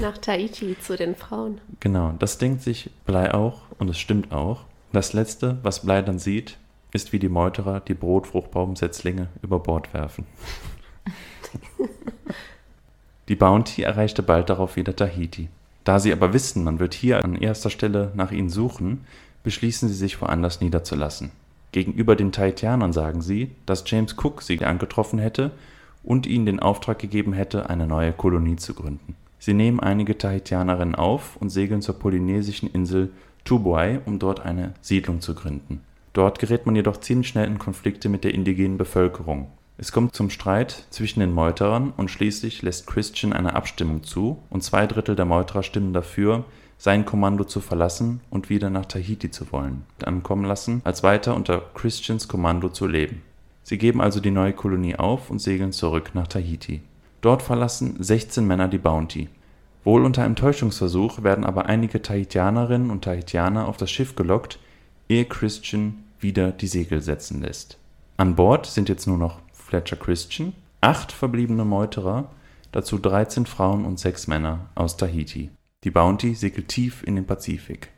nach 0.00 0.18
Tahiti 0.18 0.76
zu 0.80 0.96
den 0.96 1.14
Frauen. 1.14 1.60
Genau, 1.78 2.12
das 2.18 2.38
denkt 2.38 2.62
sich 2.62 2.90
Blei 3.06 3.32
auch 3.32 3.60
und 3.78 3.88
es 3.88 3.98
stimmt 4.00 4.32
auch. 4.32 4.64
Das 4.92 5.12
letzte, 5.12 5.58
was 5.62 5.84
Blei 5.84 6.02
dann 6.02 6.18
sieht, 6.18 6.58
ist 6.90 7.12
wie 7.12 7.20
die 7.20 7.28
Meuterer 7.28 7.78
die 7.78 7.94
Brotfruchtbaumsetzlinge 7.94 9.28
über 9.40 9.60
Bord 9.60 9.94
werfen. 9.94 10.26
die 13.28 13.36
Bounty 13.36 13.82
erreichte 13.82 14.24
bald 14.24 14.50
darauf 14.50 14.74
wieder 14.74 14.96
Tahiti. 14.96 15.48
Da 15.84 15.98
sie 15.98 16.12
aber 16.12 16.32
wissen, 16.32 16.64
man 16.64 16.78
wird 16.78 16.94
hier 16.94 17.24
an 17.24 17.36
erster 17.36 17.70
Stelle 17.70 18.12
nach 18.14 18.32
ihnen 18.32 18.50
suchen, 18.50 19.04
beschließen 19.42 19.88
sie 19.88 19.94
sich 19.94 20.20
woanders 20.20 20.60
niederzulassen. 20.60 21.30
Gegenüber 21.72 22.16
den 22.16 22.32
Tahitianern 22.32 22.92
sagen 22.92 23.22
sie, 23.22 23.52
dass 23.64 23.84
James 23.86 24.16
Cook 24.18 24.42
sie 24.42 24.64
angetroffen 24.64 25.18
hätte 25.18 25.52
und 26.02 26.26
ihnen 26.26 26.46
den 26.46 26.60
Auftrag 26.60 26.98
gegeben 26.98 27.32
hätte, 27.32 27.70
eine 27.70 27.86
neue 27.86 28.12
Kolonie 28.12 28.56
zu 28.56 28.74
gründen. 28.74 29.14
Sie 29.38 29.54
nehmen 29.54 29.80
einige 29.80 30.18
Tahitianerinnen 30.18 30.94
auf 30.94 31.36
und 31.36 31.48
segeln 31.48 31.80
zur 31.80 31.98
polynesischen 31.98 32.70
Insel 32.70 33.10
Tubuai, 33.44 34.00
um 34.04 34.18
dort 34.18 34.40
eine 34.40 34.74
Siedlung 34.82 35.20
zu 35.20 35.34
gründen. 35.34 35.80
Dort 36.12 36.38
gerät 36.38 36.66
man 36.66 36.76
jedoch 36.76 36.98
ziemlich 36.98 37.28
schnell 37.28 37.46
in 37.46 37.58
Konflikte 37.58 38.08
mit 38.08 38.24
der 38.24 38.34
indigenen 38.34 38.76
Bevölkerung. 38.76 39.48
Es 39.82 39.92
kommt 39.92 40.14
zum 40.14 40.28
Streit 40.28 40.84
zwischen 40.90 41.20
den 41.20 41.32
Meuterern 41.32 41.94
und 41.96 42.10
schließlich 42.10 42.60
lässt 42.60 42.86
Christian 42.86 43.32
eine 43.32 43.56
Abstimmung 43.56 44.02
zu 44.02 44.36
und 44.50 44.62
zwei 44.62 44.86
Drittel 44.86 45.16
der 45.16 45.24
Meuterer 45.24 45.62
stimmen 45.62 45.94
dafür, 45.94 46.44
sein 46.76 47.06
Kommando 47.06 47.44
zu 47.44 47.62
verlassen 47.62 48.20
und 48.28 48.50
wieder 48.50 48.68
nach 48.68 48.84
Tahiti 48.84 49.30
zu 49.30 49.50
wollen, 49.52 49.86
ankommen 50.04 50.44
lassen, 50.44 50.82
als 50.84 51.02
weiter 51.02 51.34
unter 51.34 51.62
Christians 51.72 52.28
Kommando 52.28 52.68
zu 52.68 52.86
leben. 52.86 53.22
Sie 53.62 53.78
geben 53.78 54.02
also 54.02 54.20
die 54.20 54.30
neue 54.30 54.52
Kolonie 54.52 54.96
auf 54.96 55.30
und 55.30 55.38
segeln 55.38 55.72
zurück 55.72 56.10
nach 56.12 56.28
Tahiti. 56.28 56.82
Dort 57.22 57.40
verlassen 57.40 57.96
16 58.00 58.46
Männer 58.46 58.68
die 58.68 58.76
Bounty. 58.76 59.30
Wohl 59.82 60.04
unter 60.04 60.24
einem 60.24 60.36
Täuschungsversuch 60.36 61.22
werden 61.22 61.46
aber 61.46 61.64
einige 61.64 62.02
Tahitianerinnen 62.02 62.90
und 62.90 63.04
Tahitianer 63.04 63.66
auf 63.66 63.78
das 63.78 63.90
Schiff 63.90 64.14
gelockt, 64.14 64.58
ehe 65.08 65.24
Christian 65.24 66.04
wieder 66.18 66.52
die 66.52 66.66
Segel 66.66 67.00
setzen 67.00 67.40
lässt. 67.40 67.78
An 68.18 68.34
Bord 68.36 68.66
sind 68.66 68.90
jetzt 68.90 69.06
nur 69.06 69.16
noch 69.16 69.38
Fletcher 69.70 69.96
Christian, 69.96 70.52
acht 70.82 71.12
verbliebene 71.12 71.64
Meuterer, 71.64 72.30
dazu 72.72 72.98
13 72.98 73.46
Frauen 73.46 73.86
und 73.86 73.98
sechs 73.98 74.26
Männer 74.26 74.66
aus 74.74 74.98
Tahiti. 74.98 75.50
Die 75.84 75.90
Bounty 75.90 76.34
segelt 76.34 76.68
tief 76.68 77.02
in 77.02 77.16
den 77.16 77.26
Pazifik. 77.26 77.88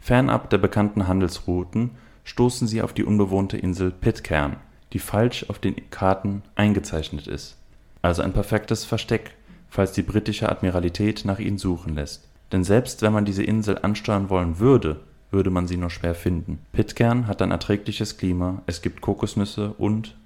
Fernab 0.00 0.48
der 0.48 0.58
bekannten 0.58 1.06
Handelsrouten 1.06 1.90
stoßen 2.24 2.66
sie 2.66 2.80
auf 2.80 2.94
die 2.94 3.04
unbewohnte 3.04 3.58
Insel 3.58 3.90
Pitcairn, 3.90 4.56
die 4.94 4.98
falsch 4.98 5.44
auf 5.50 5.58
den 5.58 5.90
Karten 5.90 6.42
eingezeichnet 6.54 7.26
ist 7.26 7.58
also 8.02 8.22
ein 8.22 8.32
perfektes 8.32 8.84
Versteck, 8.84 9.34
falls 9.68 9.92
die 9.92 10.02
britische 10.02 10.48
Admiralität 10.48 11.24
nach 11.24 11.38
ihnen 11.38 11.58
suchen 11.58 11.94
lässt. 11.94 12.28
Denn 12.52 12.64
selbst 12.64 13.02
wenn 13.02 13.12
man 13.12 13.24
diese 13.24 13.42
Insel 13.42 13.78
ansteuern 13.78 14.30
wollen 14.30 14.58
würde, 14.58 15.00
würde 15.30 15.50
man 15.50 15.66
sie 15.66 15.76
nur 15.76 15.90
schwer 15.90 16.14
finden. 16.14 16.58
Pitcairn 16.72 17.26
hat 17.26 17.42
ein 17.42 17.50
erträgliches 17.50 18.16
Klima, 18.16 18.62
es 18.66 18.80
gibt 18.80 19.02
Kokosnüsse 19.02 19.74
und 19.76 20.16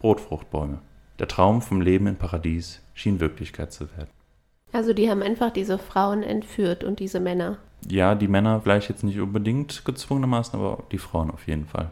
Brotfruchtbäume. 0.00 0.80
Der 1.18 1.28
Traum 1.28 1.62
vom 1.62 1.80
Leben 1.80 2.06
im 2.06 2.16
Paradies 2.16 2.82
schien 2.94 3.20
Wirklichkeit 3.20 3.72
zu 3.72 3.90
werden. 3.92 4.10
Also 4.72 4.92
die 4.92 5.10
haben 5.10 5.22
einfach 5.22 5.50
diese 5.50 5.78
Frauen 5.78 6.22
entführt 6.22 6.84
und 6.84 6.98
diese 6.98 7.20
Männer. 7.20 7.58
Ja, 7.88 8.14
die 8.14 8.28
Männer 8.28 8.60
vielleicht 8.60 8.88
jetzt 8.88 9.04
nicht 9.04 9.20
unbedingt 9.20 9.84
gezwungenermaßen, 9.84 10.58
aber 10.58 10.84
die 10.90 10.98
Frauen 10.98 11.30
auf 11.30 11.46
jeden 11.46 11.66
Fall. 11.66 11.90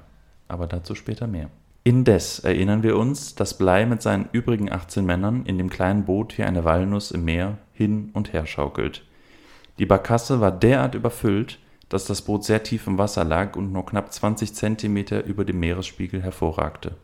Aber 0.49 0.67
dazu 0.67 0.95
später 0.95 1.27
mehr. 1.27 1.51
Indes 1.85 2.41
erinnern 2.41 2.83
wir 2.83 2.97
uns, 2.97 3.35
dass 3.35 3.57
Blei 3.57 3.87
mit 3.87 4.03
seinen 4.03 4.29
übrigen 4.33 4.71
18 4.71 5.05
Männern 5.05 5.45
in 5.47 5.59
dem 5.59 5.71
kleinen 5.71 6.05
Boot 6.05 6.37
wie 6.37 6.43
eine 6.43 6.65
Walnuss 6.65 7.11
im 7.11 7.25
Meer 7.25 7.59
hin 7.73 8.11
und 8.13 8.33
her 8.33 8.47
schaukelt. 8.47 9.05
Die 9.79 9.87
Barkasse 9.87 10.41
war 10.41 10.51
derart 10.51 10.95
überfüllt, 10.95 11.59
dass 11.89 12.05
das 12.05 12.23
Boot 12.23 12.45
sehr 12.45 12.63
tief 12.63 12.87
im 12.87 12.99
Wasser 12.99 13.25
lag 13.25 13.57
und 13.57 13.73
nur 13.73 13.87
knapp 13.87 14.13
20 14.13 14.55
Zentimeter 14.55 15.25
über 15.25 15.45
dem 15.45 15.61
Meeresspiegel 15.61 16.23
hervorragte. 16.23 16.97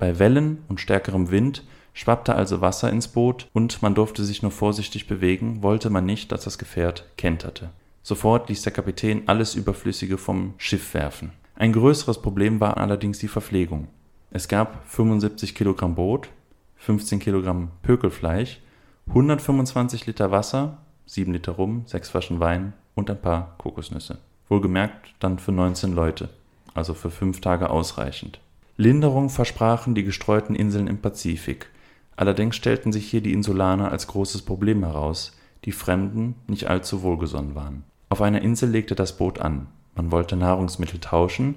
Bei 0.00 0.18
Wellen 0.18 0.64
und 0.68 0.80
stärkerem 0.80 1.30
Wind 1.30 1.62
schwappte 1.92 2.34
also 2.34 2.62
Wasser 2.62 2.90
ins 2.90 3.06
Boot 3.06 3.48
und 3.52 3.82
man 3.82 3.94
durfte 3.94 4.24
sich 4.24 4.40
nur 4.40 4.50
vorsichtig 4.50 5.06
bewegen, 5.06 5.62
wollte 5.62 5.90
man 5.90 6.06
nicht, 6.06 6.32
dass 6.32 6.44
das 6.44 6.56
Gefährt 6.56 7.04
kenterte. 7.18 7.68
Sofort 8.02 8.48
ließ 8.48 8.62
der 8.62 8.72
Kapitän 8.72 9.24
alles 9.26 9.54
Überflüssige 9.54 10.16
vom 10.16 10.54
Schiff 10.56 10.94
werfen. 10.94 11.32
Ein 11.54 11.74
größeres 11.74 12.22
Problem 12.22 12.60
war 12.60 12.78
allerdings 12.78 13.18
die 13.18 13.28
Verpflegung. 13.28 13.88
Es 14.30 14.48
gab 14.48 14.88
75 14.88 15.54
Kilogramm 15.54 15.94
Brot, 15.94 16.30
15 16.76 17.18
Kilogramm 17.18 17.70
Pökelfleisch, 17.82 18.62
125 19.08 20.06
Liter 20.06 20.30
Wasser, 20.30 20.78
7 21.04 21.30
Liter 21.30 21.52
Rum, 21.52 21.82
6 21.84 22.08
Flaschen 22.08 22.40
Wein 22.40 22.72
und 22.94 23.10
ein 23.10 23.20
paar 23.20 23.54
Kokosnüsse. 23.58 24.16
Wohlgemerkt 24.48 25.12
dann 25.18 25.38
für 25.38 25.52
19 25.52 25.94
Leute, 25.94 26.30
also 26.72 26.94
für 26.94 27.10
fünf 27.10 27.42
Tage 27.42 27.68
ausreichend. 27.68 28.40
Linderung 28.80 29.28
versprachen 29.28 29.94
die 29.94 30.04
gestreuten 30.04 30.54
Inseln 30.54 30.86
im 30.86 31.02
Pazifik. 31.02 31.68
Allerdings 32.16 32.56
stellten 32.56 32.92
sich 32.92 33.10
hier 33.10 33.20
die 33.20 33.34
Insulaner 33.34 33.92
als 33.92 34.06
großes 34.06 34.40
Problem 34.40 34.82
heraus, 34.82 35.36
die 35.66 35.72
Fremden 35.72 36.34
nicht 36.46 36.66
allzu 36.66 37.02
wohlgesonnen 37.02 37.54
waren. 37.54 37.84
Auf 38.08 38.22
einer 38.22 38.40
Insel 38.40 38.70
legte 38.70 38.94
das 38.94 39.18
Boot 39.18 39.38
an. 39.38 39.66
Man 39.94 40.10
wollte 40.10 40.34
Nahrungsmittel 40.34 40.98
tauschen, 40.98 41.56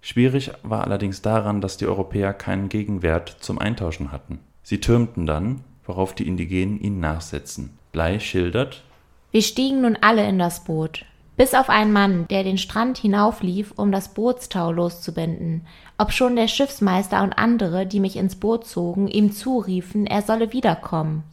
schwierig 0.00 0.50
war 0.62 0.84
allerdings 0.84 1.20
daran, 1.20 1.60
dass 1.60 1.76
die 1.76 1.86
Europäer 1.86 2.32
keinen 2.32 2.70
Gegenwert 2.70 3.36
zum 3.40 3.58
Eintauschen 3.58 4.10
hatten. 4.10 4.38
Sie 4.62 4.80
türmten 4.80 5.26
dann, 5.26 5.60
worauf 5.84 6.14
die 6.14 6.26
Indigenen 6.26 6.80
ihnen 6.80 7.00
nachsetzten. 7.00 7.76
Blei 7.92 8.18
schildert 8.18 8.82
Wir 9.30 9.42
stiegen 9.42 9.82
nun 9.82 9.98
alle 10.00 10.26
in 10.26 10.38
das 10.38 10.64
Boot, 10.64 11.04
bis 11.36 11.54
auf 11.54 11.68
einen 11.68 11.92
Mann, 11.92 12.26
der 12.28 12.44
den 12.44 12.58
Strand 12.58 12.98
hinauflief, 12.98 13.72
um 13.76 13.90
das 13.92 14.12
Bootstau 14.14 14.72
loszubinden, 14.72 15.66
obschon 15.98 16.36
der 16.36 16.48
Schiffsmeister 16.48 17.22
und 17.22 17.32
andere, 17.32 17.86
die 17.86 18.00
mich 18.00 18.16
ins 18.16 18.36
Boot 18.36 18.66
zogen, 18.66 19.08
ihm 19.08 19.32
zuriefen, 19.32 20.06
er 20.06 20.22
solle 20.22 20.52
wiederkommen. 20.52 21.24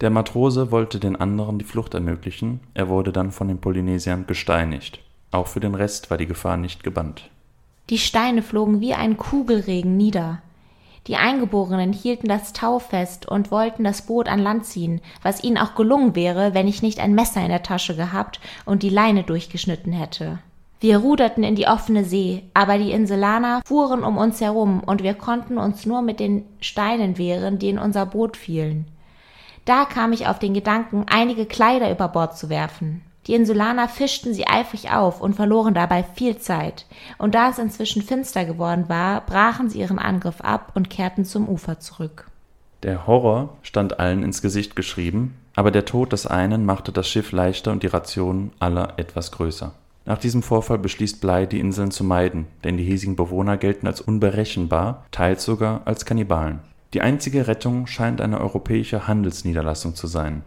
Der 0.00 0.10
Matrose 0.10 0.70
wollte 0.70 0.98
den 0.98 1.16
anderen 1.16 1.58
die 1.58 1.64
Flucht 1.64 1.94
ermöglichen, 1.94 2.60
er 2.74 2.88
wurde 2.88 3.12
dann 3.12 3.30
von 3.30 3.48
den 3.48 3.58
Polynesiern 3.58 4.26
gesteinigt. 4.26 5.00
Auch 5.30 5.46
für 5.46 5.60
den 5.60 5.74
Rest 5.74 6.10
war 6.10 6.18
die 6.18 6.26
Gefahr 6.26 6.56
nicht 6.56 6.82
gebannt. 6.82 7.30
Die 7.90 7.98
Steine 7.98 8.42
flogen 8.42 8.80
wie 8.80 8.94
ein 8.94 9.16
Kugelregen 9.16 9.96
nieder. 9.96 10.42
Die 11.06 11.16
Eingeborenen 11.16 11.92
hielten 11.92 12.28
das 12.28 12.54
Tau 12.54 12.78
fest 12.78 13.26
und 13.26 13.50
wollten 13.50 13.84
das 13.84 14.02
Boot 14.02 14.26
an 14.26 14.38
Land 14.38 14.64
ziehen, 14.64 15.02
was 15.22 15.44
ihnen 15.44 15.58
auch 15.58 15.74
gelungen 15.74 16.14
wäre, 16.14 16.54
wenn 16.54 16.66
ich 16.66 16.80
nicht 16.80 16.98
ein 16.98 17.14
Messer 17.14 17.42
in 17.42 17.50
der 17.50 17.62
Tasche 17.62 17.94
gehabt 17.94 18.40
und 18.64 18.82
die 18.82 18.90
Leine 18.90 19.22
durchgeschnitten 19.22 19.92
hätte. 19.92 20.38
Wir 20.80 20.98
ruderten 20.98 21.44
in 21.44 21.56
die 21.56 21.66
offene 21.66 22.04
See, 22.04 22.42
aber 22.54 22.78
die 22.78 22.92
Inselaner 22.92 23.62
fuhren 23.64 24.02
um 24.02 24.16
uns 24.16 24.40
herum 24.40 24.82
und 24.84 25.02
wir 25.02 25.14
konnten 25.14 25.58
uns 25.58 25.86
nur 25.86 26.02
mit 26.02 26.20
den 26.20 26.44
Steinen 26.60 27.18
wehren, 27.18 27.58
die 27.58 27.68
in 27.68 27.78
unser 27.78 28.06
Boot 28.06 28.36
fielen. 28.36 28.86
Da 29.64 29.84
kam 29.86 30.12
ich 30.12 30.26
auf 30.26 30.38
den 30.38 30.52
Gedanken, 30.52 31.06
einige 31.08 31.46
Kleider 31.46 31.90
über 31.90 32.08
Bord 32.08 32.36
zu 32.36 32.50
werfen. 32.50 33.02
Die 33.26 33.34
Insulaner 33.34 33.88
fischten 33.88 34.34
sie 34.34 34.46
eifrig 34.46 34.90
auf 34.90 35.20
und 35.20 35.34
verloren 35.34 35.72
dabei 35.72 36.02
viel 36.02 36.36
Zeit, 36.38 36.86
und 37.16 37.34
da 37.34 37.48
es 37.48 37.58
inzwischen 37.58 38.02
finster 38.02 38.44
geworden 38.44 38.88
war, 38.88 39.22
brachen 39.22 39.70
sie 39.70 39.80
ihren 39.80 39.98
Angriff 39.98 40.42
ab 40.42 40.72
und 40.74 40.90
kehrten 40.90 41.24
zum 41.24 41.48
Ufer 41.48 41.80
zurück. 41.80 42.26
Der 42.82 43.06
Horror 43.06 43.56
stand 43.62 43.98
allen 43.98 44.22
ins 44.22 44.42
Gesicht 44.42 44.76
geschrieben, 44.76 45.36
aber 45.56 45.70
der 45.70 45.86
Tod 45.86 46.12
des 46.12 46.26
einen 46.26 46.66
machte 46.66 46.92
das 46.92 47.08
Schiff 47.08 47.32
leichter 47.32 47.72
und 47.72 47.82
die 47.82 47.86
Rationen 47.88 48.52
aller 48.58 48.98
etwas 48.98 49.32
größer. 49.32 49.72
Nach 50.04 50.18
diesem 50.18 50.42
Vorfall 50.42 50.78
beschließt 50.78 51.22
Blei, 51.22 51.46
die 51.46 51.60
Inseln 51.60 51.90
zu 51.90 52.04
meiden, 52.04 52.46
denn 52.62 52.76
die 52.76 52.84
hiesigen 52.84 53.16
Bewohner 53.16 53.56
gelten 53.56 53.86
als 53.86 54.02
unberechenbar, 54.02 55.06
teils 55.10 55.44
sogar 55.44 55.80
als 55.86 56.04
Kannibalen. 56.04 56.60
Die 56.92 57.00
einzige 57.00 57.46
Rettung 57.46 57.86
scheint 57.86 58.20
eine 58.20 58.38
europäische 58.38 59.08
Handelsniederlassung 59.08 59.94
zu 59.94 60.06
sein. 60.06 60.42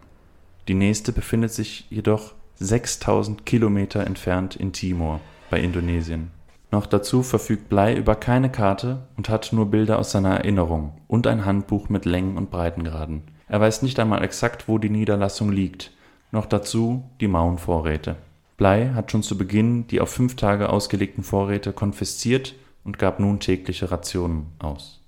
Die 0.67 0.75
nächste 0.75 1.11
befindet 1.11 1.51
sich 1.51 1.87
jedoch 1.89 2.33
6000 2.59 3.45
Kilometer 3.45 4.05
entfernt 4.05 4.55
in 4.55 4.73
Timor 4.73 5.19
bei 5.49 5.59
Indonesien. 5.59 6.31
Noch 6.71 6.85
dazu 6.85 7.23
verfügt 7.23 7.69
Blei 7.69 7.95
über 7.95 8.15
keine 8.15 8.51
Karte 8.51 9.07
und 9.15 9.29
hat 9.29 9.53
nur 9.53 9.67
Bilder 9.67 9.99
aus 9.99 10.11
seiner 10.11 10.37
Erinnerung 10.37 10.99
und 11.07 11.25
ein 11.27 11.45
Handbuch 11.45 11.89
mit 11.89 12.05
Längen 12.05 12.37
und 12.37 12.51
Breitengraden. 12.51 13.23
Er 13.47 13.61
weiß 13.61 13.81
nicht 13.83 13.99
einmal 13.99 14.23
exakt, 14.23 14.67
wo 14.67 14.77
die 14.77 14.89
Niederlassung 14.89 15.51
liegt. 15.51 15.91
Noch 16.31 16.45
dazu 16.45 17.03
die 17.21 17.29
Mauenvorräte. 17.29 18.17
Blei 18.57 18.89
hat 18.89 19.11
schon 19.11 19.23
zu 19.23 19.37
Beginn 19.37 19.87
die 19.87 20.01
auf 20.01 20.09
fünf 20.09 20.35
Tage 20.35 20.69
ausgelegten 20.69 21.23
Vorräte 21.23 21.71
konfisziert 21.71 22.55
und 22.83 22.99
gab 22.99 23.19
nun 23.19 23.39
tägliche 23.39 23.91
Rationen 23.91 24.47
aus. 24.59 25.01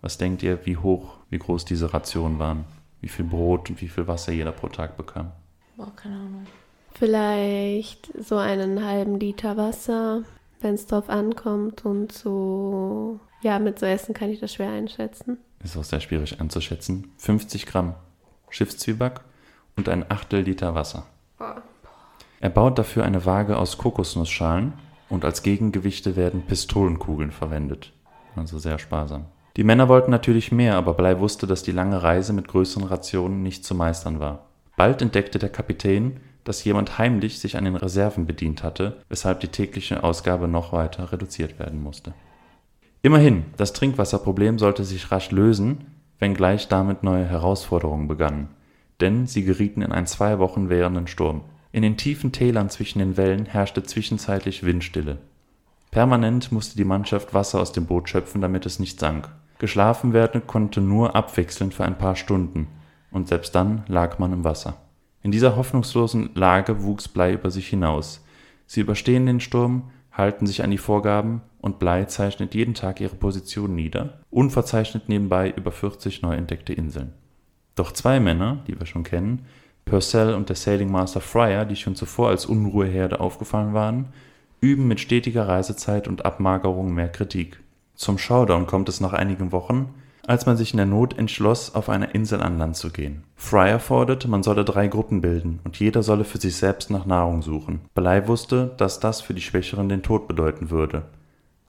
Was 0.00 0.18
denkt 0.18 0.42
ihr, 0.42 0.64
wie 0.64 0.76
hoch, 0.76 1.16
wie 1.30 1.38
groß 1.38 1.64
diese 1.64 1.92
Rationen 1.92 2.38
waren? 2.38 2.64
Wie 3.00 3.08
viel 3.08 3.24
Brot 3.24 3.70
und 3.70 3.80
wie 3.80 3.88
viel 3.88 4.08
Wasser 4.08 4.32
jeder 4.32 4.52
pro 4.52 4.68
Tag 4.68 4.96
bekam? 4.96 5.30
Boah, 5.76 5.94
keine 5.94 6.16
Ahnung. 6.16 6.46
Vielleicht 6.98 8.10
so 8.18 8.36
einen 8.36 8.84
halben 8.84 9.20
Liter 9.20 9.56
Wasser, 9.56 10.22
wenn 10.60 10.74
es 10.74 10.86
drauf 10.86 11.08
ankommt 11.08 11.84
und 11.84 12.10
so. 12.10 13.20
Ja, 13.40 13.60
mit 13.60 13.78
so 13.78 13.86
Essen 13.86 14.14
kann 14.14 14.30
ich 14.30 14.40
das 14.40 14.54
schwer 14.54 14.70
einschätzen. 14.70 15.38
Ist 15.62 15.76
auch 15.76 15.84
sehr 15.84 16.00
schwierig 16.00 16.40
einzuschätzen. 16.40 17.12
50 17.18 17.66
Gramm 17.66 17.94
Schiffszwieback 18.50 19.20
und 19.76 19.88
ein 19.88 20.10
Achtel 20.10 20.40
Liter 20.40 20.74
Wasser. 20.74 21.06
Er 22.40 22.50
baut 22.50 22.78
dafür 22.78 23.04
eine 23.04 23.24
Waage 23.24 23.56
aus 23.58 23.78
Kokosnussschalen 23.78 24.72
und 25.08 25.24
als 25.24 25.42
Gegengewichte 25.42 26.16
werden 26.16 26.42
Pistolenkugeln 26.42 27.30
verwendet. 27.30 27.92
Also 28.34 28.58
sehr 28.58 28.78
sparsam. 28.78 29.26
Die 29.56 29.64
Männer 29.64 29.88
wollten 29.88 30.10
natürlich 30.10 30.50
mehr, 30.50 30.74
aber 30.74 30.94
Blei 30.94 31.20
wusste, 31.20 31.46
dass 31.46 31.62
die 31.62 31.72
lange 31.72 32.02
Reise 32.02 32.32
mit 32.32 32.48
größeren 32.48 32.88
Rationen 32.88 33.42
nicht 33.42 33.64
zu 33.64 33.74
meistern 33.74 34.18
war. 34.18 34.46
Bald 34.76 35.02
entdeckte 35.02 35.38
der 35.38 35.48
Kapitän, 35.48 36.20
dass 36.48 36.64
jemand 36.64 36.96
heimlich 36.96 37.40
sich 37.40 37.58
an 37.58 37.66
den 37.66 37.76
Reserven 37.76 38.24
bedient 38.24 38.62
hatte, 38.62 38.96
weshalb 39.10 39.40
die 39.40 39.48
tägliche 39.48 40.02
Ausgabe 40.02 40.48
noch 40.48 40.72
weiter 40.72 41.12
reduziert 41.12 41.58
werden 41.58 41.82
musste. 41.82 42.14
Immerhin, 43.02 43.44
das 43.58 43.74
Trinkwasserproblem 43.74 44.58
sollte 44.58 44.82
sich 44.82 45.12
rasch 45.12 45.30
lösen, 45.30 45.84
wenngleich 46.18 46.66
damit 46.68 47.02
neue 47.02 47.26
Herausforderungen 47.26 48.08
begannen, 48.08 48.48
denn 48.98 49.26
sie 49.26 49.44
gerieten 49.44 49.82
in 49.82 49.92
einen 49.92 50.06
zwei 50.06 50.38
Wochen 50.38 50.70
währenden 50.70 51.06
Sturm. 51.06 51.42
In 51.70 51.82
den 51.82 51.98
tiefen 51.98 52.32
Tälern 52.32 52.70
zwischen 52.70 53.00
den 53.00 53.18
Wellen 53.18 53.44
herrschte 53.44 53.82
zwischenzeitlich 53.82 54.64
Windstille. 54.64 55.18
Permanent 55.90 56.50
musste 56.50 56.78
die 56.78 56.86
Mannschaft 56.86 57.34
Wasser 57.34 57.60
aus 57.60 57.72
dem 57.72 57.84
Boot 57.84 58.08
schöpfen, 58.08 58.40
damit 58.40 58.64
es 58.64 58.78
nicht 58.78 58.98
sank. 58.98 59.28
Geschlafen 59.58 60.14
werden 60.14 60.46
konnte 60.46 60.80
nur 60.80 61.14
abwechselnd 61.14 61.74
für 61.74 61.84
ein 61.84 61.98
paar 61.98 62.16
Stunden, 62.16 62.68
und 63.10 63.28
selbst 63.28 63.54
dann 63.54 63.84
lag 63.86 64.18
man 64.18 64.32
im 64.32 64.44
Wasser. 64.44 64.78
In 65.22 65.32
dieser 65.32 65.56
hoffnungslosen 65.56 66.30
Lage 66.34 66.82
wuchs 66.82 67.08
Blei 67.08 67.32
über 67.32 67.50
sich 67.50 67.68
hinaus. 67.68 68.24
Sie 68.66 68.80
überstehen 68.80 69.26
den 69.26 69.40
Sturm, 69.40 69.90
halten 70.12 70.46
sich 70.46 70.62
an 70.62 70.70
die 70.70 70.78
Vorgaben 70.78 71.42
und 71.60 71.78
Blei 71.78 72.04
zeichnet 72.04 72.54
jeden 72.54 72.74
Tag 72.74 73.00
ihre 73.00 73.16
Position 73.16 73.74
nieder, 73.74 74.20
unverzeichnet 74.30 75.08
nebenbei 75.08 75.50
über 75.56 75.72
40 75.72 76.22
neu 76.22 76.34
entdeckte 76.34 76.72
Inseln. 76.72 77.12
Doch 77.74 77.92
zwei 77.92 78.20
Männer, 78.20 78.58
die 78.66 78.78
wir 78.78 78.86
schon 78.86 79.04
kennen, 79.04 79.46
Purcell 79.84 80.34
und 80.34 80.48
der 80.48 80.56
Sailing 80.56 80.90
Master 80.90 81.20
Fryer, 81.20 81.64
die 81.64 81.76
schon 81.76 81.94
zuvor 81.94 82.28
als 82.28 82.44
Unruheherde 82.46 83.20
aufgefallen 83.20 83.72
waren, 83.72 84.08
üben 84.60 84.86
mit 84.86 85.00
stetiger 85.00 85.48
Reisezeit 85.48 86.08
und 86.08 86.24
Abmagerung 86.24 86.92
mehr 86.92 87.08
Kritik. 87.08 87.60
Zum 87.94 88.18
Showdown 88.18 88.66
kommt 88.66 88.88
es 88.88 89.00
nach 89.00 89.12
einigen 89.12 89.52
Wochen, 89.52 89.94
als 90.28 90.44
man 90.44 90.58
sich 90.58 90.72
in 90.72 90.76
der 90.76 90.86
Not 90.86 91.18
entschloss, 91.18 91.74
auf 91.74 91.88
einer 91.88 92.14
Insel 92.14 92.42
an 92.42 92.58
Land 92.58 92.76
zu 92.76 92.90
gehen. 92.90 93.24
Fryer 93.34 93.80
forderte, 93.80 94.28
man 94.28 94.42
solle 94.42 94.64
drei 94.64 94.86
Gruppen 94.86 95.22
bilden 95.22 95.60
und 95.64 95.78
jeder 95.80 96.02
solle 96.02 96.24
für 96.24 96.38
sich 96.38 96.56
selbst 96.56 96.90
nach 96.90 97.06
Nahrung 97.06 97.40
suchen. 97.40 97.80
Belei 97.94 98.28
wusste, 98.28 98.74
dass 98.76 99.00
das 99.00 99.22
für 99.22 99.32
die 99.32 99.40
Schwächeren 99.40 99.88
den 99.88 100.02
Tod 100.02 100.28
bedeuten 100.28 100.70
würde. 100.70 101.04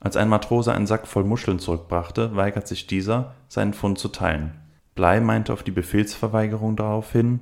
Als 0.02 0.18
ein 0.18 0.28
Matrose 0.28 0.74
einen 0.74 0.88
Sack 0.88 1.08
voll 1.08 1.24
Muscheln 1.24 1.60
zurückbrachte, 1.60 2.36
weigert 2.36 2.68
sich 2.68 2.86
dieser, 2.86 3.34
seinen 3.48 3.74
Fund 3.74 3.98
zu 3.98 4.10
teilen. 4.10 4.52
Blei 4.94 5.22
meinte 5.22 5.54
auf 5.54 5.64
die 5.64 5.72
Befehlsverweigerung 5.72 6.76
darauf 6.76 7.14
hin, 7.14 7.40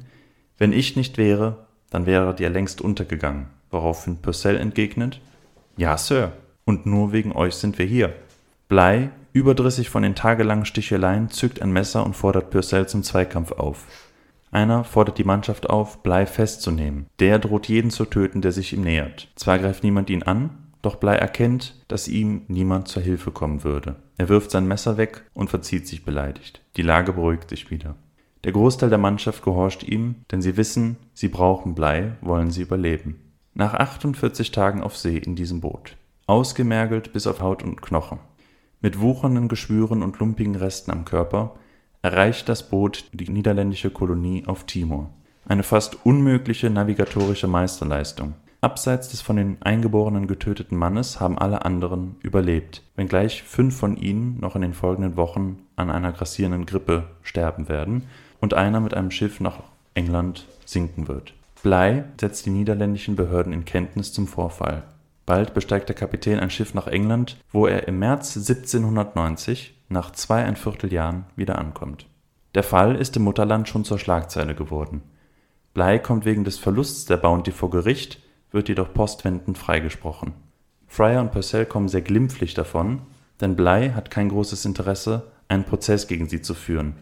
wenn 0.59 0.72
ich 0.72 0.95
nicht 0.95 1.18
wäre, 1.18 1.65
dann 1.89 2.05
wäre 2.05 2.36
dir 2.36 2.49
längst 2.51 2.80
untergegangen, 2.80 3.47
woraufhin 3.72 4.22
Purcell 4.22 4.57
entgegnet, 4.57 5.20
Ja, 5.78 5.97
Sir. 5.97 6.32
Und 6.65 6.86
nur 6.86 7.11
wegen 7.11 7.32
euch 7.32 7.55
sind 7.55 7.80
wir 7.80 7.86
hier. 7.86 8.13
Blei, 8.68 9.09
überdrüssig 9.38 9.90
von 9.90 10.04
den 10.04 10.16
tagelangen 10.16 10.66
Sticheleien, 10.66 11.30
zückt 11.30 11.62
ein 11.62 11.72
Messer 11.72 12.06
und 12.06 12.16
fordert 12.16 12.50
Purcell 12.50 12.88
zum 12.88 13.04
Zweikampf 13.04 13.54
auf. 13.54 13.86
Einer 14.52 14.84
fordert 14.84 15.18
die 15.18 15.24
Mannschaft 15.24 15.70
auf, 15.70 16.04
Blei 16.04 16.26
festzunehmen. 16.26 17.08
Der 17.20 17.40
droht 17.40 17.68
jeden 17.68 17.92
zu 17.92 18.06
töten, 18.06 18.42
der 18.42 18.52
sich 18.52 18.74
ihm 18.74 18.82
nähert. 18.82 19.30
Zwar 19.36 19.60
greift 19.60 19.84
niemand 19.84 20.10
ihn 20.10 20.24
an, 20.24 20.52
doch 20.82 20.96
Blei 20.96 21.16
erkennt, 21.16 21.84
dass 21.88 22.08
ihm 22.08 22.44
niemand 22.48 22.88
zur 22.88 23.02
Hilfe 23.02 23.32
kommen 23.32 23.64
würde. 23.64 23.98
Er 24.18 24.30
wirft 24.30 24.52
sein 24.52 24.68
Messer 24.68 24.98
weg 24.98 25.24
und 25.34 25.50
verzieht 25.50 25.88
sich 25.88 26.06
beleidigt. 26.06 26.62
Die 26.78 26.82
Lage 26.82 27.14
beruhigt 27.14 27.50
sich 27.50 27.70
wieder. 27.70 27.96
Der 28.44 28.54
Großteil 28.54 28.90
der 28.90 28.98
Mannschaft 28.98 29.44
gehorcht 29.44 29.84
ihm, 29.84 30.16
denn 30.32 30.42
sie 30.42 30.56
wissen, 30.56 30.98
sie 31.14 31.28
brauchen 31.28 31.76
Blei, 31.76 32.14
wollen 32.22 32.52
sie 32.52 32.62
überleben. 32.62 33.20
Nach 33.54 33.74
48 33.74 34.52
Tagen 34.52 34.82
auf 34.82 34.96
See 34.96 35.18
in 35.18 35.36
diesem 35.36 35.60
Boot. 35.60 35.98
Ausgemergelt 36.28 37.12
bis 37.12 37.28
auf 37.28 37.42
Haut 37.42 37.64
und 37.64 37.82
Knochen. 37.82 38.20
Mit 38.80 39.00
wuchernden 39.00 39.48
Geschwüren 39.48 40.04
und 40.04 40.20
lumpigen 40.20 40.56
Resten 40.56 40.92
am 40.92 41.04
Körper 41.04 41.56
erreicht 42.04 42.48
das 42.48 42.70
Boot 42.70 43.06
die 43.12 43.30
niederländische 43.30 43.90
Kolonie 43.90 44.44
auf 44.46 44.66
Timor. 44.66 45.10
Eine 45.48 45.64
fast 45.64 46.06
unmögliche 46.06 46.70
navigatorische 46.70 47.48
Meisterleistung. 47.48 48.36
Abseits 48.62 49.10
des 49.10 49.22
von 49.22 49.36
den 49.36 49.58
Eingeborenen 49.62 50.28
getöteten 50.28 50.78
Mannes 50.78 51.20
haben 51.20 51.38
alle 51.38 51.66
anderen 51.66 52.18
überlebt, 52.22 52.84
wenngleich 52.96 53.44
fünf 53.44 53.78
von 53.78 53.98
ihnen 53.98 54.40
noch 54.40 54.56
in 54.56 54.62
den 54.62 54.74
folgenden 54.74 55.16
Wochen 55.16 55.60
an 55.76 55.90
einer 55.90 56.12
grassierenden 56.12 56.66
Grippe 56.66 57.06
sterben 57.24 57.70
werden 57.70 58.04
und 58.42 58.54
einer 58.54 58.80
mit 58.80 58.94
einem 58.94 59.12
Schiff 59.12 59.40
nach 59.40 59.60
England 59.96 60.46
sinken 60.66 61.08
wird. 61.08 61.34
Bligh 61.64 62.04
setzt 62.20 62.46
die 62.46 62.52
niederländischen 62.52 63.16
Behörden 63.16 63.54
in 63.54 63.66
Kenntnis 63.66 64.14
zum 64.14 64.28
Vorfall. 64.28 64.84
Bald 65.28 65.54
besteigt 65.54 65.90
der 65.90 65.96
Kapitän 65.96 66.40
ein 66.40 66.50
Schiff 66.50 66.74
nach 66.74 66.88
England, 66.88 67.36
wo 67.52 67.68
er 67.68 67.90
im 67.90 68.00
März 68.00 68.38
1790 68.38 69.76
nach 69.90 70.12
zweieinviertel 70.12 70.92
Jahren 70.92 71.26
wieder 71.36 71.60
ankommt. 71.60 72.08
Der 72.56 72.64
Fall 72.64 72.96
ist 72.96 73.18
im 73.18 73.24
Mutterland 73.24 73.68
schon 73.68 73.84
zur 73.84 74.00
Schlagzeile 74.00 74.56
geworden. 74.56 75.04
Bligh 75.74 76.00
kommt 76.00 76.24
wegen 76.24 76.46
des 76.46 76.58
Verlusts 76.58 77.06
der 77.06 77.18
Bounty 77.18 77.52
vor 77.52 77.70
Gericht 77.70 78.22
wird 78.52 78.70
jedoch 78.70 78.94
postwendend 78.94 79.58
freigesprochen. 79.58 80.32
Fryer 80.88 81.20
und 81.20 81.34
Purcell 81.34 81.66
kommen 81.66 81.90
sehr 81.90 82.02
glimpflich 82.04 82.54
davon, 82.54 83.02
denn 83.42 83.58
Bligh 83.58 83.96
hat 83.96 84.10
kein 84.10 84.30
großes 84.30 84.64
Interesse, 84.64 85.30
einen 85.50 85.66
Prozess 85.66 86.08
gegen 86.08 86.30
sie 86.30 86.42
zu 86.42 86.54
führen. 86.54 86.96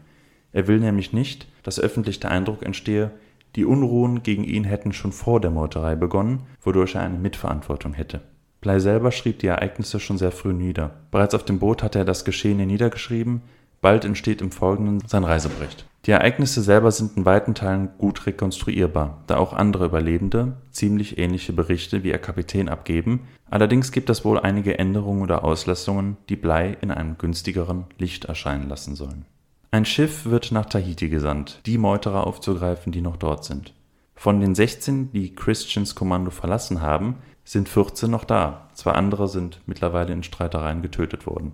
Er 0.52 0.68
will 0.68 0.80
nämlich 0.80 1.14
nicht, 1.14 1.48
dass 1.62 1.80
öffentlich 1.80 2.20
der 2.20 2.32
Eindruck 2.32 2.64
entstehe, 2.64 3.12
die 3.56 3.66
Unruhen 3.66 4.24
gegen 4.24 4.44
ihn 4.44 4.64
hätten 4.64 4.94
schon 4.94 5.12
vor 5.12 5.40
der 5.40 5.52
Meuterei 5.52 5.96
begonnen, 5.96 6.44
wodurch 6.62 6.96
er 6.96 7.02
eine 7.02 7.18
Mitverantwortung 7.18 7.94
hätte. 7.94 8.22
Bligh 8.62 8.80
selber 8.80 9.12
schrieb 9.12 9.40
die 9.40 9.48
Ereignisse 9.48 10.00
schon 10.00 10.18
sehr 10.18 10.32
früh 10.32 10.54
nieder. 10.54 10.92
Bereits 11.12 11.36
auf 11.36 11.44
dem 11.46 11.60
Boot 11.60 11.84
hatte 11.84 12.00
er 12.00 12.06
das 12.06 12.26
Geschehene 12.26 12.66
niedergeschrieben, 12.66 13.42
bald 13.82 14.06
entsteht 14.06 14.42
im 14.42 14.52
Folgenden 14.52 15.02
sein 15.08 15.24
Reisebericht 15.24 15.86
die 16.06 16.12
Ereignisse 16.12 16.62
selber 16.62 16.92
sind 16.92 17.18
in 17.18 17.26
weiten 17.26 17.56
Teilen 17.56 17.90
gut 17.98 18.28
rekonstruierbar, 18.28 19.24
da 19.26 19.38
auch 19.38 19.54
andere 19.54 19.86
Überlebende 19.86 20.58
ziemlich 20.70 21.18
ähnliche 21.18 21.52
Berichte 21.52 22.04
wie 22.04 22.10
ihr 22.10 22.20
Kapitän 22.20 22.70
abgeben, 22.70 23.22
allerdings 23.50 23.92
gibt 23.92 24.12
es 24.12 24.24
wohl 24.24 24.40
einige 24.40 24.78
Änderungen 24.78 25.24
oder 25.24 25.44
Auslassungen, 25.44 26.18
die 26.30 26.36
Blei 26.36 26.78
in 26.82 26.92
einem 26.92 27.18
günstigeren 27.18 27.86
Licht 27.98 28.26
erscheinen 28.26 28.70
lassen 28.70 28.96
sollen. 28.96 29.26
Ein 29.72 29.86
Schiff 29.86 30.26
wird 30.26 30.52
nach 30.52 30.66
Tahiti 30.66 31.10
gesandt, 31.10 31.62
die 31.66 31.78
Meuterer 31.78 32.26
aufzugreifen, 32.26 32.92
die 32.92 33.02
noch 33.02 33.18
dort 33.18 33.44
sind. 33.44 33.74
Von 34.16 34.40
den 34.40 34.56
16, 34.56 35.12
die 35.12 35.36
Christians 35.36 35.96
Kommando 35.96 36.32
verlassen 36.32 36.82
haben, 36.82 37.18
sind 37.44 37.70
14 37.70 38.10
noch 38.10 38.24
da, 38.24 38.70
zwei 38.74 38.92
andere 38.92 39.28
sind 39.28 39.62
mittlerweile 39.66 40.14
in 40.14 40.24
Streitereien 40.24 40.82
getötet 40.82 41.28
worden. 41.28 41.54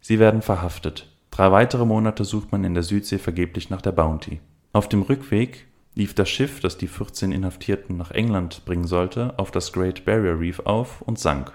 Sie 0.00 0.18
werden 0.18 0.42
verhaftet 0.42 1.08
Drei 1.34 1.50
weitere 1.50 1.84
Monate 1.84 2.24
sucht 2.24 2.52
man 2.52 2.62
in 2.62 2.74
der 2.74 2.84
Südsee 2.84 3.18
vergeblich 3.18 3.68
nach 3.68 3.82
der 3.82 3.90
Bounty. 3.90 4.40
Auf 4.72 4.88
dem 4.88 5.02
Rückweg 5.02 5.66
lief 5.96 6.14
das 6.14 6.28
Schiff, 6.28 6.60
das 6.60 6.78
die 6.78 6.86
14 6.86 7.32
Inhaftierten 7.32 7.96
nach 7.96 8.12
England 8.12 8.64
bringen 8.64 8.86
sollte, 8.86 9.36
auf 9.36 9.50
das 9.50 9.72
Great 9.72 10.04
Barrier 10.04 10.38
Reef 10.38 10.60
auf 10.60 11.02
und 11.02 11.18
sank. 11.18 11.52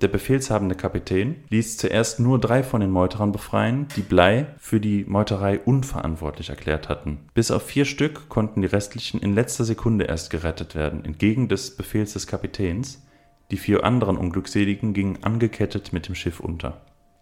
Der 0.00 0.08
befehlshabende 0.08 0.74
Kapitän 0.74 1.36
ließ 1.50 1.76
zuerst 1.76 2.20
nur 2.20 2.38
drei 2.38 2.62
von 2.62 2.80
den 2.80 2.90
Meuterern 2.90 3.32
befreien, 3.32 3.86
die 3.96 4.02
Blei 4.02 4.46
für 4.58 4.80
die 4.80 5.04
Meuterei 5.04 5.58
unverantwortlich 5.60 6.50
erklärt 6.50 6.88
hatten. 6.88 7.20
Bis 7.34 7.50
auf 7.50 7.62
vier 7.62 7.84
Stück 7.84 8.28
konnten 8.28 8.60
die 8.62 8.68
restlichen 8.68 9.20
in 9.20 9.34
letzter 9.34 9.64
Sekunde 9.64 10.04
erst 10.04 10.30
gerettet 10.30 10.74
werden, 10.74 11.04
entgegen 11.04 11.48
des 11.48 11.76
Befehls 11.76 12.12
des 12.12 12.26
Kapitäns. 12.26 13.06
Die 13.50 13.56
vier 13.56 13.84
anderen 13.84 14.16
Unglückseligen 14.16 14.94
gingen 14.94 15.22
angekettet 15.22 15.92
mit 15.92 16.08
dem 16.08 16.14
Schiff 16.14 16.40
unter 16.40 16.80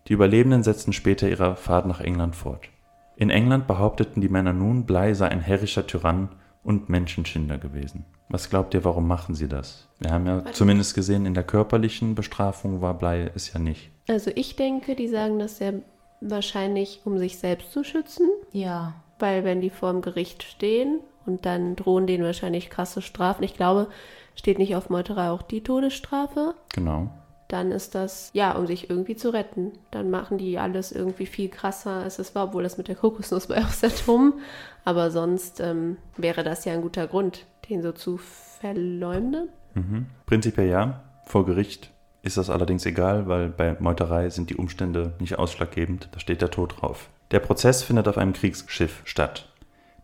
die 0.09 0.15
Überlebenden 0.15 0.63
setzten 0.63 0.93
später 0.93 1.29
ihre 1.29 1.57
Fahrt 1.57 1.87
nach 1.87 2.01
England 2.01 2.35
fort. 2.35 2.69
In 3.17 3.31
England 3.31 3.67
behaupteten 3.67 4.21
die 4.21 4.29
Männer 4.29 4.53
nun, 4.53 4.85
Bligh 4.85 5.15
sei 5.15 5.29
ein 5.29 5.41
herrischer 5.41 5.87
Tyrann 5.87 6.31
und 6.65 6.89
Menschenschinder 6.89 7.59
gewesen. 7.59 8.05
Was 8.33 8.49
glaubt 8.49 8.73
ihr, 8.73 8.83
warum 8.83 9.07
machen 9.07 9.35
sie 9.35 9.47
das? 9.47 9.87
Wir 10.01 10.11
haben 10.11 10.27
ja 10.27 10.43
zumindest 10.53 10.95
gesehen, 10.95 11.27
in 11.27 11.35
der 11.35 11.45
körperlichen 11.45 12.15
Bestrafung 12.15 12.81
war 12.81 12.95
Blei 12.95 13.31
es 13.35 13.53
ja 13.53 13.61
nicht. 13.61 13.91
Also 14.09 14.31
ich 14.35 14.57
denke, 14.57 14.97
die 14.97 15.07
sagen 15.07 15.39
das 15.39 15.59
ja 15.59 15.73
wahrscheinlich, 16.23 17.03
um 17.05 17.19
sich 17.19 17.39
selbst 17.39 17.73
zu 17.73 17.85
schützen. 17.85 18.29
Ja. 18.51 18.95
Weil 19.19 19.45
wenn 19.45 19.61
die 19.61 19.69
vor 19.69 19.93
dem 19.93 20.01
Gericht 20.01 20.43
stehen 20.45 21.01
und 21.27 21.45
dann 21.45 21.77
drohen 21.77 22.07
denen 22.07 22.25
wahrscheinlich 22.25 22.71
krasse 22.71 23.03
Strafen. 23.03 23.45
Ich 23.45 23.55
glaube, 23.55 23.89
steht 24.35 24.59
nicht 24.59 24.75
auf 24.77 24.89
Meuterei 24.89 25.29
auch 25.31 25.43
die 25.43 25.63
Todesstrafe. 25.63 26.55
Genau 26.73 27.11
dann 27.53 27.71
ist 27.71 27.95
das, 27.95 28.31
ja, 28.33 28.53
um 28.53 28.67
sich 28.67 28.89
irgendwie 28.89 29.15
zu 29.15 29.29
retten. 29.29 29.73
Dann 29.91 30.11
machen 30.11 30.39
die 30.39 30.59
alles 30.59 30.91
irgendwie 30.91 31.27
viel 31.27 31.51
krasser, 31.51 32.03
als 32.03 32.19
es 32.19 32.35
war, 32.35 32.45
obwohl 32.45 32.63
das 32.63 32.79
mit 32.79 32.89
der 32.89 32.97
Kokosnuss 32.97 33.51
war 33.51 33.59
auch 33.59 33.69
sehr 33.69 33.93
dumm. 34.07 34.41
Aber 34.87 35.11
sonst 35.11 35.61
ähm, 35.61 35.99
wäre 36.17 36.45
das 36.45 36.65
ja 36.65 36.73
ein 36.73 36.81
guter 36.81 37.07
Grund, 37.07 37.45
den 37.69 37.83
so 37.83 37.93
zu 37.93 38.17
verleumden. 38.17 39.49
Mhm. 39.75 40.07
Prinzipiell 40.27 40.69
ja. 40.69 41.03
Vor 41.27 41.47
Gericht 41.47 41.91
ist 42.23 42.37
das 42.37 42.51
allerdings 42.51 42.85
egal, 42.85 43.27
weil 43.29 43.49
bei 43.49 43.77
Meuterei 43.79 44.29
sind 44.31 44.51
die 44.51 44.57
Umstände 44.57 45.15
nicht 45.19 45.39
ausschlaggebend. 45.39 46.09
Da 46.13 46.21
steht 46.21 46.43
der 46.43 46.51
Tod 46.51 46.81
drauf. 46.81 47.09
Der 47.31 47.41
Prozess 47.41 47.83
findet 47.83 48.09
auf 48.09 48.19
einem 48.19 48.33
Kriegsschiff 48.33 49.03
statt. 49.05 49.49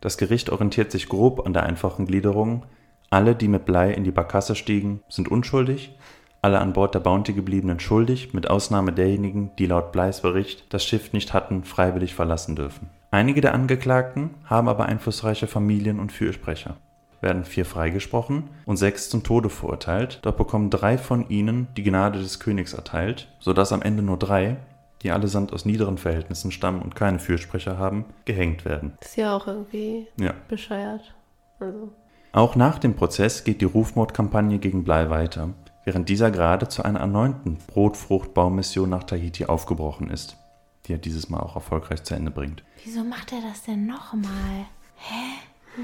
Das 0.01 0.17
Gericht 0.17 0.49
orientiert 0.49 0.91
sich 0.91 1.09
grob 1.09 1.45
an 1.45 1.53
der 1.53 1.63
einfachen 1.63 2.05
Gliederung. 2.05 2.65
Alle, 3.09 3.35
die 3.35 3.47
mit 3.47 3.65
Blei 3.65 3.91
in 3.91 4.03
die 4.03 4.11
Barkasse 4.11 4.55
stiegen, 4.55 5.01
sind 5.09 5.29
unschuldig 5.29 5.95
alle 6.41 6.59
an 6.59 6.73
Bord 6.73 6.95
der 6.95 6.99
Bounty 6.99 7.33
gebliebenen 7.33 7.79
schuldig, 7.79 8.33
mit 8.33 8.49
Ausnahme 8.49 8.93
derjenigen, 8.93 9.51
die 9.59 9.65
laut 9.65 9.91
Bleis 9.91 10.21
Bericht 10.21 10.73
das 10.73 10.85
Schiff 10.85 11.11
nicht 11.11 11.33
hatten 11.33 11.63
freiwillig 11.63 12.15
verlassen 12.15 12.55
dürfen. 12.55 12.89
Einige 13.11 13.41
der 13.41 13.53
Angeklagten 13.53 14.31
haben 14.45 14.69
aber 14.69 14.85
einflussreiche 14.85 15.47
Familien 15.47 15.99
und 15.99 16.11
Fürsprecher, 16.11 16.77
werden 17.21 17.43
vier 17.43 17.65
freigesprochen 17.65 18.49
und 18.65 18.77
sechs 18.77 19.09
zum 19.09 19.23
Tode 19.23 19.49
verurteilt, 19.49 20.19
doch 20.23 20.33
bekommen 20.33 20.69
drei 20.69 20.97
von 20.97 21.29
ihnen 21.29 21.67
die 21.75 21.83
Gnade 21.83 22.19
des 22.19 22.39
Königs 22.39 22.73
erteilt, 22.73 23.27
so 23.39 23.53
dass 23.53 23.71
am 23.71 23.81
Ende 23.81 24.03
nur 24.03 24.17
drei, 24.17 24.57
die 25.01 25.11
allesamt 25.11 25.53
aus 25.53 25.65
niederen 25.65 25.97
Verhältnissen 25.97 26.51
stammen 26.51 26.81
und 26.81 26.95
keine 26.95 27.19
Fürsprecher 27.19 27.77
haben, 27.77 28.05
gehängt 28.25 28.65
werden. 28.65 28.93
ist 29.01 29.17
ja 29.17 29.35
auch 29.35 29.47
irgendwie 29.47 30.07
ja. 30.19 30.33
bescheuert. 30.47 31.13
Also. 31.59 31.91
Auch 32.31 32.55
nach 32.55 32.79
dem 32.79 32.95
Prozess 32.95 33.43
geht 33.43 33.61
die 33.61 33.65
Rufmordkampagne 33.65 34.59
gegen 34.59 34.83
Blei 34.83 35.09
weiter 35.09 35.49
während 35.89 36.07
dieser 36.07 36.29
gerade 36.29 36.67
zu 36.67 36.83
einer 36.83 36.99
erneuten 36.99 37.57
Brotfruchtbaummission 37.65 38.89
nach 38.89 39.05
Tahiti 39.05 39.45
aufgebrochen 39.45 40.11
ist, 40.11 40.37
die 40.85 40.93
er 40.93 40.99
dieses 40.99 41.29
Mal 41.29 41.39
auch 41.39 41.55
erfolgreich 41.55 42.03
zu 42.03 42.13
Ende 42.13 42.29
bringt. 42.29 42.63
Wieso 42.83 43.03
macht 43.03 43.31
er 43.31 43.41
das 43.41 43.63
denn 43.63 43.87
nochmal? 43.87 44.67
Hä? 44.97 45.81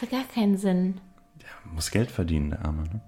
Das 0.00 0.08
gar 0.08 0.24
keinen 0.24 0.56
Sinn. 0.56 1.00
Der 1.42 1.72
muss 1.74 1.90
Geld 1.90 2.10
verdienen, 2.10 2.50
der 2.50 2.64
Arme. 2.64 2.84
Ne? 2.84 3.00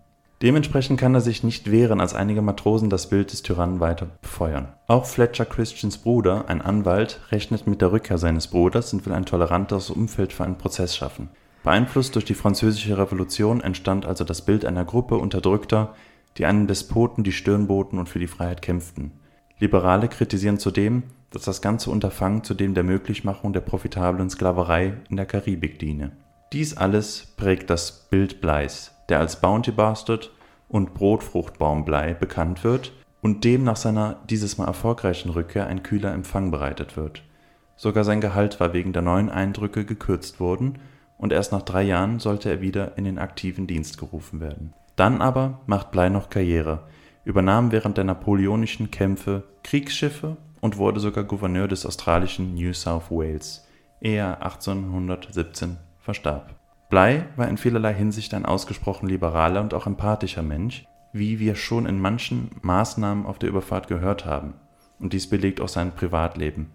Dementsprechend 0.43 0.99
kann 0.99 1.15
er 1.15 1.21
sich 1.21 1.45
nicht 1.45 1.71
wehren, 1.71 2.01
als 2.01 2.15
einige 2.15 2.43
Matrosen 2.43 2.91
das 2.91 3.09
Bild 3.09 3.33
des 3.33 3.43
Tyrannen 3.43 3.81
weiter 3.81 4.09
befeuern. 4.21 4.73
Auch 4.89 5.07
Fletcher 5.07 5.45
Christians 5.45 5.99
Bruder, 5.99 6.49
ein 6.49 6.61
Anwalt, 6.61 7.21
rechnet 7.31 7.67
mit 7.67 7.81
der 7.81 7.93
Rückkehr 7.93 8.19
seines 8.19 8.49
Bruders 8.49 8.93
und 8.93 9.07
will 9.07 9.13
ein 9.13 9.25
toleranteres 9.25 9.89
Umfeld 9.89 10.33
für 10.33 10.45
einen 10.45 10.59
Prozess 10.59 10.97
schaffen. 10.97 11.29
Beeinflusst 11.63 12.17
durch 12.17 12.25
die 12.25 12.35
Französische 12.35 12.99
Revolution 12.99 13.61
entstand 13.61 14.05
also 14.05 14.25
das 14.25 14.45
Bild 14.45 14.65
einer 14.65 14.85
Gruppe 14.85 15.17
Unterdrückter, 15.17 15.95
die 16.39 16.45
einem 16.45 16.67
Despoten 16.67 17.23
die 17.23 17.33
Stirn 17.33 17.69
boten 17.69 17.99
und 17.99 18.09
für 18.09 18.19
die 18.19 18.27
Freiheit 18.27 18.63
kämpften. 18.63 19.13
Liberale 19.61 20.09
kritisieren 20.09 20.59
zudem, 20.59 21.05
dass 21.31 21.43
das 21.43 21.63
ganze 21.63 21.91
Unterfangen 21.91 22.43
zudem 22.43 22.75
der 22.75 22.83
Möglichmachung 22.83 23.53
der 23.53 23.61
profitablen 23.61 24.29
Sklaverei 24.29 24.95
in 25.09 25.17
der 25.17 25.27
Karibik 25.27 25.79
diene. 25.79 26.13
Dies 26.53 26.77
alles 26.77 27.33
prägt 27.39 27.71
das 27.71 28.09
Bild 28.11 28.43
Bleis, 28.43 28.95
der 29.09 29.21
als 29.21 29.41
Bounty 29.41 29.71
Bastard 29.71 30.31
und 30.69 30.93
Brotfruchtbaum 30.93 31.87
Blei 31.87 32.13
bekannt 32.13 32.63
wird 32.63 32.93
und 33.23 33.45
dem 33.45 33.65
nach 33.65 33.77
seiner 33.77 34.21
dieses 34.29 34.59
Mal 34.59 34.67
erfolgreichen 34.67 35.31
Rückkehr 35.31 35.67
ein 35.67 35.83
kühler 35.83 36.13
Empfang 36.13 36.51
bereitet 36.51 36.99
wird. 36.99 37.23
Sogar 37.77 38.05
sein 38.05 38.21
Gehalt 38.21 38.61
war 38.61 38.75
wegen 38.75 38.93
der 38.93 39.01
neuen 39.01 39.31
Eindrücke 39.31 39.87
gekürzt 39.87 40.41
worden 40.41 40.79
und 41.17 41.33
erst 41.33 41.53
nach 41.53 41.63
drei 41.63 41.85
Jahren 41.85 42.19
sollte 42.19 42.51
er 42.51 42.61
wieder 42.61 42.99
in 42.99 43.05
den 43.05 43.19
aktiven 43.19 43.67
Dienst 43.67 43.97
gerufen 43.97 44.41
werden. 44.41 44.75
Dann 44.95 45.23
aber 45.23 45.61
macht 45.65 45.91
Blei 45.91 46.11
noch 46.11 46.29
Karriere, 46.29 46.87
übernahm 47.25 47.73
während 47.73 47.97
der 47.97 48.05
napoleonischen 48.05 48.91
Kämpfe 48.91 49.45
Kriegsschiffe 49.65 50.37
und 50.61 50.77
wurde 50.77 51.01
sogar 51.01 51.25
Gouverneur 51.25 51.67
des 51.67 51.87
australischen 51.87 52.55
New 52.55 52.75
South 52.75 53.11
Wales, 53.11 53.67
ehe 54.03 54.19
er 54.19 54.43
1817 54.43 55.79
verstarb. 56.03 56.55
Bligh 56.91 57.25
war 57.37 57.49
in 57.49 57.57
vielerlei 57.57 57.95
Hinsicht 57.95 58.35
ein 58.35 58.45
ausgesprochen 58.45 59.09
liberaler 59.09 59.63
und 59.63 59.73
auch 59.73 59.87
empathischer 59.87 60.43
Mensch, 60.43 60.85
wie 61.13 61.39
wir 61.39 61.55
schon 61.55 61.87
in 61.87 61.99
manchen 62.01 62.51
Maßnahmen 62.61 63.25
auf 63.25 63.39
der 63.39 63.49
Überfahrt 63.49 63.89
gehört 63.89 64.27
haben, 64.27 64.55
und 64.99 65.15
dies 65.15 65.29
belegt 65.29 65.61
auch 65.61 65.69
sein 65.69 65.95
Privatleben. 65.95 66.71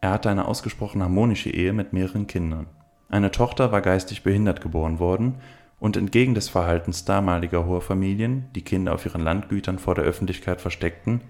Er 0.00 0.10
hatte 0.10 0.30
eine 0.30 0.46
ausgesprochen 0.46 1.02
harmonische 1.02 1.50
Ehe 1.50 1.72
mit 1.72 1.92
mehreren 1.92 2.26
Kindern. 2.28 2.66
Eine 3.08 3.30
Tochter 3.30 3.72
war 3.72 3.80
geistig 3.80 4.22
behindert 4.22 4.60
geboren 4.60 5.00
worden, 5.00 5.36
und 5.80 5.96
entgegen 5.96 6.34
des 6.34 6.48
Verhaltens 6.48 7.04
damaliger 7.04 7.64
hoher 7.64 7.80
Familien, 7.80 8.46
die 8.54 8.62
Kinder 8.62 8.94
auf 8.94 9.06
ihren 9.06 9.22
Landgütern 9.22 9.78
vor 9.78 9.94
der 9.94 10.04
Öffentlichkeit 10.04 10.60
versteckten, 10.60 11.20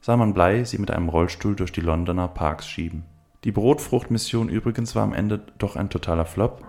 sah 0.00 0.16
man 0.16 0.34
Bligh 0.34 0.64
sie 0.64 0.78
mit 0.78 0.90
einem 0.90 1.08
Rollstuhl 1.08 1.56
durch 1.56 1.72
die 1.72 1.80
Londoner 1.80 2.28
Parks 2.28 2.68
schieben. 2.68 3.04
Die 3.44 3.52
Brotfruchtmission 3.52 4.48
übrigens 4.48 4.94
war 4.94 5.02
am 5.02 5.12
Ende 5.12 5.40
doch 5.58 5.76
ein 5.76 5.90
totaler 5.90 6.24
Flop. 6.24 6.64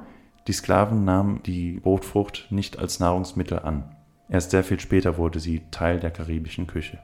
Die 0.48 0.54
Sklaven 0.54 1.04
nahmen 1.04 1.44
die 1.44 1.74
Brotfrucht 1.82 2.48
nicht 2.50 2.80
als 2.80 3.02
Nahrungsmittel 3.02 3.60
an. 3.60 3.96
Erst 4.30 4.52
sehr 4.52 4.64
viel 4.64 4.80
später 4.80 5.18
wurde 5.18 5.40
sie 5.42 5.64
Teil 5.72 6.00
der 6.00 6.12
karibischen 6.12 6.68
Küche. 6.68 7.00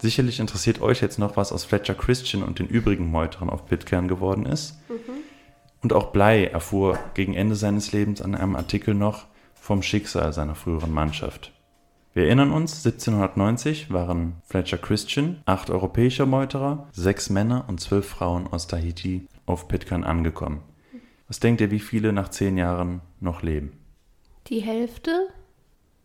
Sicherlich 0.00 0.38
interessiert 0.38 0.80
euch 0.80 1.00
jetzt 1.00 1.18
noch, 1.18 1.36
was 1.36 1.50
aus 1.50 1.64
Fletcher 1.64 1.94
Christian 1.94 2.42
und 2.42 2.58
den 2.58 2.68
übrigen 2.68 3.10
Meuterern 3.10 3.50
auf 3.50 3.66
Pitcairn 3.66 4.06
geworden 4.06 4.46
ist. 4.46 4.78
Und 5.82 5.92
auch 5.92 6.12
Bligh 6.12 6.50
erfuhr 6.50 6.98
gegen 7.14 7.34
Ende 7.34 7.56
seines 7.56 7.92
Lebens 7.92 8.20
an 8.20 8.34
einem 8.34 8.54
Artikel 8.54 8.94
noch 8.94 9.26
vom 9.54 9.82
Schicksal 9.82 10.32
seiner 10.32 10.54
früheren 10.54 10.92
Mannschaft. 10.92 11.52
Wir 12.14 12.24
erinnern 12.24 12.52
uns, 12.52 12.84
1790 12.84 13.92
waren 13.92 14.34
Fletcher 14.44 14.78
Christian, 14.78 15.40
acht 15.46 15.70
europäische 15.70 16.26
Meuterer, 16.26 16.88
sechs 16.92 17.30
Männer 17.30 17.64
und 17.68 17.80
zwölf 17.80 18.08
Frauen 18.08 18.46
aus 18.46 18.66
Tahiti 18.66 19.28
auf 19.46 19.68
Pitcairn 19.68 20.04
angekommen. 20.04 20.62
Was 21.28 21.40
denkt 21.40 21.60
ihr, 21.60 21.70
wie 21.70 21.78
viele 21.78 22.12
nach 22.14 22.30
zehn 22.30 22.56
Jahren 22.56 23.02
noch 23.20 23.42
leben? 23.42 23.78
Die 24.46 24.60
Hälfte? 24.60 25.28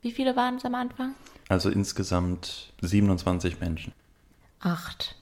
Wie 0.02 0.12
viele 0.12 0.36
waren 0.36 0.58
es 0.58 0.66
am 0.66 0.76
Anfang? 0.76 1.16
Also 1.48 1.70
insgesamt 1.70 2.74
27 2.82 3.62
Menschen. 3.62 3.94
Acht. 4.60 5.16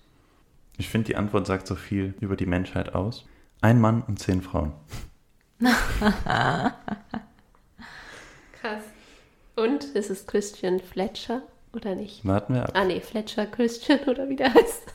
Ich 0.78 0.90
finde, 0.90 1.06
die 1.08 1.16
Antwort 1.16 1.46
sagt 1.46 1.68
so 1.68 1.76
viel 1.76 2.16
über 2.20 2.36
die 2.36 2.48
Menschheit 2.48 2.96
aus. 2.96 3.26
Ein 3.62 3.80
Mann 3.80 4.02
und 4.02 4.18
zehn 4.18 4.42
Frauen. 4.42 4.74
Krass. 5.60 6.74
Und 9.56 9.84
ist 9.84 10.10
es 10.10 10.26
Christian 10.26 10.80
Fletcher 10.80 11.44
oder 11.74 11.94
nicht? 11.94 12.26
Warten 12.26 12.56
wir 12.56 12.64
ab. 12.64 12.72
Ah 12.74 12.86
nee, 12.86 13.02
Fletcher 13.02 13.46
Christian 13.46 14.00
oder 14.08 14.28
wie 14.30 14.36
der 14.36 14.52
heißt. 14.52 14.94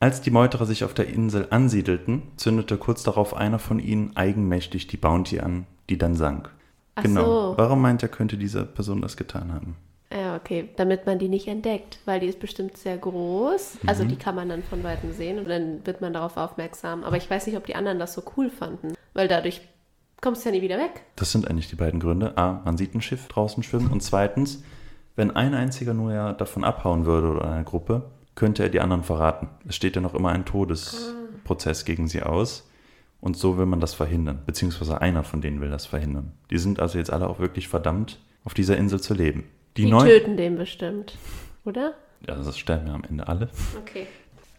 Als 0.00 0.20
die 0.20 0.30
Meuterer 0.30 0.64
sich 0.66 0.84
auf 0.84 0.94
der 0.94 1.08
Insel 1.08 1.48
ansiedelten, 1.50 2.22
zündete 2.36 2.76
kurz 2.76 3.02
darauf 3.02 3.34
einer 3.34 3.58
von 3.58 3.80
ihnen 3.80 4.16
eigenmächtig 4.16 4.86
die 4.86 4.96
Bounty 4.96 5.40
an, 5.40 5.66
die 5.90 5.98
dann 5.98 6.14
sank. 6.14 6.50
Ach 6.94 7.02
genau. 7.02 7.50
so. 7.50 7.58
Warum 7.58 7.82
meint 7.82 8.02
er, 8.02 8.08
könnte 8.08 8.36
diese 8.36 8.64
Person 8.64 9.02
das 9.02 9.16
getan 9.16 9.52
haben? 9.52 9.76
Ja, 10.12 10.36
okay, 10.36 10.70
damit 10.76 11.04
man 11.04 11.18
die 11.18 11.28
nicht 11.28 11.48
entdeckt, 11.48 11.98
weil 12.06 12.20
die 12.20 12.28
ist 12.28 12.40
bestimmt 12.40 12.78
sehr 12.78 12.96
groß. 12.96 13.78
Also 13.86 14.04
die 14.04 14.16
kann 14.16 14.34
man 14.34 14.48
dann 14.48 14.62
von 14.62 14.82
weitem 14.82 15.12
sehen 15.12 15.38
und 15.38 15.48
dann 15.48 15.84
wird 15.84 16.00
man 16.00 16.14
darauf 16.14 16.36
aufmerksam. 16.38 17.04
Aber 17.04 17.16
ich 17.16 17.28
weiß 17.28 17.46
nicht, 17.46 17.56
ob 17.56 17.66
die 17.66 17.74
anderen 17.74 17.98
das 17.98 18.14
so 18.14 18.22
cool 18.36 18.48
fanden, 18.48 18.94
weil 19.12 19.28
dadurch 19.28 19.60
kommst 20.22 20.44
du 20.44 20.48
ja 20.48 20.54
nie 20.54 20.62
wieder 20.62 20.78
weg. 20.78 21.02
Das 21.16 21.32
sind 21.32 21.48
eigentlich 21.48 21.68
die 21.68 21.76
beiden 21.76 22.00
Gründe. 22.00 22.38
A, 22.38 22.62
man 22.64 22.78
sieht 22.78 22.94
ein 22.94 23.02
Schiff 23.02 23.28
draußen 23.28 23.62
schwimmen 23.62 23.90
und 23.90 24.02
zweitens, 24.02 24.62
wenn 25.14 25.36
ein 25.36 25.54
einziger 25.54 25.92
nur 25.92 26.14
ja 26.14 26.32
davon 26.32 26.64
abhauen 26.64 27.04
würde 27.04 27.28
oder 27.28 27.50
eine 27.50 27.64
Gruppe, 27.64 28.10
könnte 28.38 28.62
er 28.62 28.68
die 28.68 28.80
anderen 28.80 29.02
verraten. 29.02 29.48
Es 29.66 29.74
steht 29.74 29.96
ja 29.96 30.00
noch 30.00 30.14
immer 30.14 30.28
ein 30.30 30.44
Todesprozess 30.44 31.84
gegen 31.84 32.06
sie 32.06 32.22
aus 32.22 32.70
und 33.20 33.36
so 33.36 33.58
will 33.58 33.66
man 33.66 33.80
das 33.80 33.94
verhindern, 33.94 34.42
beziehungsweise 34.46 35.00
einer 35.00 35.24
von 35.24 35.40
denen 35.40 35.60
will 35.60 35.70
das 35.70 35.86
verhindern. 35.86 36.30
Die 36.52 36.58
sind 36.58 36.78
also 36.78 36.98
jetzt 36.98 37.12
alle 37.12 37.28
auch 37.28 37.40
wirklich 37.40 37.66
verdammt, 37.66 38.20
auf 38.44 38.54
dieser 38.54 38.76
Insel 38.76 39.00
zu 39.00 39.12
leben. 39.12 39.42
Die, 39.76 39.82
Die 39.82 39.90
neun, 39.90 40.06
töten 40.06 40.36
den 40.36 40.56
bestimmt, 40.56 41.18
oder? 41.64 41.94
ja, 42.28 42.36
das 42.36 42.56
sterben 42.56 42.86
ja 42.86 42.94
am 42.94 43.02
Ende 43.02 43.26
alle. 43.26 43.48
Okay. 43.80 44.06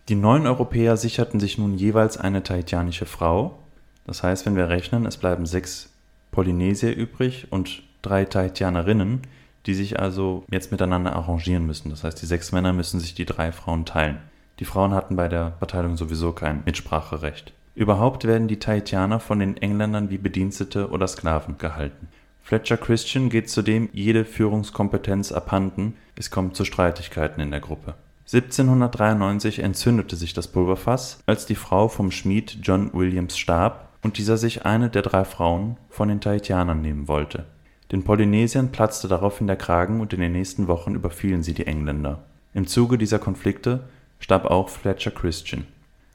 Die 0.10 0.16
neun 0.16 0.46
Europäer 0.46 0.98
sicherten 0.98 1.40
sich 1.40 1.58
nun 1.58 1.78
jeweils 1.78 2.18
eine 2.18 2.44
tahitianische 2.44 3.06
Frau. 3.06 3.60
Das 4.06 4.24
heißt, 4.24 4.46
wenn 4.46 4.58
wir 4.58 4.68
rechnen, 4.68 5.06
es 5.06 5.16
bleiben 5.16 5.46
sechs 5.46 5.94
Polynesier 6.32 6.94
übrig 6.94 7.48
und 7.50 7.82
drei 8.02 8.26
Tahitianerinnen, 8.26 9.22
die 9.70 9.76
sich 9.76 10.00
also 10.00 10.46
jetzt 10.50 10.72
miteinander 10.72 11.16
arrangieren 11.16 11.68
müssen. 11.68 11.92
Das 11.92 12.04
heißt, 12.04 12.20
die 12.20 12.26
sechs 12.26 12.52
Männer 12.52 12.74
müssen 12.74 13.00
sich 13.00 13.14
die 13.14 13.26
drei 13.26 13.52
Frauen 13.52 13.86
teilen. 13.86 14.18
Die 14.58 14.66
Frauen 14.66 14.96
hatten 14.96 15.16
bei 15.16 15.28
der 15.28 15.52
Verteilung 15.60 15.96
sowieso 15.96 16.32
kein 16.32 16.64
Mitspracherecht. 16.66 17.54
Überhaupt 17.76 18.26
werden 18.26 18.48
die 18.48 18.58
Tahitianer 18.58 19.20
von 19.20 19.38
den 19.38 19.58
Engländern 19.58 20.10
wie 20.10 20.18
Bedienstete 20.18 20.90
oder 20.90 21.08
Sklaven 21.08 21.60
gehalten. 21.60 22.08
Fletcher 22.42 22.78
Christian 22.78 23.30
geht 23.30 23.48
zudem 23.52 23.90
jede 23.94 24.26
Führungskompetenz 24.26 25.32
abhanden, 25.32 25.94
es 26.16 26.32
kommt 26.32 26.56
zu 26.56 26.66
Streitigkeiten 26.66 27.40
in 27.40 27.52
der 27.52 27.60
Gruppe. 27.60 27.94
1793 28.26 29.60
entzündete 29.60 30.16
sich 30.16 30.34
das 30.34 30.48
Pulverfass, 30.48 31.20
als 31.28 31.46
die 31.46 31.54
Frau 31.54 31.90
vom 31.90 32.10
Schmied 32.10 32.58
John 32.64 32.92
Williams 32.94 33.38
starb 33.38 33.90
und 34.02 34.18
dieser 34.18 34.38
sich 34.38 34.66
eine 34.66 34.90
der 34.90 35.04
drei 35.04 35.26
Frauen 35.26 35.78
von 35.92 36.10
den 36.10 36.22
Tahitianern 36.22 36.82
nehmen 36.82 37.08
wollte. 37.08 37.46
Den 37.92 38.04
Polynesiern 38.04 38.72
platzte 38.72 39.08
daraufhin 39.08 39.48
der 39.48 39.56
Kragen 39.56 40.00
und 40.00 40.14
in 40.14 40.20
den 40.20 40.32
nächsten 40.32 40.68
Wochen 40.68 40.94
überfielen 40.94 41.42
sie 41.42 41.54
die 41.54 41.66
Engländer. 41.66 42.24
Im 42.54 42.68
Zuge 42.68 42.98
dieser 42.98 43.18
Konflikte 43.18 43.90
starb 44.20 44.46
auch 44.46 44.70
Fletcher 44.70 45.12
Christian. 45.12 45.66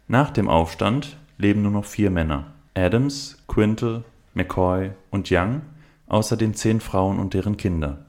Nach 0.07 0.31
dem 0.31 0.49
Aufstand 0.49 1.17
leben 1.37 1.63
nur 1.63 1.73
noch 1.73 1.85
vier 1.85 2.11
Männer: 2.11 2.53
Adams, 2.75 3.39
Quintal, 3.49 4.05
McCoy 4.35 4.93
und 5.11 5.29
Young, 5.33 5.63
außerdem 6.07 6.55
zehn 6.55 6.81
Frauen 6.81 7.19
und 7.19 7.35
deren 7.35 7.57
Kinder. 7.57 8.07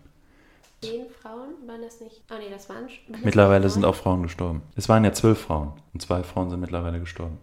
Zehn 0.82 1.06
Frauen 1.22 1.54
waren 1.66 1.82
das 1.82 2.02
nicht? 2.02 2.22
Ah 2.30 2.36
nee, 2.38 2.52
das 2.52 2.70
waren. 2.70 2.86
waren 3.08 3.22
Mittlerweile 3.24 3.70
sind 3.70 3.86
auch 3.86 3.96
Frauen 3.96 4.22
gestorben. 4.22 4.62
Es 4.76 4.90
waren 4.90 5.04
ja 5.04 5.14
zwölf 5.14 5.40
Frauen 5.40 5.74
und 5.94 6.02
zwei 6.02 6.22
Frauen 6.22 6.52
sind 6.52 6.60
mittlerweile 6.60 7.00
gestorben. 7.00 7.40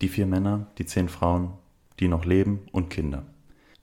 Die 0.00 0.08
vier 0.08 0.26
Männer, 0.26 0.66
die 0.78 0.86
zehn 0.86 1.08
Frauen, 1.08 1.52
die 2.00 2.08
noch 2.08 2.24
leben 2.24 2.66
und 2.72 2.90
Kinder. 2.90 3.22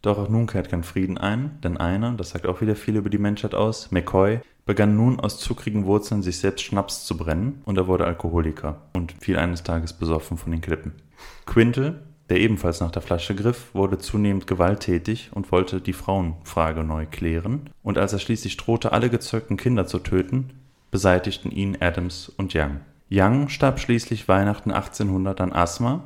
Doch 0.04 0.18
auch 0.18 0.28
nun 0.28 0.48
kehrt 0.48 0.70
kein 0.70 0.84
Frieden 0.84 1.18
ein, 1.18 1.60
denn 1.64 1.78
einer, 1.78 2.12
das 2.12 2.32
sagt 2.32 2.46
auch 2.46 2.60
wieder 2.60 2.76
viel 2.76 2.98
über 2.98 3.10
die 3.10 3.18
Menschheit 3.18 3.56
aus, 3.56 3.90
McCoy, 3.90 4.42
begann 4.66 4.98
nun 4.98 5.18
aus 5.22 5.40
zuckrigen 5.40 5.86
Wurzeln 5.86 6.22
sich 6.22 6.40
selbst 6.40 6.64
Schnaps 6.64 7.06
zu 7.06 7.16
brennen 7.16 7.62
und 7.64 7.78
er 7.78 7.88
wurde 7.88 8.06
Alkoholiker 8.06 8.82
und 8.94 9.14
fiel 9.14 9.38
eines 9.38 9.64
Tages 9.64 9.94
besoffen 9.94 10.38
von 10.38 10.52
den 10.52 10.60
Klippen. 10.60 10.92
Quintal, 11.46 12.04
der 12.30 12.42
ebenfalls 12.42 12.82
nach 12.82 12.92
der 12.92 13.02
Flasche 13.02 13.34
griff, 13.34 13.74
wurde 13.74 13.98
zunehmend 13.98 14.46
gewalttätig 14.46 15.32
und 15.34 15.54
wollte 15.54 15.80
die 15.80 15.94
Frauenfrage 15.94 16.84
neu 16.84 17.06
klären, 17.10 17.70
und 17.82 17.98
als 17.98 18.12
er 18.12 18.20
schließlich 18.20 18.58
drohte, 18.58 18.92
alle 18.92 19.10
gezeugten 19.10 19.56
Kinder 19.56 19.88
zu 19.88 20.00
töten, 20.00 20.50
beseitigten 20.92 21.50
ihn 21.50 21.78
Adams 21.80 22.28
und 22.28 22.54
Young. 22.54 22.82
Young 23.10 23.48
starb 23.48 23.80
schließlich 23.80 24.28
Weihnachten 24.28 24.72
1800 24.72 25.40
an 25.40 25.54
Asthma, 25.54 26.04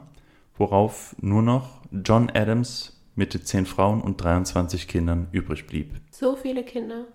worauf 0.55 1.15
nur 1.19 1.41
noch 1.41 1.81
John 1.91 2.29
Adams 2.29 2.96
mit 3.17 3.33
zehn 3.47 3.65
Frauen 3.65 4.01
und 4.01 4.23
23 4.23 4.87
Kindern 4.87 5.27
übrig 5.31 5.67
blieb. 5.67 5.95
So 6.11 6.35
viele 6.35 6.63
Kinder. 6.63 7.05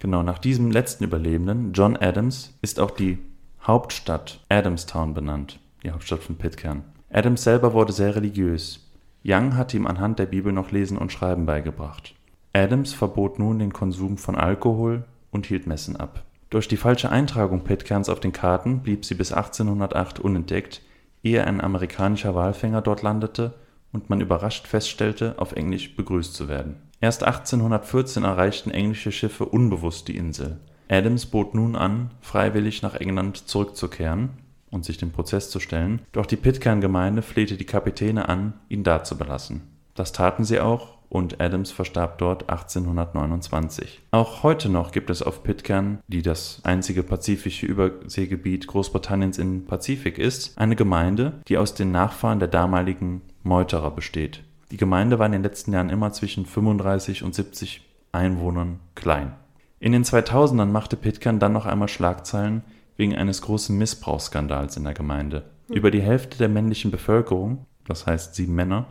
Genau, 0.00 0.22
nach 0.22 0.38
diesem 0.38 0.70
letzten 0.70 1.04
Überlebenden, 1.04 1.72
John 1.72 1.96
Adams, 1.96 2.54
ist 2.62 2.80
auch 2.80 2.90
die 2.90 3.18
Hauptstadt 3.62 4.40
Adamstown 4.48 5.14
benannt, 5.14 5.60
die 5.84 5.92
Hauptstadt 5.92 6.24
von 6.24 6.36
Pitcairn. 6.36 6.82
Adams 7.10 7.44
selber 7.44 7.72
wurde 7.72 7.92
sehr 7.92 8.16
religiös. 8.16 8.88
Young 9.24 9.56
hatte 9.56 9.76
ihm 9.76 9.86
anhand 9.86 10.18
der 10.18 10.26
Bibel 10.26 10.52
noch 10.52 10.72
Lesen 10.72 10.98
und 10.98 11.12
Schreiben 11.12 11.46
beigebracht. 11.46 12.14
Adams 12.52 12.92
verbot 12.92 13.38
nun 13.38 13.60
den 13.60 13.72
Konsum 13.72 14.18
von 14.18 14.34
Alkohol 14.34 15.04
und 15.30 15.46
hielt 15.46 15.66
Messen 15.66 15.96
ab. 15.96 16.24
Durch 16.50 16.66
die 16.66 16.76
falsche 16.76 17.10
Eintragung 17.10 17.62
Pitcairns 17.62 18.08
auf 18.08 18.20
den 18.20 18.32
Karten 18.32 18.80
blieb 18.80 19.04
sie 19.04 19.14
bis 19.14 19.32
1808 19.32 20.18
unentdeckt, 20.18 20.82
ehe 21.22 21.46
ein 21.46 21.60
amerikanischer 21.60 22.34
Walfänger 22.34 22.82
dort 22.82 23.02
landete 23.02 23.54
und 23.92 24.10
man 24.10 24.20
überrascht 24.20 24.66
feststellte, 24.66 25.34
auf 25.38 25.52
Englisch 25.52 25.96
begrüßt 25.96 26.34
zu 26.34 26.48
werden. 26.48 26.76
Erst 27.00 27.24
1814 27.24 28.24
erreichten 28.24 28.70
englische 28.70 29.12
Schiffe 29.12 29.44
unbewusst 29.44 30.08
die 30.08 30.16
Insel. 30.16 30.58
Adams 30.88 31.26
bot 31.26 31.54
nun 31.54 31.76
an, 31.76 32.10
freiwillig 32.20 32.82
nach 32.82 32.94
England 32.94 33.48
zurückzukehren 33.48 34.30
und 34.70 34.84
sich 34.84 34.98
dem 34.98 35.10
Prozess 35.10 35.50
zu 35.50 35.60
stellen, 35.60 36.02
doch 36.12 36.26
die 36.26 36.36
Pitcairn-Gemeinde 36.36 37.22
flehte 37.22 37.56
die 37.56 37.66
Kapitäne 37.66 38.28
an, 38.28 38.54
ihn 38.68 38.84
da 38.84 39.04
zu 39.04 39.16
belassen. 39.16 39.62
Das 39.94 40.12
taten 40.12 40.44
sie 40.44 40.60
auch 40.60 40.98
und 41.12 41.42
Adams 41.42 41.70
verstarb 41.70 42.16
dort 42.16 42.48
1829. 42.48 44.00
Auch 44.12 44.42
heute 44.42 44.70
noch 44.70 44.92
gibt 44.92 45.10
es 45.10 45.22
auf 45.22 45.42
Pitcairn, 45.42 45.98
die 46.08 46.22
das 46.22 46.60
einzige 46.64 47.02
pazifische 47.02 47.66
Überseegebiet 47.66 48.66
Großbritanniens 48.66 49.36
im 49.36 49.66
Pazifik 49.66 50.18
ist, 50.18 50.56
eine 50.56 50.74
Gemeinde, 50.74 51.40
die 51.48 51.58
aus 51.58 51.74
den 51.74 51.92
Nachfahren 51.92 52.38
der 52.38 52.48
damaligen 52.48 53.20
Meuterer 53.42 53.90
besteht. 53.90 54.44
Die 54.70 54.76
Gemeinde 54.76 55.18
war 55.18 55.26
in 55.26 55.32
den 55.32 55.42
letzten 55.42 55.72
Jahren 55.72 55.90
immer 55.90 56.12
zwischen 56.12 56.46
35 56.46 57.22
und 57.22 57.34
70 57.34 57.86
Einwohnern 58.12 58.80
klein. 58.94 59.32
In 59.80 59.92
den 59.92 60.04
2000ern 60.04 60.66
machte 60.66 60.96
Pitcairn 60.96 61.38
dann 61.38 61.52
noch 61.52 61.66
einmal 61.66 61.88
Schlagzeilen 61.88 62.62
wegen 62.96 63.16
eines 63.16 63.42
großen 63.42 63.76
Missbrauchsskandals 63.76 64.76
in 64.76 64.84
der 64.84 64.94
Gemeinde. 64.94 65.50
Über 65.68 65.90
die 65.90 66.02
Hälfte 66.02 66.38
der 66.38 66.48
männlichen 66.48 66.90
Bevölkerung, 66.90 67.66
das 67.86 68.06
heißt 68.06 68.34
sieben 68.34 68.54
Männer, 68.54 68.86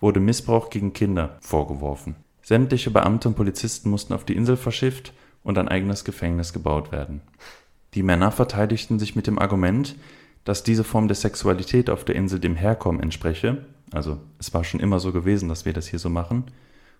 wurde 0.00 0.20
Missbrauch 0.20 0.68
gegen 0.68 0.92
Kinder 0.92 1.36
vorgeworfen. 1.40 2.16
Sämtliche 2.42 2.90
Beamte 2.90 3.28
und 3.28 3.36
Polizisten 3.36 3.88
mussten 3.88 4.14
auf 4.14 4.24
die 4.24 4.34
Insel 4.34 4.56
verschifft 4.56 5.12
und 5.44 5.58
ein 5.58 5.68
eigenes 5.68 6.04
Gefängnis 6.04 6.52
gebaut 6.52 6.90
werden. 6.90 7.20
Die 7.94 8.02
Männer 8.02 8.32
verteidigten 8.32 8.98
sich 8.98 9.14
mit 9.14 9.26
dem 9.26 9.38
Argument, 9.38 9.94
dass 10.44 10.64
diese 10.64 10.82
Form 10.82 11.08
der 11.08 11.14
Sexualität 11.14 11.88
auf 11.88 12.04
der 12.04 12.16
Insel 12.16 12.40
dem 12.40 12.56
Herkommen 12.56 13.00
entspreche, 13.00 13.64
also 13.92 14.18
es 14.38 14.52
war 14.54 14.64
schon 14.64 14.80
immer 14.80 14.98
so 14.98 15.12
gewesen, 15.12 15.48
dass 15.48 15.64
wir 15.64 15.72
das 15.72 15.86
hier 15.86 15.98
so 15.98 16.10
machen, 16.10 16.44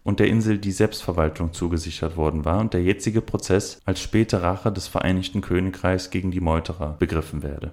und 0.04 0.18
der 0.18 0.28
Insel 0.28 0.58
die 0.58 0.72
Selbstverwaltung 0.72 1.52
zugesichert 1.52 2.16
worden 2.16 2.44
war 2.44 2.58
und 2.58 2.74
der 2.74 2.82
jetzige 2.82 3.20
Prozess 3.20 3.78
als 3.84 4.00
späte 4.00 4.42
Rache 4.42 4.72
des 4.72 4.88
Vereinigten 4.88 5.40
Königreichs 5.42 6.10
gegen 6.10 6.30
die 6.30 6.40
Meuterer 6.40 6.96
begriffen 6.98 7.42
werde. 7.42 7.70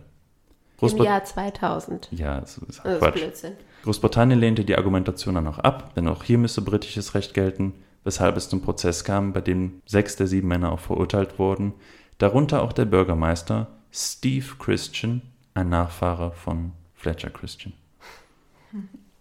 Im 0.80 0.88
Großbrit- 0.88 1.06
Jahr 1.06 1.24
2000. 1.24 2.10
ja, 2.12 2.40
das 2.40 2.58
ist 2.60 2.82
Das 2.84 3.02
ist. 3.02 3.14
Blödsinn. 3.14 3.54
Großbritannien 3.84 4.40
lehnte 4.40 4.64
die 4.64 4.78
Argumentation 4.78 5.36
dann 5.36 5.48
auch 5.48 5.60
ab, 5.60 5.96
denn 5.96 6.08
auch 6.08 6.24
hier 6.24 6.38
müsse 6.38 6.62
britisches 6.62 7.16
Recht 7.16 7.34
gelten, 7.34 7.74
weshalb 8.04 8.38
es 8.38 8.50
zum 8.50 8.62
Prozess 8.62 9.04
kam, 9.04 9.34
bei 9.34 9.42
dem 9.42 9.82
sechs 9.86 10.16
der 10.16 10.28
sieben 10.28 10.48
Männer 10.48 10.72
auch 10.72 10.80
verurteilt 10.80 11.40
wurden, 11.40 11.74
darunter 12.18 12.62
auch 12.62 12.74
der 12.74 12.86
Bürgermeister 12.86 13.68
Steve 13.92 14.46
Christian, 14.60 15.22
ein 15.54 15.70
Nachfahre 15.70 16.32
von 16.32 16.74
Fletcher 16.94 17.30
Christian. 17.30 17.74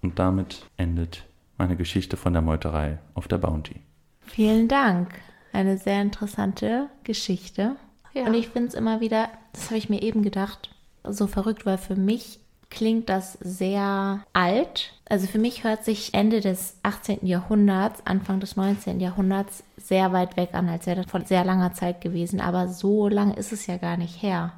Und 0.02 0.18
damit 0.18 0.66
endet 0.76 1.24
meine 1.56 1.76
Geschichte 1.76 2.16
von 2.16 2.32
der 2.32 2.42
Meuterei 2.42 2.98
auf 3.14 3.28
der 3.28 3.38
Bounty. 3.38 3.76
Vielen 4.20 4.68
Dank. 4.68 5.08
Eine 5.52 5.78
sehr 5.78 6.02
interessante 6.02 6.88
Geschichte. 7.04 7.76
Ja. 8.14 8.26
Und 8.26 8.34
ich 8.34 8.48
finde 8.48 8.68
es 8.68 8.74
immer 8.74 9.00
wieder, 9.00 9.28
das 9.52 9.66
habe 9.66 9.78
ich 9.78 9.88
mir 9.88 10.02
eben 10.02 10.22
gedacht, 10.22 10.70
so 11.04 11.26
verrückt, 11.26 11.66
weil 11.66 11.78
für 11.78 11.96
mich 11.96 12.38
klingt 12.70 13.08
das 13.08 13.34
sehr 13.40 14.22
alt. 14.32 14.92
Also 15.08 15.26
für 15.26 15.38
mich 15.38 15.64
hört 15.64 15.84
sich 15.84 16.12
Ende 16.12 16.40
des 16.40 16.76
18. 16.82 17.26
Jahrhunderts, 17.26 18.06
Anfang 18.06 18.40
des 18.40 18.56
19. 18.56 19.00
Jahrhunderts 19.00 19.64
sehr 19.78 20.12
weit 20.12 20.36
weg 20.36 20.50
an, 20.52 20.68
als 20.68 20.86
wäre 20.86 21.02
das 21.02 21.10
vor 21.10 21.22
sehr 21.22 21.44
langer 21.44 21.72
Zeit 21.72 22.00
gewesen. 22.00 22.40
Aber 22.40 22.68
so 22.68 23.08
lange 23.08 23.34
ist 23.36 23.52
es 23.52 23.66
ja 23.66 23.78
gar 23.78 23.96
nicht 23.96 24.22
her. 24.22 24.52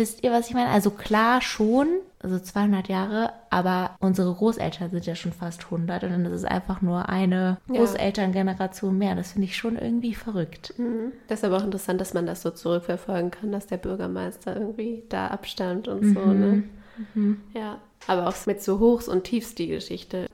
Wisst 0.00 0.24
ihr, 0.24 0.32
was 0.32 0.48
ich 0.48 0.54
meine? 0.54 0.70
Also 0.70 0.90
klar 0.90 1.42
schon, 1.42 1.86
also 2.22 2.38
200 2.38 2.88
Jahre, 2.88 3.34
aber 3.50 3.96
unsere 4.00 4.32
Großeltern 4.32 4.90
sind 4.90 5.04
ja 5.04 5.14
schon 5.14 5.34
fast 5.34 5.66
100 5.66 6.04
und 6.04 6.10
dann 6.12 6.24
ist 6.24 6.32
es 6.32 6.44
einfach 6.46 6.80
nur 6.80 7.10
eine. 7.10 7.58
Großelterngeneration 7.68 8.96
mehr. 8.96 9.14
Das 9.14 9.32
finde 9.32 9.44
ich 9.44 9.58
schon 9.58 9.76
irgendwie 9.76 10.14
verrückt. 10.14 10.72
Mhm. 10.78 11.12
Das 11.28 11.40
ist 11.40 11.44
aber 11.44 11.58
auch 11.58 11.64
interessant, 11.64 12.00
dass 12.00 12.14
man 12.14 12.24
das 12.24 12.40
so 12.40 12.50
zurückverfolgen 12.50 13.30
kann, 13.30 13.52
dass 13.52 13.66
der 13.66 13.76
Bürgermeister 13.76 14.56
irgendwie 14.56 15.02
da 15.10 15.26
abstammt 15.26 15.86
und 15.86 16.14
so, 16.14 16.24
ne? 16.32 16.62
Ja, 17.52 17.78
aber 18.06 18.26
auch 18.26 18.46
mit 18.46 18.62
so 18.62 18.78
Hochs 18.78 19.06
und 19.06 19.24
Tiefs 19.24 19.54
die 19.54 19.66
Geschichte. 19.66 20.28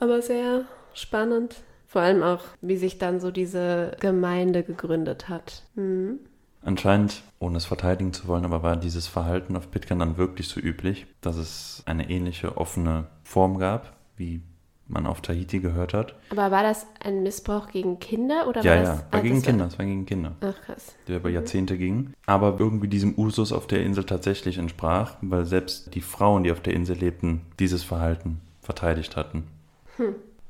Aber 0.00 0.20
sehr 0.20 0.64
spannend. 0.94 1.58
Vor 1.86 2.02
allem 2.02 2.24
auch, 2.24 2.42
wie 2.60 2.76
sich 2.76 2.98
dann 2.98 3.20
so 3.20 3.30
diese 3.30 3.92
Gemeinde 4.00 4.64
gegründet 4.64 5.28
hat. 5.28 5.62
Mhm. 5.76 6.18
Anscheinend, 6.64 7.22
ohne 7.38 7.56
es 7.56 7.64
verteidigen 7.64 8.12
zu 8.12 8.28
wollen, 8.28 8.44
aber 8.44 8.62
war 8.62 8.76
dieses 8.76 9.06
Verhalten 9.06 9.56
auf 9.56 9.70
Pitcairn 9.70 9.98
dann 9.98 10.16
wirklich 10.16 10.48
so 10.48 10.60
üblich, 10.60 11.06
dass 11.20 11.36
es 11.36 11.82
eine 11.86 12.08
ähnliche 12.08 12.56
offene 12.56 13.06
Form 13.24 13.58
gab, 13.58 13.92
wie 14.16 14.42
man 14.86 15.06
auf 15.06 15.20
Tahiti 15.20 15.60
gehört 15.60 15.94
hat. 15.94 16.14
Aber 16.30 16.50
war 16.50 16.62
das 16.62 16.86
ein 17.02 17.22
Missbrauch 17.22 17.68
gegen 17.68 17.98
Kinder 17.98 18.46
oder 18.46 18.62
ja, 18.62 18.70
war 18.70 18.76
ja, 18.76 18.82
das 18.82 18.98
war 18.98 19.06
ah, 19.10 19.20
gegen 19.20 19.34
das 19.36 19.44
Kinder, 19.44 19.66
es 19.66 19.78
war 19.78 19.86
gegen 19.86 20.06
Kinder, 20.06 20.32
Ach 20.40 20.60
krass. 20.64 20.94
der 21.08 21.16
über 21.16 21.30
Jahrzehnte 21.30 21.78
ging, 21.78 22.12
aber 22.26 22.56
irgendwie 22.58 22.88
diesem 22.88 23.18
Usus 23.18 23.52
auf 23.52 23.66
der 23.66 23.82
Insel 23.82 24.04
tatsächlich 24.04 24.58
entsprach, 24.58 25.16
weil 25.22 25.46
selbst 25.46 25.94
die 25.94 26.00
Frauen, 26.00 26.44
die 26.44 26.52
auf 26.52 26.60
der 26.60 26.74
Insel 26.74 26.96
lebten, 26.96 27.42
dieses 27.58 27.82
Verhalten 27.82 28.40
verteidigt 28.60 29.16
hatten. 29.16 29.48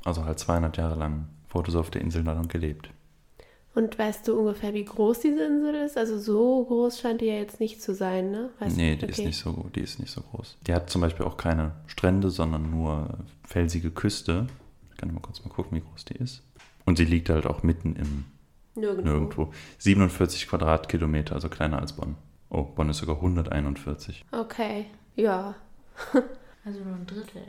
Also 0.05 0.25
halt 0.25 0.39
200 0.39 0.77
Jahre 0.77 0.97
lang 0.97 1.29
wurde 1.51 1.71
so 1.71 1.81
auf 1.81 1.91
der 1.91 2.01
Insel 2.03 2.25
dann 2.25 2.49
gelebt. 2.49 2.91
Und 3.75 3.99
weißt 3.99 4.29
du 4.29 4.39
ungefähr, 4.39 4.75
wie 4.75 4.85
groß 4.85 5.21
diese 5.21 5.45
Insel 5.45 5.75
ist? 5.77 5.97
Also 5.97 6.19
so 6.19 6.65
groß 6.67 7.01
scheint 7.01 7.23
die 7.23 7.27
ja 7.27 7.35
jetzt 7.37 7.59
nicht 7.59 7.81
zu 7.81 7.95
sein, 7.95 8.31
ne? 8.31 8.51
Weißt 8.59 8.77
Nee, 8.77 8.97
du? 8.97 9.07
die 9.07 9.13
ist 9.13 9.19
Okay. 9.19 9.27
nicht 9.29 9.39
so, 9.39 9.71
die 9.75 9.81
ist 9.81 9.99
nicht 9.99 10.11
so 10.13 10.21
groß. 10.21 10.59
Die 10.67 10.75
hat 10.75 10.91
zum 10.91 11.01
Beispiel 11.01 11.25
auch 11.25 11.39
keine 11.39 11.73
Strände, 11.87 12.29
sondern 12.31 12.71
nur 12.71 13.09
felsige 13.47 13.91
Küste. 13.91 14.47
Ich 14.91 14.99
kann 14.99 15.13
mal 15.15 15.21
kurz 15.21 15.43
mal 15.43 15.51
gucken, 15.51 15.79
wie 15.79 15.83
groß 15.83 16.05
die 16.05 16.17
ist. 16.17 16.43
Und 16.85 16.99
sie 16.99 17.07
liegt 17.07 17.31
halt 17.31 17.47
auch 17.47 17.63
mitten 17.63 17.97
im 17.97 18.25
Nirgendwo. 18.75 19.09
Nirgendwo. 19.11 19.53
47 19.79 20.49
Quadratkilometer, 20.49 21.35
also 21.35 21.49
kleiner 21.49 21.79
als 21.81 21.95
Bonn. 21.95 22.17
Oh, 22.51 22.65
Bonn 22.65 22.91
ist 22.91 22.99
sogar 22.99 23.17
141. 23.17 24.25
Okay, 24.33 24.87
ja. 25.17 25.55
Also 26.65 26.79
nur 26.85 26.95
ein 26.95 27.07
Drittel. 27.07 27.43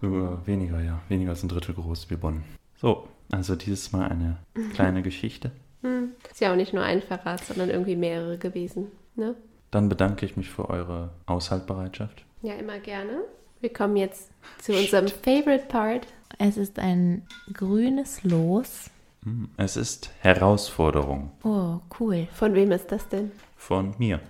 Weniger, 0.00 0.80
ja. 0.82 1.00
Weniger 1.08 1.30
als 1.30 1.42
ein 1.44 1.48
Drittel 1.48 1.74
groß 1.74 2.10
wie 2.10 2.16
Bonn. 2.16 2.42
So, 2.80 3.06
also 3.30 3.54
dieses 3.54 3.92
Mal 3.92 4.08
eine 4.08 4.38
kleine 4.74 5.02
Geschichte. 5.02 5.52
Hm. 5.82 6.12
Ist 6.30 6.40
ja 6.40 6.52
auch 6.52 6.56
nicht 6.56 6.72
nur 6.72 6.82
ein 6.82 7.02
Verrat, 7.02 7.44
sondern 7.44 7.70
irgendwie 7.70 7.96
mehrere 7.96 8.38
gewesen, 8.38 8.88
ne? 9.14 9.34
Dann 9.70 9.88
bedanke 9.88 10.24
ich 10.24 10.36
mich 10.36 10.48
für 10.50 10.70
eure 10.70 11.10
Aushaltbereitschaft. 11.26 12.24
Ja, 12.42 12.54
immer 12.54 12.78
gerne. 12.78 13.22
Wir 13.60 13.72
kommen 13.72 13.96
jetzt 13.96 14.30
zu 14.60 14.72
unserem 14.72 15.08
Favorite 15.08 15.66
Part. 15.68 16.06
Es 16.38 16.56
ist 16.56 16.78
ein 16.78 17.26
grünes 17.52 18.22
Los. 18.22 18.90
Hm, 19.24 19.48
Es 19.56 19.76
ist 19.76 20.10
Herausforderung 20.20 21.32
Oh, 21.42 21.78
cool. 21.98 22.28
Von 22.32 22.54
wem 22.54 22.70
ist 22.72 22.90
das 22.92 23.08
denn? 23.08 23.32
von 23.56 23.94
mir. 23.98 24.20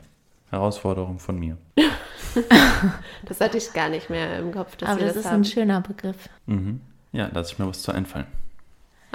Herausforderung 0.50 1.18
von 1.18 1.38
mir. 1.38 1.56
Das 3.24 3.40
hatte 3.40 3.56
ich 3.58 3.72
gar 3.72 3.88
nicht 3.88 4.10
mehr 4.10 4.38
im 4.38 4.52
Kopf, 4.52 4.76
dass 4.76 4.90
Aber 4.90 4.98
wir 5.00 5.06
das, 5.06 5.14
das, 5.16 5.24
ist 5.24 5.30
haben. 5.30 5.40
ein 5.40 5.44
schöner 5.44 5.80
Begriff. 5.80 6.28
Mhm. 6.46 6.80
Ja, 7.12 7.30
lass 7.32 7.52
ich 7.52 7.58
mir 7.58 7.66
was 7.66 7.80
zu 7.82 7.92
einfallen. 7.92 8.26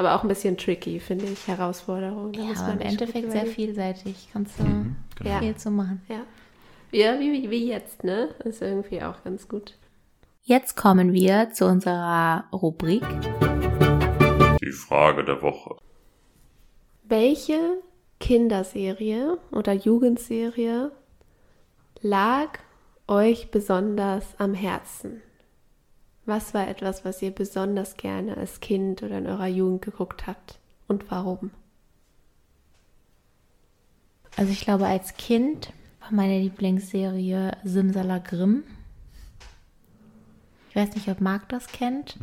Aber 0.02 0.16
auch 0.16 0.24
ein 0.24 0.30
bisschen 0.30 0.58
tricky, 0.58 1.00
finde 1.00 1.26
ich. 1.26 1.48
Herausforderung. 1.48 2.32
Da 2.34 2.40
Ja, 2.42 2.48
muss 2.48 2.58
aber 2.58 2.70
man 2.70 2.80
im 2.82 2.88
Endeffekt 2.88 3.32
sehr 3.32 3.46
vielseitig. 3.46 4.30
Kannst 4.34 4.58
du 4.58 4.64
Mhm, 4.64 4.96
genau. 5.16 5.30
Ja. 5.30 5.40
viel 5.40 5.56
zu 5.56 5.70
machen. 5.70 6.02
Ja. 6.10 6.22
Ja, 6.92 7.20
wie, 7.20 7.32
wie, 7.32 7.52
wie 7.52 7.68
jetzt, 7.68 8.04
ne? 8.04 8.30
Ist 8.44 8.64
irgendwie 8.64 9.04
auch 9.04 9.24
ganz 9.24 9.48
gut. 9.48 9.78
Jetzt 10.42 10.76
kommen 10.76 11.14
wir 11.14 11.52
zu 11.54 11.68
unserer 11.68 12.46
Rubrik. 12.52 13.04
Die 14.64 14.72
Frage 14.72 15.24
der 15.24 15.40
Woche. 15.44 15.76
Welche 17.04 17.60
Kinderserie 18.20 19.38
oder 19.52 19.74
Jugendserie 19.74 20.92
lag 22.02 22.58
euch 23.08 23.52
besonders 23.52 24.26
am 24.40 24.56
Herzen? 24.56 25.22
Was 26.26 26.54
war 26.54 26.68
etwas, 26.68 27.04
was 27.04 27.22
ihr 27.22 27.32
besonders 27.32 27.98
gerne 27.98 28.38
als 28.38 28.60
Kind 28.60 29.02
oder 29.04 29.18
in 29.18 29.28
eurer 29.28 29.48
Jugend 29.48 29.82
geguckt 29.82 30.28
habt? 30.28 30.60
Und 30.88 31.10
warum? 31.10 31.52
Also 34.38 34.52
ich 34.52 34.62
glaube, 34.62 34.88
als 34.88 35.16
Kind 35.18 35.74
war 36.00 36.12
meine 36.12 36.40
Lieblingsserie 36.40 37.58
Simsalagrim. 37.64 38.64
Ich 40.70 40.76
weiß 40.76 40.96
nicht, 40.96 41.10
ob 41.10 41.20
Marc 41.20 41.50
das 41.50 41.68
kennt. 41.68 42.18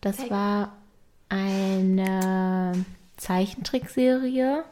Das 0.00 0.18
Hey. 0.18 0.30
war 0.30 0.72
eine 1.28 2.72
Zeichentrickserie, 3.16 4.64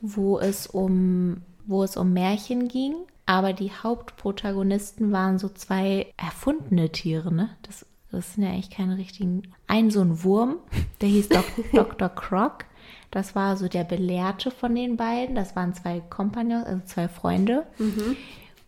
wo 0.00 0.38
es 0.38 0.66
um 0.66 1.42
wo 1.66 1.82
es 1.82 1.96
um 1.96 2.12
Märchen 2.12 2.68
ging, 2.68 2.94
aber 3.26 3.52
die 3.52 3.70
Hauptprotagonisten 3.70 5.12
waren 5.12 5.38
so 5.38 5.48
zwei 5.48 6.12
erfundene 6.16 6.90
Tiere, 6.90 7.32
ne? 7.32 7.50
Das, 7.62 7.86
das 8.10 8.34
sind 8.34 8.44
ja 8.44 8.50
eigentlich 8.50 8.70
keine 8.70 8.98
richtigen. 8.98 9.42
Ein 9.66 9.90
so 9.90 10.00
ein 10.00 10.22
Wurm, 10.24 10.56
der 11.00 11.08
hieß 11.08 11.28
Dok 11.30 11.44
Dr. 11.72 12.08
Croc. 12.08 12.64
Das 13.10 13.34
war 13.34 13.56
so 13.56 13.68
der 13.68 13.84
Belehrte 13.84 14.50
von 14.50 14.74
den 14.74 14.96
beiden. 14.96 15.36
Das 15.36 15.54
waren 15.54 15.72
zwei 15.72 16.00
Kompagnons, 16.00 16.66
also 16.66 16.82
zwei 16.84 17.08
Freunde. 17.08 17.64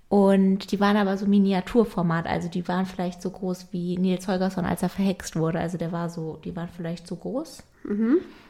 Und 0.09 0.70
die 0.70 0.78
waren 0.78 0.96
aber 0.96 1.16
so 1.16 1.26
Miniaturformat, 1.26 2.26
also 2.26 2.48
die 2.48 2.68
waren 2.68 2.86
vielleicht 2.86 3.20
so 3.20 3.30
groß 3.30 3.68
wie 3.72 3.98
Nils 3.98 4.28
Holgersson, 4.28 4.64
als 4.64 4.82
er 4.82 4.88
verhext 4.88 5.34
wurde. 5.34 5.59
Also 5.59 5.78
der 5.78 5.90
war 5.90 6.09
so, 6.11 6.38
die 6.44 6.54
waren 6.54 6.68
vielleicht 6.68 7.09
so 7.09 7.16
groß. 7.16 7.64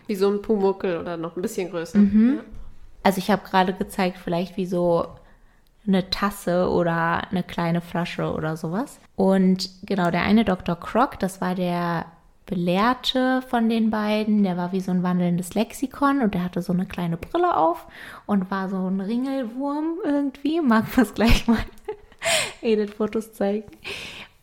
Wie 0.06 0.14
so 0.16 0.30
ein 0.30 0.42
Pumuckel 0.42 0.98
oder 0.98 1.16
noch 1.16 1.34
ein 1.34 1.42
bisschen 1.42 1.70
größer. 1.70 1.98
Mhm. 1.98 2.34
Ja. 2.36 2.44
Also 3.02 3.18
ich 3.18 3.30
habe 3.30 3.48
gerade 3.48 3.72
gezeigt, 3.72 4.18
vielleicht 4.18 4.56
wie 4.58 4.66
so 4.66 5.06
eine 5.86 6.10
Tasse 6.10 6.70
oder 6.70 7.30
eine 7.30 7.42
kleine 7.42 7.80
Flasche 7.80 8.32
oder 8.32 8.56
sowas. 8.56 8.98
Und 9.14 9.70
genau, 9.84 10.10
der 10.10 10.22
eine 10.22 10.44
Dr. 10.44 10.76
Croc, 10.76 11.18
das 11.18 11.40
war 11.40 11.54
der 11.54 12.06
Belehrte 12.46 13.42
von 13.42 13.68
den 13.68 13.90
beiden, 13.90 14.44
der 14.44 14.56
war 14.56 14.70
wie 14.70 14.80
so 14.80 14.92
ein 14.92 15.02
wandelndes 15.02 15.54
Lexikon 15.54 16.20
und 16.20 16.34
der 16.34 16.44
hatte 16.44 16.62
so 16.62 16.72
eine 16.72 16.86
kleine 16.86 17.16
Brille 17.16 17.56
auf 17.56 17.86
und 18.24 18.52
war 18.52 18.68
so 18.68 18.76
ein 18.88 19.00
Ringelwurm 19.00 19.98
irgendwie. 20.04 20.60
Mag 20.60 20.84
das 20.94 21.14
gleich 21.14 21.48
mal 21.48 21.58
Edith 22.62 22.94
Fotos 22.94 23.32
zeigen. 23.32 23.70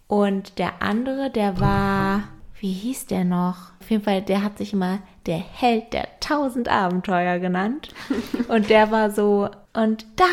Und 0.08 0.60
der 0.60 0.82
andere, 0.82 1.30
der 1.30 1.62
war, 1.62 2.24
wie 2.60 2.74
hieß 2.74 3.08
der 3.08 3.24
noch? 3.24 3.72
Auf 3.80 3.90
jeden 3.90 4.04
Fall, 4.04 4.22
der 4.22 4.44
hat 4.44 4.58
sich 4.58 4.74
immer 4.74 5.00
der 5.26 5.38
Held 5.38 5.94
der 5.94 6.08
tausend 6.20 6.68
Abenteuer 6.68 7.40
genannt. 7.40 7.90
Und 8.50 8.70
der 8.70 8.92
war 8.92 9.12
so, 9.12 9.50
und 9.74 10.06
da, 10.18 10.26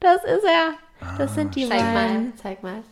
das 0.00 0.22
ist 0.24 0.44
er. 0.44 0.74
Das 1.18 1.34
sind 1.34 1.54
die 1.54 1.68
Zeig 1.68 1.80
mal, 1.80 2.32
zeig 2.36 2.62
mal. 2.62 2.82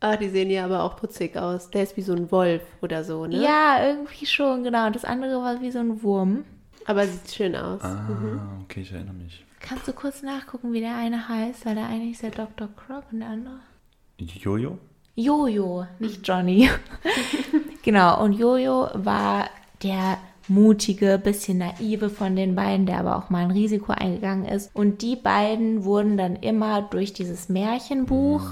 Ah, 0.00 0.16
die 0.16 0.28
sehen 0.28 0.50
ja 0.50 0.64
aber 0.64 0.82
auch 0.82 0.96
putzig 0.96 1.36
aus. 1.36 1.70
Der 1.70 1.82
ist 1.82 1.96
wie 1.96 2.02
so 2.02 2.12
ein 2.12 2.30
Wolf 2.30 2.62
oder 2.82 3.02
so, 3.02 3.26
ne? 3.26 3.42
Ja, 3.42 3.84
irgendwie 3.84 4.26
schon, 4.26 4.62
genau. 4.62 4.86
Und 4.86 4.94
das 4.94 5.04
andere 5.04 5.40
war 5.42 5.60
wie 5.60 5.70
so 5.70 5.78
ein 5.78 6.02
Wurm. 6.02 6.44
Aber 6.84 7.06
sieht 7.06 7.34
schön 7.34 7.56
aus. 7.56 7.82
Ah, 7.82 8.06
okay, 8.62 8.82
ich 8.82 8.92
erinnere 8.92 9.14
mich. 9.14 9.44
Kannst 9.60 9.88
du 9.88 9.92
kurz 9.92 10.22
nachgucken, 10.22 10.72
wie 10.72 10.80
der 10.80 10.96
eine 10.96 11.28
heißt? 11.28 11.66
Weil 11.66 11.74
der 11.74 11.86
eine 11.86 12.10
ist 12.10 12.22
der 12.22 12.30
Dr. 12.30 12.68
Croc 12.76 13.04
und 13.10 13.20
der 13.20 13.30
andere. 13.30 13.58
Jojo? 14.18 14.78
Jojo, 15.16 15.86
nicht 15.98 16.26
Johnny. 16.28 16.70
genau, 17.82 18.22
und 18.22 18.34
Jojo 18.34 18.90
war 18.94 19.48
der 19.82 20.18
mutige, 20.48 21.20
bisschen 21.22 21.58
naive 21.58 22.10
von 22.10 22.36
den 22.36 22.54
beiden, 22.54 22.86
der 22.86 23.00
aber 23.00 23.16
auch 23.16 23.30
mal 23.30 23.44
ein 23.44 23.50
Risiko 23.50 23.92
eingegangen 23.92 24.44
ist. 24.44 24.70
Und 24.74 25.02
die 25.02 25.16
beiden 25.16 25.84
wurden 25.84 26.16
dann 26.16 26.36
immer 26.36 26.82
durch 26.82 27.12
dieses 27.12 27.48
Märchenbuch 27.48 28.42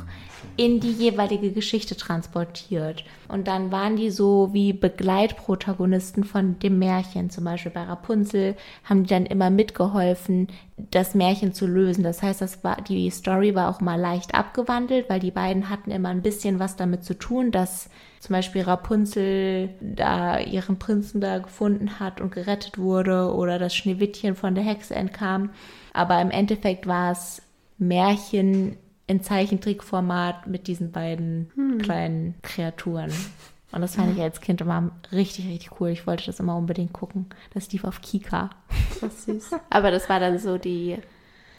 in 0.56 0.78
die 0.78 0.92
jeweilige 0.92 1.50
Geschichte 1.50 1.96
transportiert. 1.96 3.04
Und 3.28 3.48
dann 3.48 3.72
waren 3.72 3.96
die 3.96 4.10
so 4.10 4.50
wie 4.52 4.72
Begleitprotagonisten 4.72 6.22
von 6.22 6.58
dem 6.60 6.78
Märchen. 6.78 7.30
Zum 7.30 7.44
Beispiel 7.44 7.72
bei 7.72 7.82
Rapunzel 7.82 8.54
haben 8.84 9.02
die 9.02 9.08
dann 9.08 9.26
immer 9.26 9.50
mitgeholfen, 9.50 10.48
das 10.76 11.14
Märchen 11.14 11.54
zu 11.54 11.66
lösen. 11.66 12.04
Das 12.04 12.22
heißt, 12.22 12.40
das 12.40 12.62
war, 12.62 12.80
die 12.82 13.10
Story 13.10 13.54
war 13.56 13.68
auch 13.68 13.80
mal 13.80 13.98
leicht 13.98 14.34
abgewandelt, 14.34 15.10
weil 15.10 15.18
die 15.18 15.32
beiden 15.32 15.70
hatten 15.70 15.90
immer 15.90 16.10
ein 16.10 16.22
bisschen 16.22 16.60
was 16.60 16.76
damit 16.76 17.04
zu 17.04 17.18
tun, 17.18 17.50
dass 17.50 17.88
zum 18.20 18.34
Beispiel 18.34 18.62
Rapunzel 18.62 19.70
da 19.80 20.38
ihren 20.38 20.78
Prinzen 20.78 21.20
da 21.20 21.38
gefunden 21.38 21.98
hat 21.98 22.20
und 22.20 22.32
gerettet 22.32 22.78
wurde 22.78 23.34
oder 23.34 23.58
das 23.58 23.74
Schneewittchen 23.74 24.36
von 24.36 24.54
der 24.54 24.64
Hexe 24.64 24.94
entkam. 24.94 25.50
Aber 25.92 26.20
im 26.20 26.30
Endeffekt 26.30 26.86
war 26.86 27.10
es 27.10 27.42
Märchen 27.78 28.76
in 29.06 29.22
Zeichentrickformat 29.22 30.46
mit 30.46 30.66
diesen 30.66 30.92
beiden 30.92 31.50
kleinen 31.80 32.34
Kreaturen. 32.42 33.12
Und 33.72 33.80
das 33.80 33.96
fand 33.96 34.16
ich 34.16 34.22
als 34.22 34.40
Kind 34.40 34.60
immer 34.60 34.92
richtig, 35.10 35.48
richtig 35.48 35.80
cool. 35.80 35.88
Ich 35.88 36.06
wollte 36.06 36.26
das 36.26 36.38
immer 36.38 36.56
unbedingt 36.56 36.92
gucken. 36.92 37.26
Das 37.52 37.70
lief 37.72 37.84
auf 37.84 38.00
Kika. 38.00 38.50
Das 39.00 39.24
süß. 39.24 39.50
Aber 39.70 39.90
das 39.90 40.08
war 40.08 40.20
dann 40.20 40.38
so 40.38 40.58
die, 40.58 40.96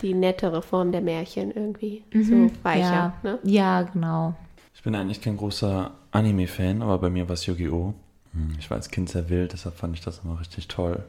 die 0.02 0.14
nettere 0.14 0.62
Form 0.62 0.91
der 0.93 1.02
Märchen 1.02 1.52
irgendwie. 1.52 2.04
So 2.14 2.50
weicher, 2.64 2.80
ja, 2.82 3.14
ne? 3.24 3.39
ja, 3.43 3.82
genau. 3.82 4.34
Ich 4.74 4.82
bin 4.82 4.96
eigentlich 4.96 5.22
kein 5.22 5.36
großer 5.38 5.91
Anime-Fan, 6.12 6.82
aber 6.82 7.00
bei 7.00 7.10
mir 7.10 7.28
war 7.28 7.34
es 7.34 7.46
Yu-Gi-Oh! 7.48 7.93
Hm, 8.34 8.56
Ich 8.60 8.70
war 8.70 8.78
als 8.78 8.89
Kind 8.89 9.10
sehr 9.10 9.30
wild, 9.30 9.52
deshalb 9.54 9.76
fand 9.76 9.96
ich 9.96 10.02
das 10.02 10.20
immer 10.24 10.39
richtig 10.39 10.68
toll. 10.68 11.04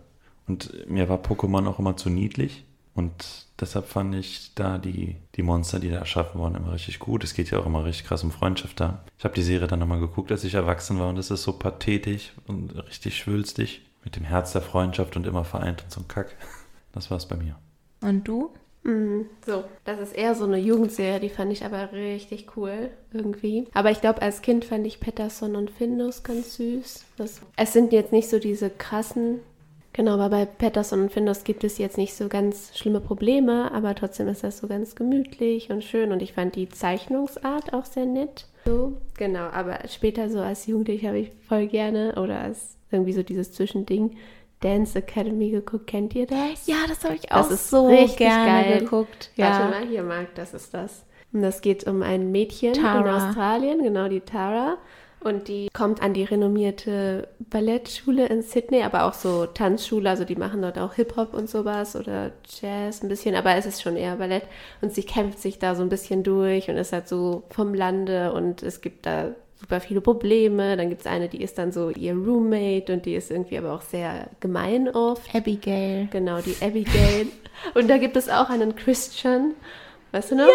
Und 0.49 0.89
mir 0.89 1.09
war 1.09 1.19
Pokémon 1.19 1.67
auch 1.69 1.79
immer 1.79 1.97
zu 1.97 2.09
niedlich. 2.09 2.65
Und 2.97 3.47
deshalb 3.61 3.87
fand 3.87 4.15
ich 4.15 4.55
da 4.55 4.79
die, 4.79 5.17
die 5.35 5.43
Monster, 5.43 5.79
die 5.79 5.91
da 5.91 5.99
erschaffen 5.99 6.41
wurden, 6.41 6.57
immer 6.57 6.73
richtig 6.73 6.99
gut. 6.99 7.23
Es 7.25 7.35
geht 7.35 7.51
ja 7.51 7.59
auch 7.59 7.67
immer 7.67 7.85
richtig 7.85 8.07
krass 8.07 8.25
um 8.25 8.33
Freundschaft 8.33 8.81
da. 8.81 9.05
Ich 9.19 9.25
habe 9.25 9.35
die 9.35 9.43
Serie 9.43 9.69
dann 9.69 9.81
nochmal 9.81 10.01
geguckt, 10.01 10.33
als 10.33 10.45
ich 10.45 10.55
erwachsen 10.55 10.99
war 10.99 11.11
und 11.11 11.19
es 11.19 11.31
ist 11.31 11.43
so 11.43 11.53
pathetisch 11.53 12.33
und 12.47 12.75
richtig 12.87 13.19
schwülstig. 13.19 13.83
Mit 14.03 14.17
dem 14.17 14.25
Herz 14.25 14.53
der 14.53 14.63
Freundschaft 14.63 15.17
und 15.17 15.27
immer 15.27 15.45
vereint 15.45 15.83
und 15.85 15.93
so 15.93 16.01
ein 16.01 16.09
Kack. 16.09 16.35
Das 16.93 17.11
war's 17.11 17.29
bei 17.29 17.37
mir. 17.37 17.57
Und 18.01 18.27
du? 18.27 18.55
Mhm. 18.83 19.27
So, 19.45 19.65
das 19.85 20.01
ist 20.01 20.17
eher 20.17 20.35
so 20.35 20.45
eine 20.45 20.57
Jugendserie, 20.57 21.21
die 21.21 21.29
fand 21.29 21.53
ich 21.53 21.63
aber 21.63 21.93
richtig 21.93 22.57
cool 22.57 22.89
irgendwie. 23.13 23.67
Aber 23.75 23.91
ich 23.91 24.01
glaube, 24.01 24.23
als 24.23 24.41
Kind 24.41 24.65
fand 24.65 24.87
ich 24.87 25.01
Patterson 25.01 25.57
und 25.57 25.71
Findus 25.71 26.23
ganz 26.23 26.55
süß. 26.55 27.05
Das, 27.19 27.43
es 27.57 27.73
sind 27.75 27.93
jetzt 27.93 28.13
nicht 28.13 28.31
so 28.31 28.39
diese 28.39 28.71
krassen. 28.71 29.41
Genau, 29.97 30.13
aber 30.13 30.29
bei 30.29 30.45
Patterson 30.45 31.01
und 31.05 31.13
Findus 31.13 31.43
gibt 31.45 31.65
es 31.65 31.79
jetzt 31.79 31.97
nicht 31.97 32.15
so 32.15 32.29
ganz 32.29 32.77
schlimme 32.77 33.01
Probleme, 33.01 33.73
aber 33.73 33.95
trotzdem 33.95 34.29
ist 34.29 34.45
das 34.45 34.59
so 34.59 34.67
ganz 34.67 34.95
gemütlich 34.95 35.71
und 35.71 35.83
schön 35.83 36.13
und 36.13 36.21
ich 36.21 36.35
fand 36.35 36.55
die 36.55 36.69
Zeichnungsart 36.69 37.73
auch 37.73 37.87
sehr 37.87 38.05
nett. 38.05 38.45
So, 38.67 38.93
genau, 39.17 39.45
aber 39.53 39.79
später 39.89 40.29
so 40.29 40.41
als 40.41 40.67
Jugendliche 40.67 41.09
habe 41.09 41.19
ich 41.21 41.31
voll 41.49 41.67
gerne 41.67 42.15
oder 42.23 42.41
als 42.41 42.77
irgendwie 42.91 43.13
so 43.15 43.23
dieses 43.23 43.53
Zwischending 43.53 44.17
Dance 44.61 44.99
Academy 44.99 45.51
geguckt. 45.51 45.87
Kennt 45.87 46.15
ihr 46.15 46.27
das? 46.27 46.67
Ja, 46.67 46.77
das 46.89 47.03
habe 47.05 47.15
ich 47.15 47.23
Das 47.23 47.47
auch 47.47 47.51
ist 47.51 47.71
so 47.71 47.87
richtig 47.89 48.19
gerne 48.19 48.69
geil. 48.69 48.79
geguckt. 48.81 49.31
Warte 49.37 49.63
Ja. 49.63 49.69
mal, 49.71 49.87
hier, 49.89 50.03
Marc, 50.03 50.35
das 50.35 50.53
ist 50.53 50.75
das. 50.75 51.05
Und 51.33 51.41
das 51.43 51.61
geht 51.63 51.87
um 51.87 52.03
ein 52.03 52.31
Mädchen 52.33 52.75
in 52.75 52.83
Tara. 52.83 53.29
Australien, 53.29 53.83
genau, 53.83 54.09
die 54.09 54.21
Tara. 54.21 54.77
Und 55.27 55.49
die 55.49 55.67
kommt 55.73 56.03
an 56.03 56.15
die 56.15 56.23
renommierte 56.23 57.27
Ballettschule 57.41 58.27
in 58.27 58.43
Sydney, 58.43 58.85
aber 58.85 59.03
auch 59.07 59.13
so 59.13 59.47
Tanzschule, 59.47 60.09
also 60.09 60.25
die 60.25 60.37
machen 60.37 60.63
dort 60.63 60.79
auch 60.79 60.95
Hip-Hop 60.95 61.35
und 61.35 61.51
sowas 61.51 61.97
oder 61.97 62.31
Jazz 62.61 63.03
ein 63.03 63.09
bisschen, 63.09 63.35
aber 63.35 63.57
es 63.57 63.67
ist 63.67 63.83
schon 63.83 63.97
eher 63.97 64.15
Ballett. 64.15 64.45
Und 64.83 64.95
sie 64.95 65.03
kämpft 65.03 65.41
sich 65.41 65.59
da 65.59 65.75
so 65.75 65.83
ein 65.83 65.89
bisschen 65.89 66.23
durch 66.23 66.71
und 66.71 66.77
ist 66.77 66.93
halt 66.93 67.09
so 67.09 67.43
vom 67.51 67.75
Lande 67.75 68.33
und 68.35 68.63
es 68.63 68.81
gibt 68.81 69.05
da 69.05 69.35
super 69.61 69.81
viele 69.81 70.01
Probleme. 70.01 70.77
Dann 70.77 70.91
gibt 70.91 71.01
es 71.01 71.09
eine, 71.09 71.29
die 71.29 71.43
ist 71.43 71.59
dann 71.59 71.73
so 71.73 71.91
ihr 71.91 72.15
Roommate 72.15 72.93
und 72.93 73.05
die 73.05 73.17
ist 73.17 73.33
irgendwie 73.33 73.59
aber 73.59 73.73
auch 73.73 73.83
sehr 73.83 74.29
gemein 74.39 74.89
oft. 74.89 75.35
Abigail. 75.35 76.07
Genau, 76.13 76.39
die 76.41 76.55
Abigail. 76.65 77.27
Und 77.75 77.89
da 77.89 77.99
gibt 77.99 78.17
es 78.17 78.29
auch 78.29 78.49
einen 78.49 78.77
Christian. 78.77 79.55
Weißt 80.17 80.31
du 80.31 80.37
noch? 80.37 80.49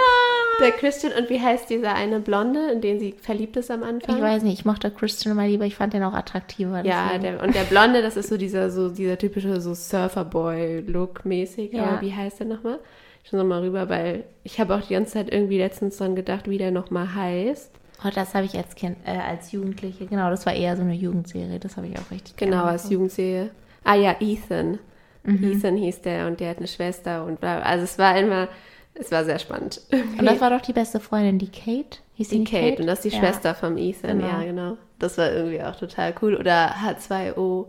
Der 0.60 0.72
Christian. 0.72 1.14
Und 1.14 1.30
wie 1.30 1.40
heißt 1.40 1.70
dieser 1.70 1.94
eine 1.94 2.20
Blonde, 2.20 2.72
in 2.72 2.82
den 2.82 3.00
sie 3.00 3.14
verliebt 3.22 3.58
ist 3.58 3.70
am 3.70 3.84
Anfang? 3.84 4.16
Ich 4.16 4.22
weiß 4.22 4.42
nicht, 4.42 4.60
ich 4.60 4.66
mochte 4.66 4.90
Christian 4.90 5.36
mal 5.36 5.48
lieber, 5.48 5.66
ich 5.66 5.76
fand 5.76 5.94
den 5.94 6.02
auch 6.02 6.14
attraktiver. 6.14 6.84
Ja, 6.84 7.16
der, 7.20 7.44
und 7.44 7.54
der 7.54 7.64
Blonde, 7.66 8.02
das 8.02 8.18
ist 8.18 8.30
so 8.30 8.38
dieser, 8.38 8.72
so 8.72 8.90
dieser 8.90 9.20
typische 9.20 9.62
so 9.62 9.76
Surferboy-Look 9.76 11.26
mäßig. 11.26 11.74
Ja. 11.74 11.84
Aber 11.84 12.02
wie 12.02 12.12
heißt 12.12 12.40
der 12.40 12.48
nochmal? 12.48 12.80
Ich 13.24 13.32
muss 13.32 13.40
nochmal 13.40 13.62
rüber, 13.62 13.88
weil 13.88 14.24
ich 14.44 14.60
habe 14.60 14.74
auch 14.74 14.82
die 14.82 14.96
ganze 14.96 15.14
Zeit 15.14 15.32
irgendwie 15.32 15.60
letztens 15.60 15.98
dran 15.98 16.16
gedacht, 16.16 16.50
wie 16.50 16.58
der 16.58 16.72
nochmal 16.72 17.14
heißt. 17.14 17.72
Oh, 18.04 18.10
das 18.12 18.34
habe 18.34 18.46
ich 18.46 18.58
als 18.58 18.74
Kind, 18.74 18.98
äh, 19.06 19.12
als 19.12 19.52
Jugendliche, 19.52 20.08
genau, 20.08 20.32
das 20.32 20.48
war 20.48 20.56
eher 20.56 20.76
so 20.76 20.82
eine 20.82 20.96
Jugendserie, 20.96 21.60
das 21.60 21.78
habe 21.78 21.86
ich 21.86 22.00
auch 22.00 22.10
richtig 22.10 22.36
Genau, 22.36 22.64
als. 22.64 22.90
Jugendserie. 22.90 23.52
Ah 23.84 23.94
ja, 23.94 24.16
Ethan. 24.20 24.80
Mhm. 25.24 25.52
Ethan 25.52 25.78
hieß 25.78 26.02
der 26.02 26.26
und 26.26 26.40
der 26.40 26.50
hat 26.50 26.58
eine 26.58 26.68
Schwester 26.68 27.26
und 27.26 27.40
bla. 27.40 27.60
Also 27.60 27.84
es 27.84 28.00
war 28.00 28.18
immer, 28.18 28.48
es 28.94 29.12
war 29.12 29.24
sehr 29.26 29.40
spannend. 29.40 29.82
Und 30.18 30.26
das 30.26 30.40
war 30.42 30.50
doch 30.50 30.62
die 30.62 30.74
beste 30.74 31.00
Freundin, 31.00 31.40
die 31.40 31.50
Kate? 31.52 32.00
Hieß 32.16 32.30
Die 32.30 32.40
nicht 32.40 32.52
Kate, 32.52 32.82
und 32.82 32.88
das 32.88 33.00
ist 33.06 33.12
die 33.14 33.18
Ja. 33.18 33.20
Schwester 33.24 33.56
vom 33.56 33.78
Ethan, 33.78 34.20
Genau. 34.20 34.28
ja, 34.28 34.44
genau. 34.44 34.78
Das 35.00 35.18
war 35.18 35.32
irgendwie 35.32 35.62
auch 35.64 35.76
total 35.76 36.14
cool. 36.22 36.36
Oder 36.36 36.76
H2O. 36.84 37.66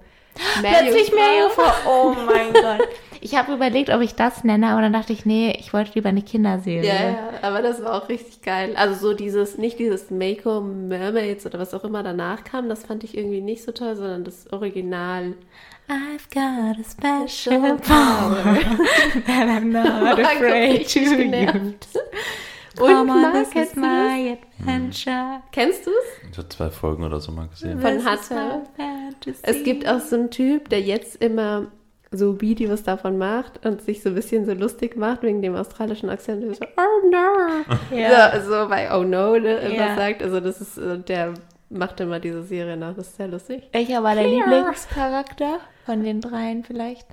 Plötzlich 0.61 1.13
Meerjungfrau. 1.13 1.15
Meerjungfrau. 1.15 1.91
Oh 1.91 2.15
mein 2.27 2.53
Gott. 2.79 2.89
Ich 3.21 3.37
habe 3.37 3.53
überlegt, 3.53 3.91
ob 3.91 4.01
ich 4.01 4.15
das 4.15 4.45
nenne, 4.45 4.69
aber 4.69 4.81
dann 4.81 4.93
dachte 4.93 5.13
ich, 5.13 5.25
nee, 5.27 5.55
ich 5.61 5.73
wollte 5.73 5.93
lieber 5.95 6.09
eine 6.09 6.23
Kinderserie. 6.23 6.87
Ja, 6.87 6.95
ja, 7.11 7.19
aber 7.43 7.63
das 7.63 7.83
war 7.85 8.03
auch 8.03 8.09
richtig 8.09 8.43
geil. 8.43 8.73
Also 8.77 8.95
so 9.09 9.15
dieses, 9.15 9.59
nicht 9.59 9.79
dieses 9.79 10.11
Mako 10.11 10.61
Mermaids 10.61 11.47
oder 11.47 11.59
was 11.59 11.73
auch 11.75 11.85
immer 11.85 12.03
danach 12.03 12.45
kam, 12.45 12.69
das 12.69 12.85
fand 12.85 13.05
ich 13.05 13.17
irgendwie 13.17 13.41
nicht 13.43 13.63
so 13.63 13.73
toll, 13.73 13.95
sondern 13.95 14.25
das 14.25 14.53
Original. 14.53 15.35
I've 15.89 16.29
got 16.31 16.79
a 16.79 16.85
special 16.85 17.77
power 17.79 18.43
that 19.27 19.49
I'm 19.49 19.71
not 19.73 20.19
hat 20.19 20.37
afraid 20.37 20.87
to 20.89 21.01
genervt. 21.01 21.87
use. 21.95 22.01
Und 22.81 22.87
Come 22.89 23.11
on, 23.11 23.21
Marc, 23.23 23.35
this 23.35 23.51
kennst 23.51 23.73
is 23.73 23.77
my 23.77 24.39
adventure. 24.59 25.43
Kennst 25.53 25.85
du 25.87 25.91
es? 25.91 26.31
Ich 26.31 26.39
habe 26.39 26.49
zwei 26.49 26.71
Folgen 26.71 27.05
oder 27.05 27.21
so 27.21 27.31
mal 27.31 27.47
gesehen. 27.49 27.79
Von 27.81 28.03
Hatta. 28.03 28.63
Es 29.43 29.63
gibt 29.65 29.87
auch 29.87 30.01
so 30.01 30.17
einen 30.17 30.31
Typ, 30.31 30.71
der 30.71 30.81
jetzt 30.81 31.17
immer 31.23 31.67
so 32.11 32.41
Videos 32.41 32.83
davon 32.83 33.19
macht 33.19 33.65
und 33.67 33.83
sich 33.83 34.03
so 34.03 34.09
ein 34.11 34.15
bisschen 34.15 34.47
so 34.47 34.53
lustig 34.55 34.97
macht 34.97 35.23
wegen 35.23 35.43
dem 35.43 35.55
australischen 35.55 36.09
Akzent. 36.09 36.57
So, 36.57 36.65
oh 36.79 37.11
no. 37.11 37.97
Ja. 37.97 38.41
So, 38.41 38.51
so 38.63 38.69
bei 38.69 38.89
Oh 38.95 39.03
no 39.03 39.39
ne, 39.39 39.57
immer 39.59 39.75
Ja. 39.75 39.95
sagt. 39.97 40.23
Also 40.23 40.41
das 40.41 40.61
ist, 40.63 40.79
äh, 40.79 40.99
der 40.99 41.35
macht 41.73 42.01
immer 42.01 42.21
diese 42.21 42.43
Serie 42.43 42.77
nach. 42.77 42.95
Das 42.95 43.09
ist 43.09 43.17
sehr 43.17 43.29
lustig. 43.29 43.63
Welcher 43.73 44.03
war 44.03 44.15
der 44.15 44.25
Clear. 44.25 44.47
Lieblingscharakter 44.49 45.59
von 45.85 46.03
den 46.03 46.21
dreien 46.21 46.65
vielleicht? 46.65 47.07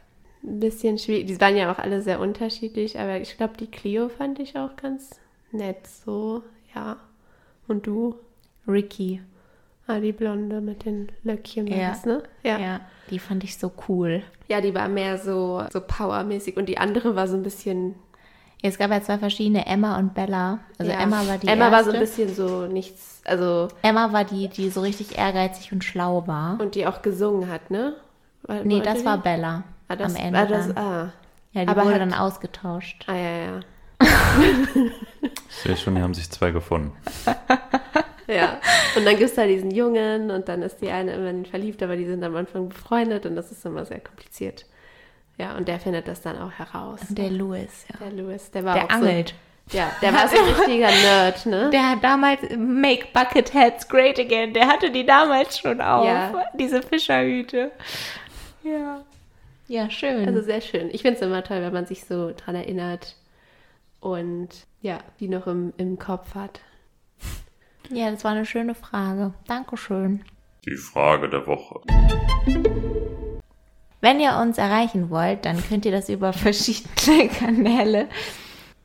Ein 0.44 0.60
bisschen 0.60 0.98
schwierig. 0.98 1.28
Die 1.28 1.42
waren 1.42 1.56
ja 1.58 1.72
auch 1.72 1.80
alle 1.80 2.02
sehr 2.02 2.20
unterschiedlich, 2.20 2.98
aber 3.00 3.20
ich 3.20 3.36
glaube, 3.38 3.58
die 3.60 3.70
Clio 3.70 4.10
fand 4.10 4.40
ich 4.40 4.58
auch 4.58 4.76
ganz 4.76 5.20
nett. 5.52 5.86
So, 5.88 6.44
ja. 6.76 6.98
Und 7.68 7.86
du? 7.88 8.16
Ricky. 8.68 9.22
Ah, 9.88 10.00
die 10.00 10.12
Blonde 10.12 10.62
mit 10.62 10.86
den 10.86 11.12
Löckchen, 11.24 11.66
Ja. 11.68 11.90
das, 11.90 12.06
ne? 12.06 12.22
Ja. 12.44 12.60
Ja, 12.60 12.82
die 13.10 13.18
fand 13.20 13.44
ich 13.44 13.58
so 13.58 13.72
cool. 13.88 14.22
Ja, 14.48 14.62
die 14.62 14.74
war 14.76 14.88
mehr 14.88 15.18
so, 15.18 15.64
so 15.72 15.82
powermäßig 15.82 16.58
und 16.58 16.68
die 16.70 16.78
andere 16.78 17.16
war 17.16 17.28
so 17.28 17.36
ein 17.36 17.44
bisschen. 17.44 17.96
Es 18.62 18.78
gab 18.78 18.92
ja 18.92 19.02
zwei 19.02 19.18
verschiedene, 19.18 19.66
Emma 19.66 19.98
und 19.98 20.14
Bella. 20.14 20.60
Also 20.78 20.92
ja. 20.92 21.00
Emma 21.00 21.26
war 21.26 21.38
die 21.38 21.48
Emma 21.48 21.72
war 21.72 21.84
so 21.84 21.92
ein 21.92 21.96
erste. 22.02 22.24
bisschen 22.24 22.36
so 22.36 22.66
nichts, 22.68 23.22
also 23.26 23.70
Emma 23.82 24.12
war 24.12 24.26
die, 24.26 24.50
die 24.50 24.70
so 24.70 24.82
richtig 24.82 25.18
ehrgeizig 25.18 25.72
und 25.72 25.84
schlau 25.84 26.28
war. 26.28 26.60
und 26.60 26.76
die 26.76 26.86
auch 26.86 27.02
gesungen 27.02 27.50
hat, 27.50 27.72
ne? 27.72 27.96
War, 28.44 28.64
nee, 28.64 28.82
das 28.82 29.00
die? 29.00 29.06
war 29.06 29.18
Bella 29.18 29.64
ah, 29.88 29.96
das, 29.96 30.14
am 30.16 30.22
Ende. 30.22 30.40
Ah, 30.40 30.46
das, 30.46 30.78
ah. 30.78 31.14
ja, 31.54 31.62
die 31.64 31.68
aber 31.68 31.84
wurde 31.86 31.96
hat- 31.96 32.02
dann 32.02 32.14
ausgetauscht. 32.14 33.06
ah, 33.08 33.16
ja, 33.16 33.38
ja. 33.38 33.60
Ich 35.50 35.56
sehe 35.56 35.78
schon, 35.78 35.96
hier 35.96 36.04
haben 36.04 36.14
sich 36.14 36.30
zwei 36.30 36.52
gefunden. 36.52 36.92
Ja, 38.30 38.60
und 38.96 39.06
dann 39.06 39.18
gibt 39.18 39.32
es 39.32 39.36
da 39.36 39.48
diesen 39.48 39.72
Jungen 39.72 40.30
und 40.30 40.50
dann 40.50 40.62
ist 40.62 40.82
die 40.84 40.92
eine 40.92 41.14
immer 41.14 41.32
in 41.32 41.40
ihn 41.40 41.46
verliebt, 41.48 41.82
aber 41.82 41.96
die 41.96 42.06
sind 42.06 42.24
am 42.24 42.36
Anfang 42.36 42.70
befreundet 42.70 43.26
und 43.26 43.36
das 43.36 43.52
ist 43.52 43.66
immer 43.66 43.86
sehr 43.86 44.00
kompliziert. 44.00 44.68
Ja, 45.40 45.56
und 45.56 45.70
der 45.70 45.80
findet 45.80 46.08
das 46.08 46.22
dann 46.22 46.38
auch 46.38 46.52
heraus. 46.52 47.00
Der 47.10 47.30
Louis, 47.30 47.86
ja. 47.90 48.06
Der 48.06 48.12
Louis, 48.12 48.52
der 48.52 48.66
war 48.66 48.74
Der 48.74 48.84
auch 48.86 48.90
angelt. 48.90 49.34
So, 49.68 49.78
ja, 49.78 49.90
der 50.02 50.14
war 50.14 50.28
so 50.28 50.36
ein 50.38 50.54
richtiger 50.54 50.88
Nerd, 50.90 51.46
ne? 51.46 51.70
Der 51.72 51.92
hat 51.92 52.04
damals 52.04 52.42
Make 52.58 53.08
Bucket 53.14 53.54
Heads 53.54 53.88
Great 53.88 54.20
Again. 54.20 54.54
Der 54.54 54.68
hatte 54.68 54.92
die 54.92 55.06
damals 55.06 55.60
schon 55.60 55.80
auf. 55.80 56.06
Ja. 56.06 56.44
Diese 56.56 56.82
Fischerhüte. 56.82 57.72
Ja. 58.64 59.06
Ja, 59.68 59.90
schön. 59.92 60.28
Also 60.28 60.42
sehr 60.42 60.62
schön. 60.62 60.90
Ich 60.92 61.04
finde 61.04 61.18
es 61.18 61.22
immer 61.22 61.44
toll, 61.44 61.62
wenn 61.62 61.72
man 61.72 61.86
sich 61.86 62.04
so 62.04 62.34
dran 62.36 62.56
erinnert 62.56 63.16
und 64.00 64.50
ja, 64.82 64.98
die 65.20 65.30
noch 65.30 65.46
im, 65.46 65.72
im 65.78 66.00
Kopf 66.00 66.34
hat. 66.34 66.60
ja, 67.90 68.10
das 68.10 68.24
war 68.24 68.32
eine 68.32 68.46
schöne 68.46 68.74
Frage. 68.74 69.34
Dankeschön. 69.48 70.26
Die 70.66 70.76
Frage 70.76 71.30
der 71.30 71.46
Woche. 71.46 71.80
Wenn 74.02 74.20
ihr 74.20 74.38
uns 74.38 74.58
erreichen 74.58 75.10
wollt, 75.10 75.46
dann 75.46 75.64
könnt 75.68 75.86
ihr 75.86 75.92
das 75.92 76.10
über 76.10 76.34
verschiedene 76.46 77.30
Kanäle. 77.30 78.08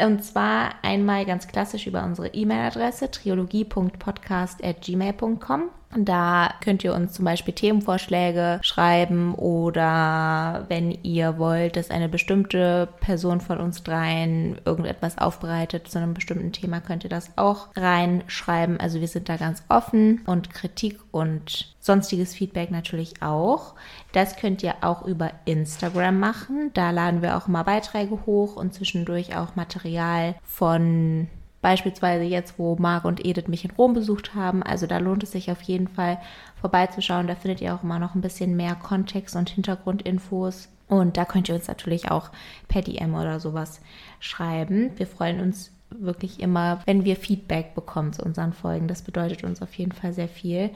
Und 0.01 0.25
zwar 0.25 0.75
einmal 0.83 1.25
ganz 1.25 1.47
klassisch 1.47 1.87
über 1.87 2.03
unsere 2.05 2.27
E-Mail-Adresse 2.29 3.11
triologie.podcast.gmail.com. 3.11 5.63
Da 5.97 6.55
könnt 6.61 6.83
ihr 6.85 6.95
uns 6.95 7.13
zum 7.13 7.25
Beispiel 7.25 7.55
Themenvorschläge 7.55 8.59
schreiben 8.63 9.35
oder 9.35 10.65
wenn 10.69 10.91
ihr 11.03 11.39
wollt, 11.39 11.77
dass 11.77 11.91
eine 11.91 12.09
bestimmte 12.09 12.89
Person 13.01 13.41
von 13.41 13.59
uns 13.59 13.83
dreien 13.83 14.59
irgendetwas 14.65 15.19
aufbereitet 15.19 15.89
zu 15.89 15.99
einem 15.99 16.15
bestimmten 16.15 16.53
Thema, 16.53 16.81
könnt 16.81 17.05
ihr 17.05 17.11
das 17.11 17.31
auch 17.37 17.69
reinschreiben. 17.77 18.81
Also 18.81 19.01
wir 19.01 19.09
sind 19.09 19.29
da 19.29 19.37
ganz 19.37 19.63
offen 19.69 20.23
und 20.27 20.53
Kritik 20.53 20.99
und 21.13 21.75
sonstiges 21.81 22.35
Feedback 22.35 22.71
natürlich 22.71 23.23
auch. 23.23 23.75
Das 24.13 24.37
könnt 24.37 24.63
ihr 24.63 24.75
auch 24.81 25.07
über 25.07 25.31
Instagram 25.45 26.19
machen. 26.19 26.71
Da 26.75 26.91
laden 26.91 27.23
wir 27.23 27.37
auch 27.37 27.47
mal 27.47 27.63
Beiträge 27.63 28.27
hoch 28.27 28.57
und 28.57 28.75
zwischendurch 28.75 29.37
auch 29.37 29.55
Material 29.55 30.35
von 30.45 31.29
Beispielsweise 31.65 32.25
jetzt, 32.25 32.59
wo 32.59 32.77
Marc 32.77 33.07
und 33.07 33.25
Edith 33.25 33.49
mich 33.49 33.65
in 33.65 33.71
Rom 33.71 33.95
besucht 33.95 34.35
haben. 34.35 34.63
Also 34.63 34.87
da 34.87 34.99
lohnt 34.99 35.23
es 35.23 35.33
sich 35.33 35.51
auf 35.51 35.63
jeden 35.63 35.89
Fall 35.89 36.19
vorbeizuschauen. 36.61 37.27
Da 37.27 37.37
findet 37.37 37.63
ihr 37.63 37.75
auch 37.75 37.83
immer 37.83 37.99
noch 37.99 38.15
ein 38.15 38.21
bisschen 38.21 38.55
mehr 38.55 38.75
Kontext 38.75 39.35
und 39.35 39.49
Hintergrundinfos. 39.49 40.69
Und 40.89 41.17
da 41.17 41.25
könnt 41.25 41.49
ihr 41.49 41.55
uns 41.55 41.67
natürlich 41.67 42.11
auch 42.11 42.29
per 42.69 42.83
DM 42.83 43.15
oder 43.15 43.41
sowas 43.41 43.81
schreiben. 44.21 44.91
Wir 44.97 45.07
freuen 45.07 45.41
uns 45.41 45.73
wirklich 45.89 46.41
immer, 46.41 46.81
wenn 46.85 47.07
wir 47.07 47.17
Feedback 47.17 47.75
bekommen 47.75 48.13
zu 48.13 48.23
unseren 48.23 48.53
Folgen. 48.53 48.87
Das 48.87 49.01
bedeutet 49.01 49.43
uns 49.43 49.63
auf 49.63 49.73
jeden 49.73 49.93
Fall 49.93 50.13
sehr 50.13 50.29
viel. 50.29 50.69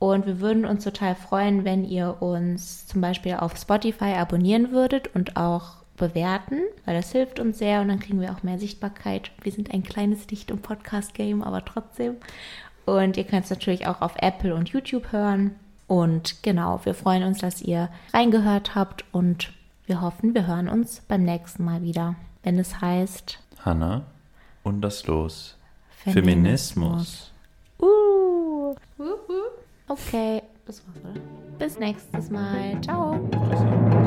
Und 0.00 0.26
wir 0.26 0.40
würden 0.40 0.64
uns 0.64 0.82
total 0.82 1.14
freuen, 1.14 1.64
wenn 1.64 1.84
ihr 1.84 2.20
uns 2.20 2.88
zum 2.88 3.00
Beispiel 3.00 3.34
auf 3.34 3.56
Spotify 3.56 4.14
abonnieren 4.14 4.72
würdet 4.72 5.14
und 5.14 5.36
auch 5.36 5.83
bewerten, 5.96 6.60
weil 6.84 6.96
das 6.96 7.12
hilft 7.12 7.38
uns 7.38 7.58
sehr 7.58 7.80
und 7.80 7.88
dann 7.88 8.00
kriegen 8.00 8.20
wir 8.20 8.32
auch 8.32 8.42
mehr 8.42 8.58
Sichtbarkeit. 8.58 9.30
Wir 9.42 9.52
sind 9.52 9.72
ein 9.72 9.82
kleines 9.82 10.28
Licht 10.30 10.50
im 10.50 10.58
Podcast-Game, 10.58 11.42
aber 11.42 11.64
trotzdem. 11.64 12.16
Und 12.84 13.16
ihr 13.16 13.24
könnt 13.24 13.44
es 13.44 13.50
natürlich 13.50 13.86
auch 13.86 14.00
auf 14.00 14.14
Apple 14.18 14.54
und 14.54 14.68
YouTube 14.68 15.12
hören. 15.12 15.54
Und 15.86 16.42
genau, 16.42 16.80
wir 16.84 16.94
freuen 16.94 17.24
uns, 17.24 17.38
dass 17.38 17.62
ihr 17.62 17.88
reingehört 18.12 18.74
habt 18.74 19.04
und 19.12 19.52
wir 19.86 20.00
hoffen, 20.00 20.34
wir 20.34 20.46
hören 20.46 20.68
uns 20.68 21.02
beim 21.06 21.22
nächsten 21.24 21.64
Mal 21.64 21.82
wieder, 21.82 22.16
wenn 22.42 22.58
es 22.58 22.80
heißt 22.80 23.38
Hanna 23.64 24.02
und 24.62 24.80
das 24.80 25.06
Los. 25.06 25.56
Feminismus. 25.90 27.32
Uh. 27.78 28.74
Okay, 29.88 30.42
das 30.66 30.82
war's, 30.86 30.96
oder? 31.04 31.20
Bis 31.58 31.78
nächstes 31.78 32.30
Mal. 32.30 32.80
Ciao. 32.82 33.12
Feminismus. 33.30 34.03